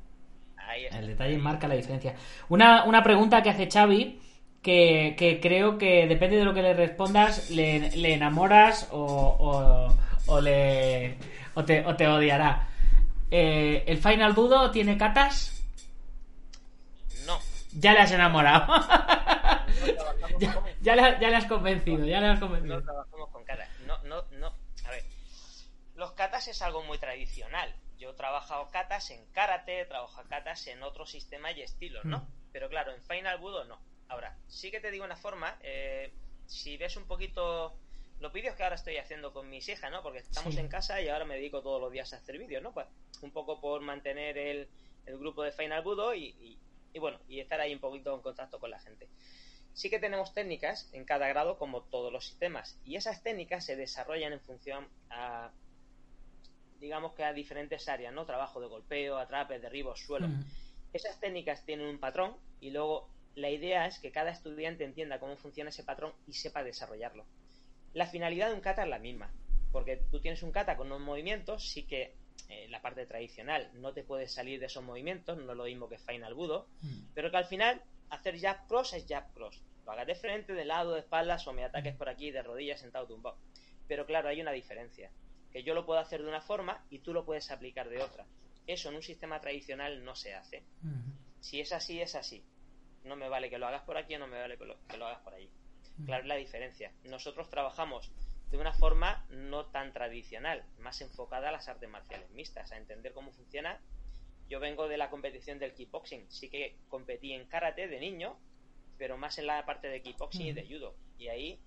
Ahí 0.57 0.85
El 0.91 1.07
detalle 1.07 1.37
marca 1.37 1.67
la 1.67 1.75
diferencia. 1.75 2.15
Una, 2.49 2.83
una 2.85 3.03
pregunta 3.03 3.41
que 3.41 3.49
hace 3.49 3.69
Xavi, 3.69 4.19
que, 4.61 5.39
creo 5.41 5.77
que 5.77 6.07
depende 6.07 6.37
de 6.37 6.43
lo 6.43 6.53
que 6.53 6.61
le 6.61 6.73
respondas, 6.73 7.49
le, 7.49 8.13
enamoras 8.13 8.89
o, 8.91 9.89
o, 10.27 10.41
le, 10.41 11.17
o, 11.53 11.63
te, 11.63 11.85
o 11.85 11.95
te 11.95 12.07
odiará. 12.07 12.67
Eh, 13.31 13.83
¿El 13.87 13.97
Final 13.97 14.33
Budo 14.33 14.71
tiene 14.71 14.97
catas? 14.97 15.63
No. 17.25 17.37
Ya 17.73 17.93
le 17.93 17.99
has 17.99 18.11
enamorado. 18.11 18.67
Ya, 20.82 20.95
le, 20.95 21.02
ya 21.19 21.30
le 21.30 21.36
has 21.36 21.45
convencido, 21.45 22.06
ya 22.06 22.19
le 22.21 22.28
has 22.28 22.39
convencido. 22.39 22.78
no 22.80 22.84
trabajamos 22.84 23.30
con 23.32 23.43
katas. 23.45 23.69
No, 23.86 23.97
no, 24.04 24.23
no. 24.32 24.47
A 24.86 24.91
ver, 24.91 25.04
los 25.95 26.12
katas 26.13 26.47
es 26.47 26.62
algo 26.62 26.84
muy 26.84 26.97
tradicional. 26.97 27.73
Yo 27.97 28.12
he 28.12 28.13
trabajado 28.13 28.69
katas 28.69 29.10
en 29.12 29.26
karate, 29.32 29.82
he 29.82 29.86
trabajado 29.86 30.28
katas 30.30 30.67
en 30.67 30.84
otros 30.84 31.10
sistemas 31.12 31.56
y 31.58 31.62
estilos, 31.62 32.06
¿no? 32.06 32.19
Mm. 32.19 32.28
Pero 32.52 32.69
claro, 32.69 32.91
en 32.93 33.02
Final 33.04 33.39
Budo 33.39 33.63
no. 33.65 33.80
Ahora, 34.08 34.38
sí 34.47 34.71
que 34.71 34.80
te 34.80 34.91
digo 34.91 35.04
una 35.04 35.17
forma, 35.17 35.58
eh, 35.62 36.13
si 36.45 36.78
ves 36.78 36.95
un 36.95 37.06
poquito 37.08 37.76
los 38.19 38.32
vídeos 38.34 38.56
que 38.56 38.63
ahora 38.63 38.76
estoy 38.76 38.97
haciendo 38.97 39.34
con 39.34 39.50
mis 39.50 39.67
hijas, 39.69 39.91
¿no? 39.91 40.02
Porque 40.02 40.19
estamos 40.19 40.54
Sí. 40.54 40.60
en 40.60 40.67
casa 40.69 41.02
y 41.02 41.10
ahora 41.10 41.26
me 41.26 41.36
dedico 41.36 41.62
todos 41.62 41.82
los 41.82 41.91
días 41.91 42.13
a 42.13 42.17
hacer 42.17 42.38
vídeos, 42.38 42.63
¿no? 42.63 42.71
Pues 42.73 42.88
un 43.21 43.32
poco 43.32 43.60
por 43.60 43.82
mantener 43.82 44.38
el, 44.38 44.69
el 45.06 45.17
grupo 45.17 45.43
de 45.43 45.52
Final 45.52 45.82
Budo 45.84 46.13
y, 46.13 46.26
y- 46.39 46.60
y 46.93 47.00
bueno, 47.00 47.19
y 47.28 47.39
estar 47.41 47.60
ahí 47.60 47.73
un 47.73 47.80
poquito 47.80 48.15
en 48.15 48.21
contacto 48.21 48.60
con 48.60 48.71
la 48.71 48.80
gente. 48.80 49.08
Sí 49.77 49.91
que 49.91 49.99
tenemos 49.99 50.33
técnicas 50.33 50.89
en 50.91 51.05
cada 51.05 51.27
grado 51.27 51.59
como 51.59 51.83
todos 51.83 52.11
los 52.11 52.25
sistemas 52.25 52.79
y 52.83 52.95
esas 52.95 53.21
técnicas 53.21 53.63
se 53.63 53.75
desarrollan 53.75 54.33
en 54.33 54.39
función 54.41 54.87
a 55.11 55.51
digamos 56.79 57.13
que 57.13 57.23
a 57.23 57.31
diferentes 57.31 57.87
áreas, 57.87 58.11
¿no? 58.11 58.25
Trabajo 58.25 58.59
de 58.59 58.65
golpeo, 58.65 59.19
atrape, 59.19 59.59
derribo, 59.59 59.95
suelo. 59.95 60.29
Mm. 60.29 60.43
Esas 60.93 61.19
técnicas 61.19 61.63
tienen 61.63 61.85
un 61.85 61.99
patrón 61.99 62.35
y 62.59 62.71
luego 62.71 63.07
la 63.35 63.51
idea 63.51 63.85
es 63.85 63.99
que 63.99 64.11
cada 64.11 64.31
estudiante 64.31 64.83
entienda 64.83 65.19
cómo 65.19 65.37
funciona 65.37 65.69
ese 65.69 65.83
patrón 65.83 66.11
y 66.25 66.33
sepa 66.33 66.63
desarrollarlo. 66.63 67.27
La 67.93 68.07
finalidad 68.07 68.49
de 68.49 68.55
un 68.55 68.61
kata 68.61 68.81
es 68.81 68.89
la 68.89 68.97
misma, 68.97 69.31
porque 69.71 69.97
tú 70.09 70.19
tienes 70.19 70.41
un 70.41 70.51
kata 70.51 70.75
con 70.75 70.87
unos 70.87 71.01
movimientos, 71.01 71.69
sí 71.69 71.83
que 71.85 72.15
eh, 72.49 72.67
la 72.69 72.81
parte 72.81 73.05
tradicional 73.05 73.69
no 73.75 73.93
te 73.93 74.03
puedes 74.03 74.31
salir 74.33 74.59
de 74.59 74.65
esos 74.65 74.83
movimientos, 74.83 75.37
no 75.37 75.51
es 75.51 75.57
lo 75.57 75.65
mismo 75.65 75.87
que 75.87 75.99
Final 75.99 76.33
Budo, 76.33 76.67
Mm. 76.81 77.09
pero 77.13 77.29
que 77.29 77.37
al 77.37 77.45
final 77.45 77.79
hacer 78.09 78.39
jab 78.39 78.67
cross 78.67 78.93
es 78.93 79.05
jab 79.07 79.31
cross. 79.33 79.63
Lo 79.85 79.91
hagas 79.91 80.07
de 80.07 80.15
frente, 80.15 80.53
de 80.53 80.65
lado, 80.65 80.93
de 80.93 80.99
espaldas 80.99 81.47
o 81.47 81.53
me 81.53 81.63
ataques 81.63 81.95
por 81.95 82.09
aquí, 82.09 82.31
de 82.31 82.43
rodillas, 82.43 82.81
sentado, 82.81 83.07
tumbado. 83.07 83.37
Pero 83.87 84.05
claro, 84.05 84.29
hay 84.29 84.41
una 84.41 84.51
diferencia. 84.51 85.11
Que 85.51 85.63
yo 85.63 85.73
lo 85.73 85.85
puedo 85.85 85.99
hacer 85.99 86.21
de 86.21 86.27
una 86.27 86.41
forma 86.41 86.85
y 86.89 86.99
tú 86.99 87.13
lo 87.13 87.25
puedes 87.25 87.49
aplicar 87.51 87.89
de 87.89 88.01
otra. 88.01 88.25
Eso 88.65 88.89
en 88.89 88.95
un 88.95 89.01
sistema 89.01 89.39
tradicional 89.39 90.03
no 90.03 90.15
se 90.15 90.33
hace. 90.33 90.63
Mm. 90.81 91.11
Si 91.39 91.61
es 91.61 91.71
así, 91.71 92.01
es 92.01 92.15
así. 92.15 92.43
No 93.05 93.15
me 93.15 93.29
vale 93.29 93.49
que 93.49 93.57
lo 93.57 93.67
hagas 93.67 93.83
por 93.83 93.97
aquí 93.97 94.15
o 94.15 94.19
no 94.19 94.27
me 94.27 94.39
vale 94.39 94.57
que 94.57 94.65
lo, 94.65 94.77
que 94.87 94.97
lo 94.97 95.07
hagas 95.07 95.21
por 95.21 95.33
allí. 95.33 95.49
Claro, 96.05 96.23
es 96.23 96.27
la 96.27 96.35
diferencia. 96.35 96.91
Nosotros 97.05 97.49
trabajamos 97.49 98.11
de 98.51 98.57
una 98.57 98.73
forma 98.73 99.25
no 99.29 99.65
tan 99.67 99.93
tradicional, 99.93 100.63
más 100.79 101.01
enfocada 101.01 101.49
a 101.49 101.51
las 101.51 101.67
artes 101.67 101.89
marciales 101.89 102.29
mixtas, 102.31 102.71
a 102.71 102.77
entender 102.77 103.13
cómo 103.13 103.31
funciona. 103.31 103.79
Yo 104.49 104.60
vengo 104.60 104.88
de 104.88 104.97
la 104.97 105.10
competición 105.10 105.60
del 105.60 105.73
kickboxing. 105.73 106.25
Sí 106.29 106.49
que 106.49 106.77
competí 106.89 107.33
en 107.33 107.45
karate 107.47 107.88
de 107.88 107.99
niño, 107.99 108.38
pero 108.97 109.17
más 109.17 109.38
en 109.38 109.47
la 109.47 109.65
parte 109.65 109.88
de 109.89 110.01
kickboxing 110.01 110.47
y 110.47 110.53
de 110.53 110.65
judo. 110.65 110.95
Y 111.17 111.27
ahí, 111.27 111.60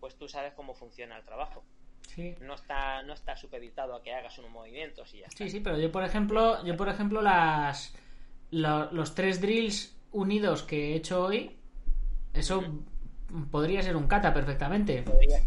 pues 0.00 0.16
tú 0.16 0.28
sabes 0.28 0.52
cómo 0.54 0.74
funciona 0.74 1.16
el 1.16 1.24
trabajo. 1.24 1.64
Sí. 2.06 2.34
No 2.40 2.54
está, 2.54 3.02
no 3.02 3.12
está 3.14 3.36
supeditado 3.36 3.94
a 3.94 4.02
que 4.02 4.12
hagas 4.14 4.38
unos 4.38 4.50
movimientos 4.50 5.12
y 5.14 5.18
ya 5.20 5.26
está. 5.26 5.44
Sí, 5.44 5.50
sí, 5.50 5.60
pero 5.60 5.78
yo 5.78 5.90
por 5.92 6.04
ejemplo, 6.04 6.64
yo 6.64 6.76
por 6.76 6.88
ejemplo 6.88 7.20
las 7.22 7.94
lo- 8.50 8.90
los 8.92 9.14
tres 9.14 9.40
drills 9.40 9.94
unidos 10.12 10.62
que 10.62 10.92
he 10.92 10.96
hecho 10.96 11.22
hoy, 11.24 11.56
eso 12.32 12.62
podría 13.50 13.82
ser 13.82 13.96
un 13.96 14.06
kata 14.08 14.32
perfectamente. 14.32 15.02
Podría- 15.02 15.40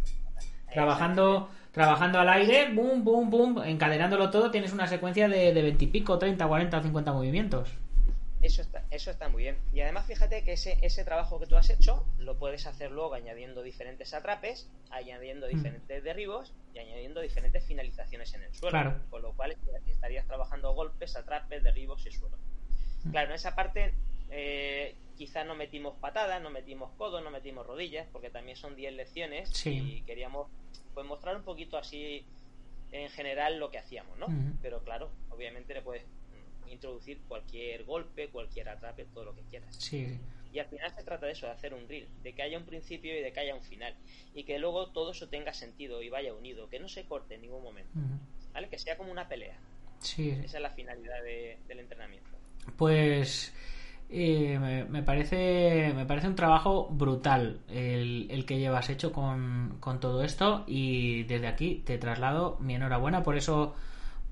Trabajando 0.71 1.49
trabajando 1.71 2.19
al 2.19 2.29
aire, 2.29 2.73
boom, 2.73 3.03
boom, 3.03 3.29
boom, 3.29 3.63
encadenándolo 3.63 4.29
todo, 4.29 4.51
tienes 4.51 4.73
una 4.73 4.87
secuencia 4.87 5.27
de, 5.27 5.53
de 5.53 5.61
20 5.61 5.85
y 5.85 5.87
pico, 5.87 6.19
30, 6.19 6.45
40 6.47 6.77
o 6.77 6.83
50 6.83 7.13
movimientos. 7.13 7.69
Eso 8.41 8.63
está, 8.63 8.83
eso 8.89 9.11
está 9.11 9.29
muy 9.29 9.43
bien. 9.43 9.57
Y 9.71 9.81
además 9.81 10.07
fíjate 10.07 10.43
que 10.43 10.53
ese, 10.53 10.77
ese 10.81 11.05
trabajo 11.05 11.39
que 11.39 11.45
tú 11.45 11.55
has 11.57 11.69
hecho 11.69 12.03
lo 12.17 12.39
puedes 12.39 12.65
hacer 12.65 12.91
luego 12.91 13.13
añadiendo 13.13 13.61
diferentes 13.61 14.15
atrapes, 14.15 14.67
añadiendo 14.89 15.45
Mm. 15.47 15.49
diferentes 15.51 16.03
derribos 16.03 16.51
y 16.73 16.79
añadiendo 16.79 17.21
diferentes 17.21 17.63
finalizaciones 17.65 18.33
en 18.33 18.41
el 18.41 18.53
suelo. 18.53 18.71
Claro. 18.71 18.95
Con 19.11 19.21
lo 19.21 19.33
cual 19.33 19.55
estarías 19.85 20.25
trabajando 20.25 20.73
golpes, 20.73 21.15
atrapes, 21.15 21.61
derribos 21.63 22.03
y 22.07 22.11
suelo. 22.11 22.37
Mm. 23.03 23.11
Claro, 23.11 23.29
en 23.29 23.35
esa 23.35 23.53
parte 23.53 23.93
eh, 24.31 24.95
quizás 25.17 25.45
no 25.45 25.55
metimos 25.55 25.95
patadas, 25.99 26.41
no 26.41 26.49
metimos 26.49 26.91
codos, 26.97 27.23
no 27.23 27.29
metimos 27.29 27.65
rodillas, 27.67 28.07
porque 28.11 28.29
también 28.29 28.57
son 28.57 28.75
10 28.75 28.93
lecciones 28.93 29.49
Sí. 29.49 29.97
y 29.97 30.01
queríamos 30.03 30.47
pues 30.93 31.05
mostrar 31.05 31.35
un 31.35 31.43
poquito 31.43 31.77
así 31.77 32.25
en 32.91 33.09
general 33.09 33.59
lo 33.59 33.69
que 33.71 33.77
hacíamos, 33.77 34.17
¿no? 34.17 34.27
Pero 34.61 34.83
claro, 34.83 35.11
obviamente 35.29 35.73
le 35.73 35.81
puedes 35.81 36.03
introducir 36.67 37.19
cualquier 37.27 37.83
golpe, 37.85 38.29
cualquier 38.29 38.69
atrape, 38.69 39.05
todo 39.13 39.25
lo 39.25 39.35
que 39.35 39.41
quieras. 39.43 39.75
Sí. 39.77 40.19
Y 40.53 40.59
al 40.59 40.65
final 40.67 40.93
se 40.93 41.03
trata 41.03 41.25
de 41.25 41.31
eso, 41.33 41.45
de 41.45 41.53
hacer 41.53 41.73
un 41.73 41.87
reel, 41.87 42.07
de 42.23 42.33
que 42.33 42.41
haya 42.41 42.57
un 42.57 42.65
principio 42.65 43.17
y 43.17 43.21
de 43.21 43.31
que 43.31 43.39
haya 43.39 43.55
un 43.55 43.63
final. 43.63 43.95
Y 44.33 44.43
que 44.43 44.59
luego 44.59 44.89
todo 44.91 45.11
eso 45.11 45.29
tenga 45.29 45.53
sentido 45.53 46.01
y 46.01 46.09
vaya 46.09 46.33
unido, 46.33 46.67
que 46.69 46.79
no 46.79 46.89
se 46.89 47.05
corte 47.05 47.35
en 47.35 47.41
ningún 47.41 47.63
momento. 47.63 47.91
¿vale? 48.53 48.67
Que 48.67 48.77
sea 48.77 48.97
como 48.97 49.11
una 49.11 49.29
pelea. 49.29 49.57
Sí, 49.99 50.31
sí. 50.31 50.41
Esa 50.43 50.57
es 50.57 50.61
la 50.63 50.71
finalidad 50.71 51.23
de- 51.23 51.57
del 51.69 51.79
entrenamiento. 51.79 52.29
Pues 52.77 53.53
eh, 54.11 54.85
me, 54.89 55.03
parece 55.03 55.93
me 55.95 56.05
parece 56.05 56.27
un 56.27 56.35
trabajo 56.35 56.89
brutal 56.91 57.59
el, 57.69 58.43
que 58.45 58.59
llevas 58.59 58.89
hecho 58.89 59.11
con, 59.11 59.77
con 59.79 59.99
todo 59.99 60.23
esto 60.23 60.63
y 60.67 61.23
desde 61.23 61.47
aquí 61.47 61.81
te 61.85 61.97
traslado 61.97 62.57
mi 62.59 62.75
enhorabuena. 62.75 63.23
Por 63.23 63.37
eso 63.37 63.73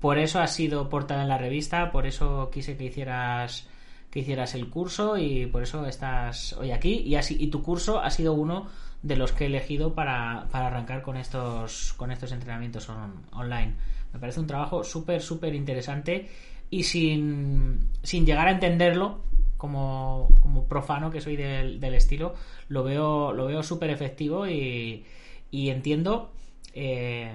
por 0.00 0.18
eso 0.18 0.40
has 0.40 0.54
sido 0.54 0.88
portada 0.88 1.22
en 1.22 1.28
la 1.28 1.38
revista 1.38 1.90
por 1.90 2.06
eso 2.06 2.50
quise 2.52 2.76
que 2.76 2.84
hicieras 2.84 3.68
que 4.10 4.20
hicieras 4.20 4.54
el 4.54 4.68
curso 4.68 5.16
y 5.18 5.46
por 5.46 5.62
eso 5.62 5.86
estás 5.86 6.52
hoy 6.54 6.72
aquí. 6.72 6.94
Y 7.06 7.14
así 7.16 7.36
y 7.38 7.46
tu 7.48 7.62
curso 7.62 8.00
ha 8.00 8.10
sido 8.10 8.32
uno 8.34 8.66
de 9.02 9.16
los 9.16 9.32
que 9.32 9.44
he 9.44 9.46
elegido 9.46 9.94
para, 9.94 10.48
para 10.50 10.66
arrancar 10.66 11.00
con 11.02 11.16
estos 11.16 11.94
con 11.94 12.10
estos 12.10 12.32
entrenamientos 12.32 12.88
on- 12.88 13.22
online. 13.32 13.74
Me 14.12 14.18
parece 14.18 14.40
un 14.40 14.46
trabajo 14.46 14.84
súper 14.84 15.22
súper 15.22 15.54
interesante 15.54 16.28
y 16.70 16.82
sin, 16.84 17.88
sin 18.02 18.26
llegar 18.26 18.46
a 18.48 18.52
entenderlo 18.52 19.20
como, 19.60 20.28
como 20.42 20.64
profano 20.64 21.10
que 21.12 21.20
soy 21.20 21.36
del, 21.36 21.78
del 21.80 21.94
estilo 21.94 22.34
lo 22.68 22.82
veo 22.82 23.32
lo 23.32 23.46
veo 23.46 23.62
súper 23.62 23.90
efectivo 23.90 24.48
y, 24.48 25.04
y 25.52 25.68
entiendo 25.70 26.32
eh, 26.74 27.30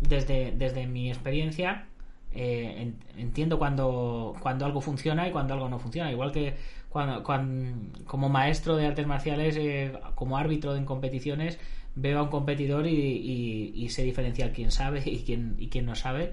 desde, 0.00 0.52
desde 0.52 0.86
mi 0.86 1.10
experiencia 1.10 1.86
eh, 2.32 2.74
en- 2.82 2.96
entiendo 3.20 3.58
cuando, 3.58 4.34
cuando 4.40 4.64
algo 4.64 4.80
funciona 4.80 5.28
y 5.28 5.32
cuando 5.32 5.54
algo 5.54 5.68
no 5.68 5.78
funciona. 5.80 6.10
Igual 6.12 6.32
que 6.32 6.54
cuando, 6.88 7.22
cuan- 7.24 7.90
como 8.06 8.28
maestro 8.28 8.76
de 8.76 8.86
artes 8.86 9.06
marciales 9.06 9.56
eh, 9.56 9.92
como 10.14 10.38
árbitro 10.38 10.76
en 10.76 10.84
competiciones 10.84 11.58
veo 11.96 12.20
a 12.20 12.22
un 12.22 12.28
competidor 12.30 12.86
y, 12.86 12.92
y, 12.94 13.72
y 13.74 13.88
sé 13.90 14.04
diferenciar 14.04 14.52
quién 14.52 14.70
sabe 14.70 15.02
y 15.06 15.18
quién, 15.24 15.56
y 15.58 15.68
quién 15.68 15.86
no 15.86 15.94
sabe. 15.96 16.32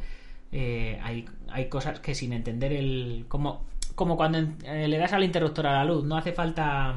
Hay, 0.51 1.25
hay 1.49 1.65
cosas 1.67 1.99
que 1.99 2.15
sin 2.15 2.31
entender 2.33 2.71
el 2.73 3.25
como, 3.27 3.65
como 3.97 4.15
cuando 4.15 4.37
eh, 4.37 4.87
le 4.87 4.97
das 4.99 5.11
al 5.13 5.23
interruptor 5.23 5.65
a 5.65 5.73
la 5.73 5.83
luz. 5.83 6.05
No 6.05 6.15
hace 6.15 6.31
falta 6.31 6.95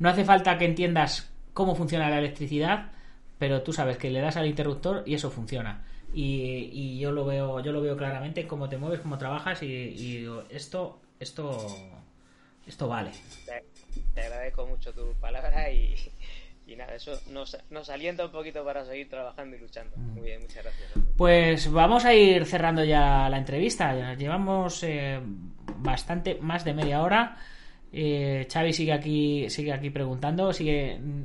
no 0.00 0.08
hace 0.08 0.24
falta 0.24 0.58
que 0.58 0.64
entiendas 0.64 1.30
cómo 1.54 1.76
funciona 1.76 2.10
la 2.10 2.18
electricidad 2.18 2.90
pero 3.38 3.62
tú 3.62 3.72
sabes 3.72 3.96
que 3.98 4.10
le 4.10 4.20
das 4.20 4.36
al 4.36 4.46
interruptor 4.46 5.04
y 5.06 5.14
eso 5.14 5.30
funciona. 5.30 5.84
Y, 6.12 6.70
y 6.72 6.98
yo 6.98 7.12
lo 7.12 7.24
veo 7.24 7.60
yo 7.60 7.70
lo 7.70 7.80
veo 7.80 7.96
claramente 7.96 8.40
en 8.40 8.48
cómo 8.48 8.68
te 8.68 8.78
mueves 8.78 8.98
cómo 8.98 9.16
trabajas 9.16 9.62
y, 9.62 9.90
digo, 9.90 10.42
esto 10.50 11.00
esto 11.20 11.56
esto 12.66 12.88
vale. 12.88 13.12
Te, 13.46 13.64
te 14.12 14.22
agradezco 14.22 14.66
mucho 14.66 14.92
tu 14.92 15.12
palabra 15.20 15.70
y, 15.70 15.94
y 16.68 16.76
nada, 16.76 16.94
eso 16.94 17.12
nos, 17.32 17.56
nos 17.70 17.88
alienta 17.88 18.26
un 18.26 18.30
poquito 18.30 18.62
para 18.64 18.84
seguir 18.84 19.08
trabajando 19.08 19.56
y 19.56 19.60
luchando. 19.60 19.96
Muy 19.96 20.22
bien, 20.22 20.40
muchas 20.42 20.62
gracias. 20.62 20.90
Pues 21.16 21.72
vamos 21.72 22.04
a 22.04 22.14
ir 22.14 22.44
cerrando 22.44 22.84
ya 22.84 23.28
la 23.28 23.38
entrevista. 23.38 24.14
Llevamos 24.14 24.82
eh, 24.84 25.18
bastante 25.78 26.36
más 26.40 26.64
de 26.64 26.74
media 26.74 27.02
hora. 27.02 27.36
Eh, 27.90 28.46
Xavi 28.52 28.72
sigue 28.74 28.92
aquí, 28.92 29.48
sigue 29.48 29.72
aquí 29.72 29.88
preguntando, 29.88 30.52
sigue, 30.52 30.98
mm, 30.98 31.22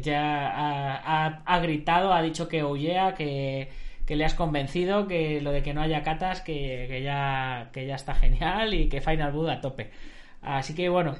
ya 0.00 0.48
ha, 0.48 1.26
ha- 1.26 1.42
ha 1.44 1.58
gritado, 1.60 2.14
ha 2.14 2.22
dicho 2.22 2.48
que 2.48 2.64
huyea, 2.64 3.14
que, 3.14 3.68
que 4.06 4.16
le 4.16 4.24
has 4.24 4.32
convencido, 4.32 5.06
que 5.06 5.42
lo 5.42 5.52
de 5.52 5.62
que 5.62 5.74
no 5.74 5.82
haya 5.82 6.02
catas, 6.02 6.40
que, 6.40 6.86
que 6.88 7.02
ya, 7.02 7.68
que 7.72 7.86
ya 7.86 7.96
está 7.96 8.14
genial 8.14 8.72
y 8.72 8.88
que 8.88 9.02
Final 9.02 9.32
Buda 9.32 9.52
a 9.54 9.60
tope. 9.60 9.90
Así 10.40 10.74
que 10.74 10.88
bueno, 10.88 11.16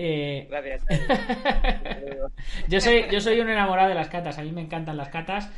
eh, 0.00 0.46
Gracias. 0.48 0.84
yo 2.68 2.80
soy, 2.80 3.06
yo 3.10 3.20
soy 3.20 3.40
un 3.40 3.50
enamorado 3.50 3.88
de 3.88 3.96
las 3.96 4.08
catas, 4.08 4.38
a 4.38 4.42
mí 4.42 4.52
me 4.52 4.60
encantan 4.60 4.96
las 4.96 5.08
catas. 5.08 5.50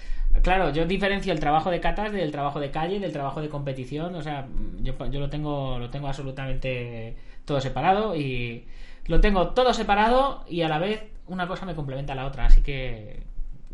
Claro, 0.42 0.72
yo 0.72 0.86
diferencio 0.86 1.32
el 1.32 1.40
trabajo 1.40 1.70
de 1.70 1.80
catas 1.80 2.12
del 2.12 2.30
trabajo 2.30 2.58
de 2.58 2.70
calle, 2.70 3.00
del 3.00 3.12
trabajo 3.12 3.42
de 3.42 3.50
competición, 3.50 4.14
o 4.14 4.22
sea, 4.22 4.46
yo, 4.80 4.94
yo 5.10 5.20
lo 5.20 5.28
tengo, 5.28 5.78
lo 5.78 5.90
tengo 5.90 6.08
absolutamente 6.08 7.16
todo 7.44 7.60
separado 7.60 8.16
y 8.16 8.66
lo 9.06 9.20
tengo 9.20 9.50
todo 9.50 9.74
separado 9.74 10.44
y 10.48 10.62
a 10.62 10.68
la 10.68 10.78
vez 10.78 11.02
una 11.26 11.46
cosa 11.46 11.66
me 11.66 11.74
complementa 11.74 12.14
a 12.14 12.16
la 12.16 12.26
otra, 12.26 12.46
así 12.46 12.62
que 12.62 13.24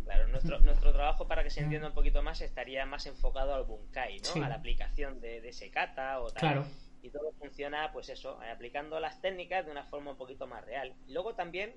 Claro, 0.05 0.29
nuestro, 0.29 0.59
nuestro 0.63 0.93
trabajo, 0.93 1.29
para 1.29 1.43
que 1.43 1.51
se 1.51 1.61
entienda 1.61 1.89
un 1.89 1.95
poquito 1.95 2.23
más, 2.23 2.41
estaría 2.41 2.87
más 2.87 3.07
enfocado 3.07 3.55
al 3.55 3.65
bunkai, 3.65 4.19
¿no? 4.19 4.25
Sí. 4.25 4.41
A 4.41 4.49
la 4.49 4.55
aplicación 4.57 5.21
de, 5.21 5.41
de 5.41 5.49
ese 5.51 5.71
kata 5.71 6.21
o 6.21 6.31
tal. 6.31 6.41
Claro. 6.41 6.65
Y 7.07 7.11
todo 7.11 7.31
funciona, 7.39 7.93
pues 7.93 8.09
eso, 8.09 8.41
aplicando 8.53 8.99
las 8.99 9.21
técnicas 9.21 9.65
de 9.65 9.71
una 9.71 9.85
forma 9.85 10.11
un 10.11 10.17
poquito 10.17 10.49
más 10.49 10.65
real. 10.65 10.93
Y 11.07 11.13
luego 11.13 11.37
también, 11.37 11.73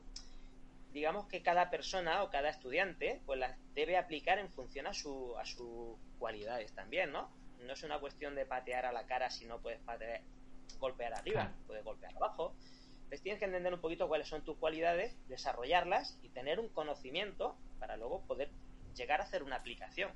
digamos 0.91 1.27
que 1.27 1.43
cada 1.43 1.69
persona 1.69 2.23
o 2.23 2.31
cada 2.31 2.49
estudiante, 2.49 3.21
pues 3.27 3.39
las 3.39 3.55
debe 3.75 3.95
aplicar 3.95 4.39
en 4.39 4.49
función 4.49 4.87
a, 4.87 4.93
su, 4.95 5.37
a 5.37 5.45
sus 5.45 5.99
cualidades 6.17 6.73
también, 6.73 7.11
¿no? 7.11 7.29
No 7.59 7.73
es 7.73 7.83
una 7.83 7.99
cuestión 7.99 8.33
de 8.33 8.47
patear 8.47 8.87
a 8.87 8.91
la 8.91 9.05
cara 9.05 9.29
si 9.29 9.45
no 9.45 9.59
puedes 9.61 9.79
patear, 9.81 10.21
golpear 10.79 11.13
arriba, 11.13 11.41
Claro. 11.41 11.55
puedes 11.67 11.83
golpear 11.83 12.15
abajo. 12.15 12.55
Entonces 12.95 13.21
tienes 13.21 13.37
que 13.39 13.45
entender 13.45 13.71
un 13.71 13.81
poquito 13.81 14.07
cuáles 14.07 14.27
son 14.27 14.43
tus 14.43 14.57
cualidades, 14.57 15.15
desarrollarlas 15.27 16.17
y 16.23 16.29
tener 16.29 16.59
un 16.59 16.69
conocimiento 16.69 17.55
para 17.79 17.97
luego 17.97 18.21
poder 18.25 18.49
llegar 18.95 19.21
a 19.21 19.23
hacer 19.23 19.43
una 19.43 19.57
aplicación, 19.57 20.11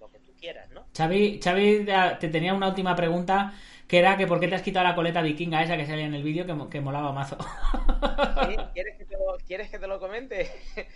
lo 0.00 0.10
que 0.10 0.18
tú 0.20 0.32
quieras, 0.38 0.70
¿no? 0.70 0.86
Xavi, 0.96 1.40
Xavi 1.42 1.86
te 2.20 2.28
tenía 2.28 2.54
una 2.54 2.68
última 2.68 2.94
pregunta 2.96 3.52
que 3.88 3.98
era 3.98 4.16
que 4.16 4.26
por 4.26 4.40
qué 4.40 4.48
te 4.48 4.54
has 4.54 4.62
quitado 4.62 4.84
la 4.86 4.94
coleta 4.94 5.22
vikinga 5.22 5.62
esa 5.62 5.76
que 5.76 5.86
salía 5.86 6.06
en 6.06 6.14
el 6.14 6.22
vídeo 6.22 6.46
que, 6.46 6.70
que 6.70 6.80
molaba 6.80 7.12
mazo. 7.12 7.36
¿Sí? 7.38 8.56
¿Quieres, 8.74 8.96
que 8.98 9.04
te 9.04 9.14
lo, 9.14 9.36
¿Quieres 9.46 9.70
que 9.70 9.78
te 9.78 9.86
lo 9.86 9.98
comente? 10.00 10.50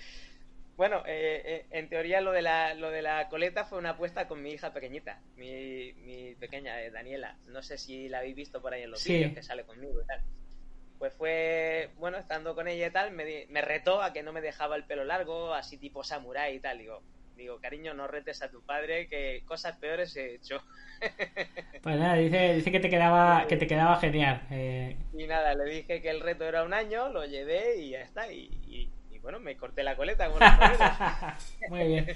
bueno, 0.77 1.03
eh, 1.07 1.43
eh, 1.45 1.67
en 1.71 1.89
teoría 1.89 2.21
lo 2.21 2.33
de, 2.33 2.43
la, 2.43 2.75
lo 2.75 2.91
de 2.91 3.03
la 3.03 3.29
coleta 3.29 3.65
fue 3.65 3.79
una 3.79 3.91
apuesta 3.91 4.27
con 4.29 4.43
mi 4.43 4.53
hija 4.53 4.73
pequeñita, 4.73 5.21
mi, 5.37 5.93
mi 5.95 6.35
pequeña 6.37 6.81
eh, 6.83 6.91
Daniela. 6.91 7.37
No 7.47 7.63
sé 7.63 7.79
si 7.79 8.09
la 8.09 8.19
habéis 8.19 8.37
visto 8.37 8.63
por 8.63 8.73
ahí 8.73 8.83
en 8.83 8.91
los 8.93 9.01
Sí. 9.03 9.15
vídeos 9.15 9.33
que 9.35 9.43
sale 9.43 9.65
conmigo 9.65 10.01
y 10.03 10.07
tal. 10.07 10.23
Pues 10.99 11.15
fue, 11.15 11.91
bueno, 11.97 12.19
estando 12.19 12.55
con 12.55 12.67
ella 12.69 12.89
y 12.89 12.91
tal, 12.91 13.13
me, 13.13 13.47
me 13.51 13.61
retó 13.63 14.03
a 14.03 14.13
que 14.13 14.23
no 14.23 14.33
me 14.33 14.41
dejaba 14.41 14.77
el 14.77 14.85
pelo 14.85 15.05
largo, 15.05 15.55
así 15.55 15.79
tipo 15.79 16.03
samurái 16.05 16.57
y 16.57 16.61
tal. 16.61 16.79
Digo, 16.79 17.03
digo, 17.37 17.61
cariño, 17.61 17.95
no 17.95 18.09
retes 18.09 18.43
a 18.43 18.51
tu 18.51 18.63
padre, 18.65 19.09
que 19.09 19.43
cosas 19.47 19.77
peores 19.79 20.17
he 20.17 20.35
hecho. 20.35 20.63
Pues 21.83 21.99
nada, 21.99 22.15
dice, 22.15 22.55
dice 22.55 22.71
que 22.73 22.81
te 22.81 22.91
quedaba, 22.91 23.47
que 23.47 23.57
te 23.57 23.67
quedaba 23.67 23.97
genial. 24.01 24.43
Eh, 24.51 24.97
Y 25.13 25.27
nada, 25.27 25.55
le 25.55 25.65
dije 25.71 26.03
que 26.03 26.11
el 26.11 26.21
reto 26.21 26.45
era 26.45 26.63
un 26.65 26.75
año, 26.75 27.09
lo 27.09 27.25
llevé 27.25 27.77
y 27.79 27.91
ya 27.91 28.01
está. 28.03 28.31
Y, 28.33 28.51
y- 28.67 28.93
y 29.11 29.19
bueno, 29.21 29.41
me 29.41 29.57
corté 29.57 29.83
la 29.83 29.97
coleta. 29.97 30.29
Muy 31.69 31.85
bien. 31.87 32.07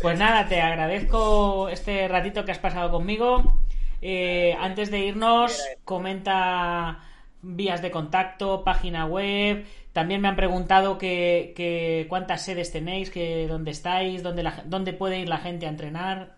Pues 0.00 0.18
nada, 0.18 0.48
te 0.48 0.60
agradezco 0.60 1.68
este 1.68 2.06
ratito 2.08 2.44
que 2.44 2.52
has 2.52 2.58
pasado 2.58 2.90
conmigo. 2.90 3.62
Eh, 4.00 4.56
antes 4.60 4.90
de 4.90 5.00
irnos, 5.00 5.76
comenta 5.84 7.00
vías 7.42 7.82
de 7.82 7.90
contacto, 7.90 8.64
página 8.64 9.04
web. 9.04 9.66
También 9.92 10.20
me 10.20 10.28
han 10.28 10.36
preguntado 10.36 10.96
que, 10.96 11.52
que 11.56 12.06
cuántas 12.08 12.44
sedes 12.44 12.72
tenéis, 12.72 13.10
que 13.10 13.46
dónde 13.46 13.72
estáis, 13.72 14.22
dónde, 14.22 14.50
dónde 14.64 14.92
puede 14.92 15.18
ir 15.18 15.28
la 15.28 15.38
gente 15.38 15.66
a 15.66 15.70
entrenar. 15.70 16.36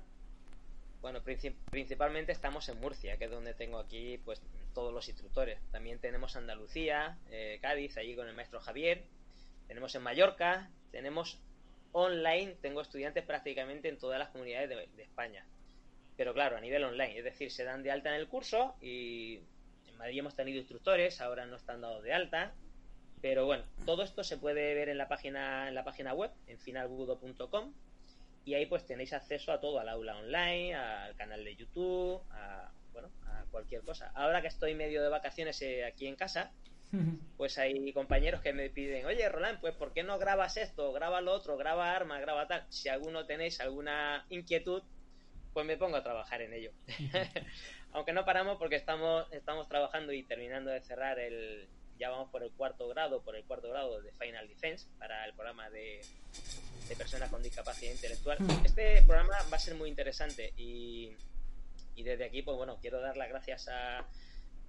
Bueno, 1.02 1.20
princip- 1.20 1.56
principalmente 1.70 2.32
estamos 2.32 2.68
en 2.68 2.80
Murcia, 2.80 3.18
que 3.18 3.26
es 3.26 3.30
donde 3.30 3.52
tengo 3.54 3.78
aquí 3.78 4.18
pues 4.24 4.40
todos 4.72 4.92
los 4.92 5.08
instructores. 5.08 5.58
También 5.70 5.98
tenemos 5.98 6.34
Andalucía, 6.34 7.18
eh, 7.30 7.58
Cádiz, 7.60 7.96
allí 7.98 8.16
con 8.16 8.26
el 8.26 8.34
maestro 8.34 8.58
Javier. 8.58 9.04
Tenemos 9.68 9.94
en 9.94 10.02
Mallorca, 10.02 10.70
tenemos 10.90 11.38
online, 11.92 12.56
tengo 12.60 12.80
estudiantes 12.80 13.22
prácticamente 13.24 13.88
en 13.88 13.98
todas 13.98 14.18
las 14.18 14.30
comunidades 14.30 14.68
de, 14.68 14.88
de 14.96 15.02
España. 15.02 15.44
Pero 16.16 16.32
claro, 16.32 16.56
a 16.56 16.60
nivel 16.60 16.82
online, 16.84 17.18
es 17.18 17.24
decir, 17.24 17.50
se 17.50 17.64
dan 17.64 17.82
de 17.82 17.90
alta 17.90 18.08
en 18.08 18.16
el 18.16 18.26
curso 18.28 18.74
y 18.80 19.40
en 19.94 19.98
Madrid 19.98 20.18
hemos 20.18 20.34
tenido 20.34 20.58
instructores, 20.58 21.20
ahora 21.20 21.46
no 21.46 21.56
están 21.56 21.80
dados 21.80 22.02
de 22.02 22.12
alta. 22.12 22.52
Pero 23.22 23.46
bueno, 23.46 23.64
todo 23.86 24.02
esto 24.02 24.22
se 24.22 24.36
puede 24.36 24.74
ver 24.74 24.90
en 24.90 24.98
la 24.98 25.08
página, 25.08 25.68
en 25.68 25.74
la 25.74 25.82
página 25.82 26.12
web, 26.12 26.30
en 26.46 26.58
finalbudo.com 26.58 27.72
y 28.44 28.54
ahí 28.54 28.66
pues 28.66 28.84
tenéis 28.84 29.12
acceso 29.14 29.52
a 29.52 29.60
todo, 29.60 29.78
al 29.78 29.88
aula 29.88 30.18
online, 30.18 30.74
al 30.74 31.16
canal 31.16 31.42
de 31.42 31.56
YouTube, 31.56 32.20
a, 32.30 32.70
bueno, 32.92 33.08
a 33.26 33.44
cualquier 33.50 33.82
cosa. 33.82 34.12
Ahora 34.14 34.42
que 34.42 34.48
estoy 34.48 34.74
medio 34.74 35.02
de 35.02 35.08
vacaciones 35.08 35.62
eh, 35.62 35.84
aquí 35.86 36.06
en 36.06 36.16
casa, 36.16 36.52
pues 37.38 37.56
hay 37.56 37.92
compañeros 37.92 38.42
que 38.42 38.52
me 38.52 38.68
piden, 38.68 39.06
oye 39.06 39.26
Roland, 39.28 39.60
pues 39.60 39.74
¿por 39.74 39.94
qué 39.94 40.02
no 40.02 40.18
grabas 40.18 40.58
esto? 40.58 40.92
Graba 40.92 41.22
lo 41.22 41.32
otro, 41.32 41.56
graba 41.56 41.96
arma, 41.96 42.20
graba 42.20 42.46
tal. 42.46 42.66
Si 42.68 42.90
alguno 42.90 43.24
tenéis 43.24 43.60
alguna 43.60 44.26
inquietud, 44.28 44.82
pues 45.54 45.64
me 45.64 45.78
pongo 45.78 45.96
a 45.96 46.02
trabajar 46.02 46.42
en 46.42 46.52
ello. 46.52 46.72
Aunque 47.94 48.12
no 48.12 48.24
paramos 48.24 48.58
porque 48.58 48.76
estamos, 48.76 49.26
estamos 49.32 49.68
trabajando 49.68 50.12
y 50.12 50.24
terminando 50.24 50.70
de 50.70 50.80
cerrar 50.80 51.18
el, 51.18 51.66
ya 51.96 52.10
vamos 52.10 52.28
por 52.28 52.42
el 52.42 52.50
cuarto 52.50 52.88
grado, 52.88 53.22
por 53.22 53.36
el 53.36 53.44
cuarto 53.44 53.68
grado 53.70 54.02
de 54.02 54.12
Final 54.12 54.48
Defense 54.48 54.86
para 54.98 55.24
el 55.24 55.32
programa 55.32 55.70
de, 55.70 56.00
de 56.88 56.96
personas 56.96 57.30
con 57.30 57.40
discapacidad 57.42 57.92
intelectual. 57.92 58.38
Este 58.64 59.02
programa 59.02 59.36
va 59.50 59.56
a 59.56 59.60
ser 59.60 59.76
muy 59.76 59.88
interesante 59.88 60.52
y, 60.56 61.12
y 61.94 62.02
desde 62.02 62.24
aquí, 62.24 62.42
pues 62.42 62.56
bueno, 62.56 62.78
quiero 62.80 63.00
dar 63.00 63.16
las 63.16 63.28
gracias 63.28 63.68
a, 63.68 64.04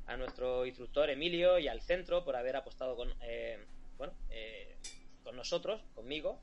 a 0.05 0.17
nuestro 0.17 0.67
instructor 0.67 1.09
Emilio 1.09 1.57
y 1.57 1.67
al 1.67 1.81
centro 1.81 2.23
por 2.23 2.35
haber 2.35 2.55
apostado 2.55 2.95
con, 2.95 3.11
eh, 3.21 3.57
bueno, 3.97 4.13
eh, 4.29 4.75
con 5.23 5.35
nosotros, 5.35 5.81
conmigo. 5.95 6.39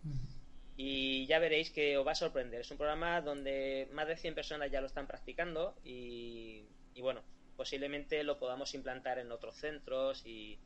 Y 0.77 1.27
ya 1.27 1.39
veréis 1.39 1.71
que 1.71 1.99
os 1.99 2.07
va 2.07 2.13
a 2.13 2.17
sorprender. 2.17 2.63
Es 2.63 2.71
un 2.71 2.79
programa 2.79 3.21
donde 3.21 3.89
más 3.93 4.07
de 4.09 4.17
100 4.17 4.35
personas 4.35 4.71
ya 4.71 4.81
lo 4.81 4.87
están 4.87 5.07
practicando 5.07 5.75
y, 5.85 6.65
y 6.95 7.01
bueno, 7.03 7.23
posiblemente 7.57 8.25
lo 8.25 8.39
podamos 8.39 8.75
implantar 8.75 9.19
en 9.19 9.31
otros 9.31 9.57
centros 9.57 10.25
y, 10.25 10.59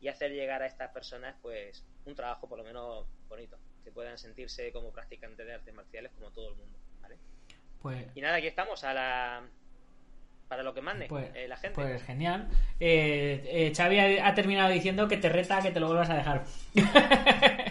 y 0.00 0.08
hacer 0.08 0.32
llegar 0.32 0.62
a 0.62 0.66
estas 0.66 0.90
personas 0.92 1.34
pues 1.42 1.84
un 2.06 2.14
trabajo 2.14 2.48
por 2.48 2.58
lo 2.58 2.64
menos 2.64 3.06
bonito, 3.28 3.58
que 3.84 3.90
puedan 3.90 4.16
sentirse 4.16 4.72
como 4.72 4.92
practicantes 4.92 5.46
de 5.46 5.54
artes 5.54 5.74
marciales 5.74 6.12
como 6.12 6.30
todo 6.30 6.50
el 6.50 6.54
mundo. 6.56 6.78
¿vale? 7.02 7.16
Pues, 7.82 8.06
Y 8.14 8.20
nada, 8.20 8.36
aquí 8.36 8.46
estamos 8.46 8.84
a 8.84 8.94
la 8.94 9.42
para 10.48 10.62
lo 10.62 10.72
que 10.72 10.80
mande 10.80 11.08
pues, 11.08 11.30
eh, 11.34 11.46
la 11.46 11.58
gente. 11.58 11.74
pues 11.74 12.02
genial. 12.04 12.48
Eh, 12.80 13.42
eh, 13.44 13.72
Xavi 13.76 13.98
ha, 13.98 14.28
ha 14.28 14.34
terminado 14.34 14.70
diciendo 14.70 15.06
que 15.06 15.18
te 15.18 15.28
reta 15.28 15.60
que 15.60 15.72
te 15.72 15.80
lo 15.80 15.88
vuelvas 15.88 16.08
a 16.08 16.14
dejar. 16.14 16.44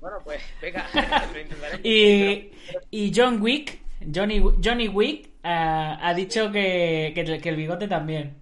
Bueno, 0.00 0.18
pues 0.24 0.42
venga, 0.60 0.88
lo. 1.32 1.78
Y, 1.82 2.52
y 2.90 3.12
John 3.14 3.40
Wick, 3.40 3.80
Johnny, 4.14 4.42
Johnny 4.62 4.88
Wick, 4.88 5.30
ah, 5.42 5.98
ha 6.02 6.14
dicho 6.14 6.50
que, 6.52 7.12
que, 7.14 7.40
que 7.40 7.48
el 7.48 7.56
bigote 7.56 7.88
también. 7.88 8.34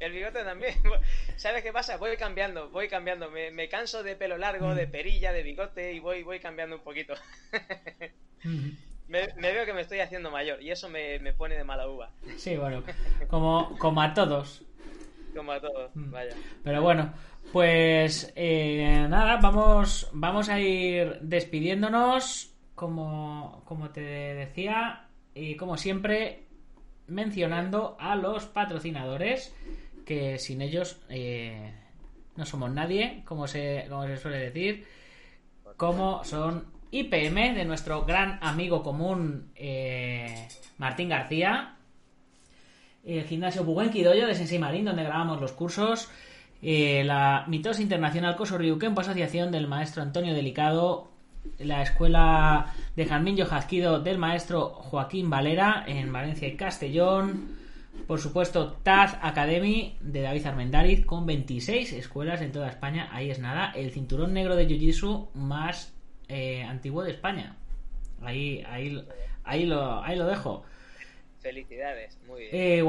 El 0.00 0.12
bigote 0.12 0.44
también. 0.44 0.74
¿Sabes 1.36 1.62
qué 1.62 1.72
pasa? 1.72 1.96
Voy 1.96 2.16
cambiando, 2.16 2.68
voy 2.70 2.88
cambiando. 2.88 3.30
Me, 3.30 3.50
me 3.50 3.68
canso 3.68 4.02
de 4.02 4.16
pelo 4.16 4.36
largo, 4.38 4.74
de 4.74 4.86
perilla, 4.86 5.32
de 5.32 5.42
bigote 5.42 5.92
y 5.94 6.00
voy, 6.00 6.22
voy 6.22 6.40
cambiando 6.40 6.76
un 6.76 6.82
poquito. 6.82 7.14
me, 9.08 9.28
me 9.36 9.52
veo 9.52 9.64
que 9.64 9.72
me 9.72 9.80
estoy 9.82 10.00
haciendo 10.00 10.30
mayor 10.30 10.62
y 10.62 10.70
eso 10.70 10.88
me, 10.88 11.18
me 11.20 11.32
pone 11.32 11.56
de 11.56 11.64
mala 11.64 11.88
uva, 11.88 12.10
Sí, 12.36 12.56
bueno, 12.56 12.82
como, 13.28 13.76
como 13.78 14.02
a 14.02 14.12
todos. 14.14 14.62
como 15.34 15.52
a 15.52 15.60
todos. 15.60 15.90
Vaya. 15.94 16.34
Pero 16.62 16.82
bueno, 16.82 17.12
pues 17.52 18.32
eh, 18.36 19.06
nada, 19.08 19.38
vamos, 19.40 20.08
vamos 20.12 20.48
a 20.48 20.60
ir 20.60 21.18
despidiéndonos, 21.20 22.54
como, 22.74 23.62
como 23.64 23.90
te 23.90 24.00
decía, 24.00 25.08
y 25.34 25.56
como 25.56 25.76
siempre, 25.76 26.46
mencionando 27.06 27.96
a 28.00 28.16
los 28.16 28.46
patrocinadores, 28.46 29.54
que 30.04 30.38
sin 30.38 30.60
ellos 30.62 31.00
eh, 31.08 31.72
no 32.36 32.44
somos 32.44 32.70
nadie, 32.70 33.22
como 33.24 33.46
se, 33.46 33.86
como 33.88 34.06
se 34.06 34.16
suele 34.16 34.38
decir, 34.38 34.86
como 35.76 36.24
son 36.24 36.66
IPM, 36.90 37.54
de 37.54 37.64
nuestro 37.64 38.04
gran 38.04 38.38
amigo 38.42 38.82
común 38.82 39.50
eh, 39.56 40.48
Martín 40.78 41.08
García, 41.08 41.76
el 43.04 43.24
gimnasio 43.24 43.64
Buguen 43.64 43.90
de 43.92 44.34
Sensei 44.34 44.58
Marín, 44.58 44.84
donde 44.84 45.02
grabamos 45.04 45.40
los 45.40 45.52
cursos, 45.52 46.08
eh, 46.66 47.04
la 47.04 47.44
Mitos 47.46 47.78
Internacional 47.78 48.36
Coso 48.36 48.56
Ryuken, 48.56 48.94
por 48.94 49.04
asociación 49.04 49.52
del 49.52 49.66
maestro 49.66 50.02
Antonio 50.02 50.32
Delicado, 50.32 51.10
la 51.58 51.82
escuela 51.82 52.72
de 52.96 53.04
Jarmín 53.04 53.36
Yojazquido 53.36 54.00
del 54.00 54.16
maestro 54.16 54.70
Joaquín 54.70 55.28
Valera 55.28 55.84
en 55.86 56.10
Valencia 56.10 56.48
y 56.48 56.56
Castellón, 56.56 57.58
por 58.06 58.18
supuesto 58.18 58.78
Taz 58.82 59.18
Academy 59.20 59.98
de 60.00 60.22
David 60.22 60.46
Armendariz 60.46 61.04
con 61.04 61.26
26 61.26 61.92
escuelas 61.92 62.40
en 62.40 62.50
toda 62.50 62.70
España, 62.70 63.10
ahí 63.12 63.30
es 63.30 63.40
nada, 63.40 63.70
el 63.76 63.90
cinturón 63.90 64.32
negro 64.32 64.56
de 64.56 64.66
Jiu-Jitsu 64.66 65.34
más 65.34 65.92
eh, 66.28 66.62
antiguo 66.62 67.04
de 67.04 67.10
España. 67.10 67.58
Ahí, 68.22 68.64
ahí, 68.66 69.06
ahí, 69.44 69.66
lo, 69.66 70.02
ahí 70.02 70.16
lo 70.16 70.24
dejo. 70.24 70.64
Felicidades, 71.40 72.18
muy 72.26 72.40
bien. 72.40 72.50
Eh, 72.54 72.82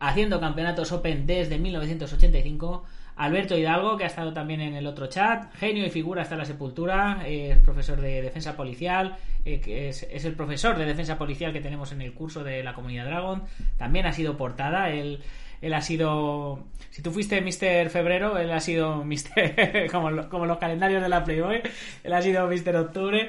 haciendo 0.00 0.40
campeonatos 0.40 0.92
Open 0.92 1.26
desde 1.26 1.58
1985. 1.58 2.84
Alberto 3.16 3.58
Hidalgo, 3.58 3.96
que 3.96 4.04
ha 4.04 4.06
estado 4.06 4.32
también 4.32 4.60
en 4.60 4.74
el 4.74 4.86
otro 4.86 5.08
chat. 5.08 5.52
Genio 5.56 5.84
y 5.84 5.90
figura 5.90 6.22
hasta 6.22 6.36
la 6.36 6.44
sepultura. 6.44 7.22
Es 7.26 7.58
profesor 7.58 8.00
de 8.00 8.22
defensa 8.22 8.56
policial. 8.56 9.16
eh, 9.44 9.60
es, 9.66 10.04
es 10.04 10.24
el 10.24 10.34
profesor 10.34 10.78
de 10.78 10.84
defensa 10.84 11.18
policial 11.18 11.52
que 11.52 11.60
tenemos 11.60 11.90
en 11.90 12.02
el 12.02 12.12
curso 12.12 12.44
de 12.44 12.62
la 12.62 12.74
comunidad 12.74 13.06
Dragon. 13.06 13.42
También 13.76 14.06
ha 14.06 14.12
sido 14.12 14.36
portada. 14.36 14.90
Él 14.90 15.20
Él 15.60 15.74
ha 15.74 15.80
sido. 15.80 16.60
Si 16.90 17.02
tú 17.02 17.10
fuiste 17.12 17.40
Mr. 17.40 17.90
Febrero, 17.90 18.38
él 18.38 18.50
ha 18.50 18.60
sido 18.60 19.04
Mr. 19.04 19.90
como, 19.90 20.10
lo- 20.10 20.28
como 20.28 20.46
los 20.46 20.58
calendarios 20.58 21.02
de 21.02 21.08
la 21.08 21.24
Playboy. 21.24 21.60
Él 22.04 22.12
ha 22.12 22.22
sido 22.22 22.46
Mr. 22.46 22.76
Octubre. 22.76 23.28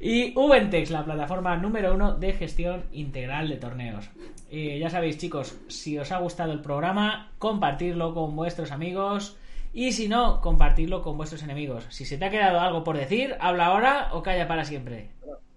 Y 0.00 0.32
Ubentex, 0.38 0.90
la 0.90 1.04
plataforma 1.04 1.56
número 1.56 1.94
uno 1.94 2.14
de 2.14 2.32
gestión 2.32 2.84
integral 2.92 3.48
de 3.48 3.56
torneos. 3.56 4.10
Y 4.50 4.78
ya 4.78 4.90
sabéis, 4.90 5.18
chicos, 5.18 5.56
si 5.68 5.98
os 5.98 6.12
ha 6.12 6.18
gustado 6.18 6.52
el 6.52 6.60
programa, 6.60 7.30
compartirlo 7.38 8.14
con 8.14 8.34
vuestros 8.36 8.72
amigos. 8.72 9.36
Y 9.72 9.92
si 9.92 10.08
no, 10.08 10.40
compartirlo 10.40 11.00
con 11.02 11.16
vuestros 11.16 11.42
enemigos. 11.44 11.86
Si 11.90 12.04
se 12.04 12.18
te 12.18 12.24
ha 12.24 12.30
quedado 12.30 12.58
algo 12.60 12.82
por 12.82 12.96
decir, 12.98 13.36
habla 13.38 13.66
ahora 13.66 14.08
o 14.12 14.22
calla 14.22 14.48
para 14.48 14.64
siempre. 14.64 15.10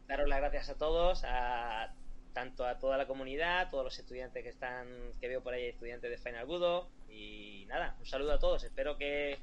Daros 0.07 0.29
las 0.29 0.39
gracias 0.39 0.69
a 0.69 0.75
todos, 0.77 1.23
a, 1.23 1.91
tanto 2.33 2.65
a 2.65 2.77
toda 2.77 2.97
la 2.97 3.07
comunidad, 3.07 3.61
a 3.61 3.69
todos 3.69 3.83
los 3.83 3.99
estudiantes 3.99 4.43
que 4.43 4.49
están, 4.49 4.87
que 5.19 5.27
veo 5.27 5.41
por 5.41 5.53
ahí, 5.53 5.65
estudiantes 5.65 6.09
de 6.09 6.17
Final 6.17 6.45
Budo. 6.45 6.89
Y 7.09 7.65
nada, 7.67 7.95
un 7.99 8.05
saludo 8.05 8.33
a 8.33 8.39
todos. 8.39 8.63
Espero 8.63 8.97
que, 8.97 9.39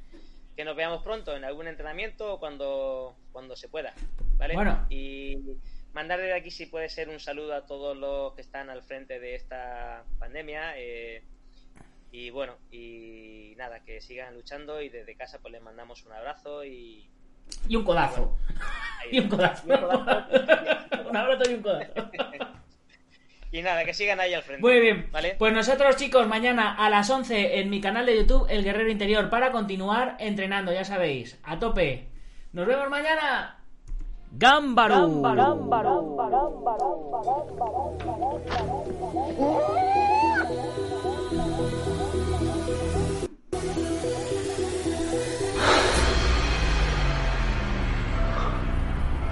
que 0.56 0.64
nos 0.64 0.76
veamos 0.76 1.02
pronto 1.02 1.36
en 1.36 1.44
algún 1.44 1.68
entrenamiento 1.68 2.34
o 2.34 2.38
cuando, 2.40 3.16
cuando 3.32 3.56
se 3.56 3.68
pueda. 3.68 3.94
¿Vale? 4.36 4.54
Bueno. 4.54 4.86
Y 4.90 5.38
mandar 5.92 6.18
desde 6.20 6.34
aquí, 6.34 6.50
si 6.50 6.66
puede 6.66 6.88
ser, 6.88 7.08
un 7.08 7.20
saludo 7.20 7.54
a 7.54 7.66
todos 7.66 7.96
los 7.96 8.34
que 8.34 8.40
están 8.42 8.70
al 8.70 8.82
frente 8.82 9.20
de 9.20 9.34
esta 9.34 10.04
pandemia. 10.18 10.78
eh, 10.78 11.22
y 12.12 12.30
bueno, 12.30 12.56
y 12.72 13.54
nada, 13.56 13.80
que 13.84 14.00
sigan 14.00 14.34
luchando 14.34 14.82
y 14.82 14.88
desde 14.88 15.14
casa 15.14 15.38
pues 15.40 15.52
les 15.52 15.62
mandamos 15.62 16.04
un 16.04 16.12
abrazo 16.12 16.64
y... 16.64 17.08
Y 17.68 17.76
un 17.76 17.84
codazo. 17.84 18.36
ahí. 19.00 19.10
Y 19.12 19.20
un 19.20 19.28
codazo. 19.28 19.66
Y 19.66 19.72
un 19.72 19.80
codazo. 19.80 21.08
un 21.08 21.16
abrazo 21.16 21.50
y 21.50 21.54
un 21.54 21.62
codazo. 21.62 21.92
Y 23.52 23.62
nada, 23.62 23.84
que 23.84 23.94
sigan 23.94 24.20
ahí 24.20 24.32
al 24.32 24.42
frente. 24.42 24.62
Muy 24.62 24.80
bien. 24.80 25.08
¿Vale? 25.10 25.34
Pues 25.38 25.52
nosotros, 25.52 25.96
chicos, 25.96 26.26
mañana 26.28 26.74
a 26.74 26.88
las 26.88 27.10
11 27.10 27.58
en 27.58 27.68
mi 27.68 27.80
canal 27.80 28.06
de 28.06 28.16
YouTube, 28.16 28.46
El 28.48 28.62
Guerrero 28.62 28.90
Interior, 28.90 29.28
para 29.28 29.50
continuar 29.50 30.16
entrenando, 30.20 30.72
ya 30.72 30.84
sabéis, 30.84 31.38
a 31.42 31.58
tope. 31.58 32.08
Nos 32.52 32.66
vemos 32.66 32.88
mañana. 32.88 33.56
Gámbaro. 34.32 35.08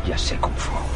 Ya 0.04 0.18
sé 0.18 0.36
cómo 0.40 0.56
fue. 0.56 0.87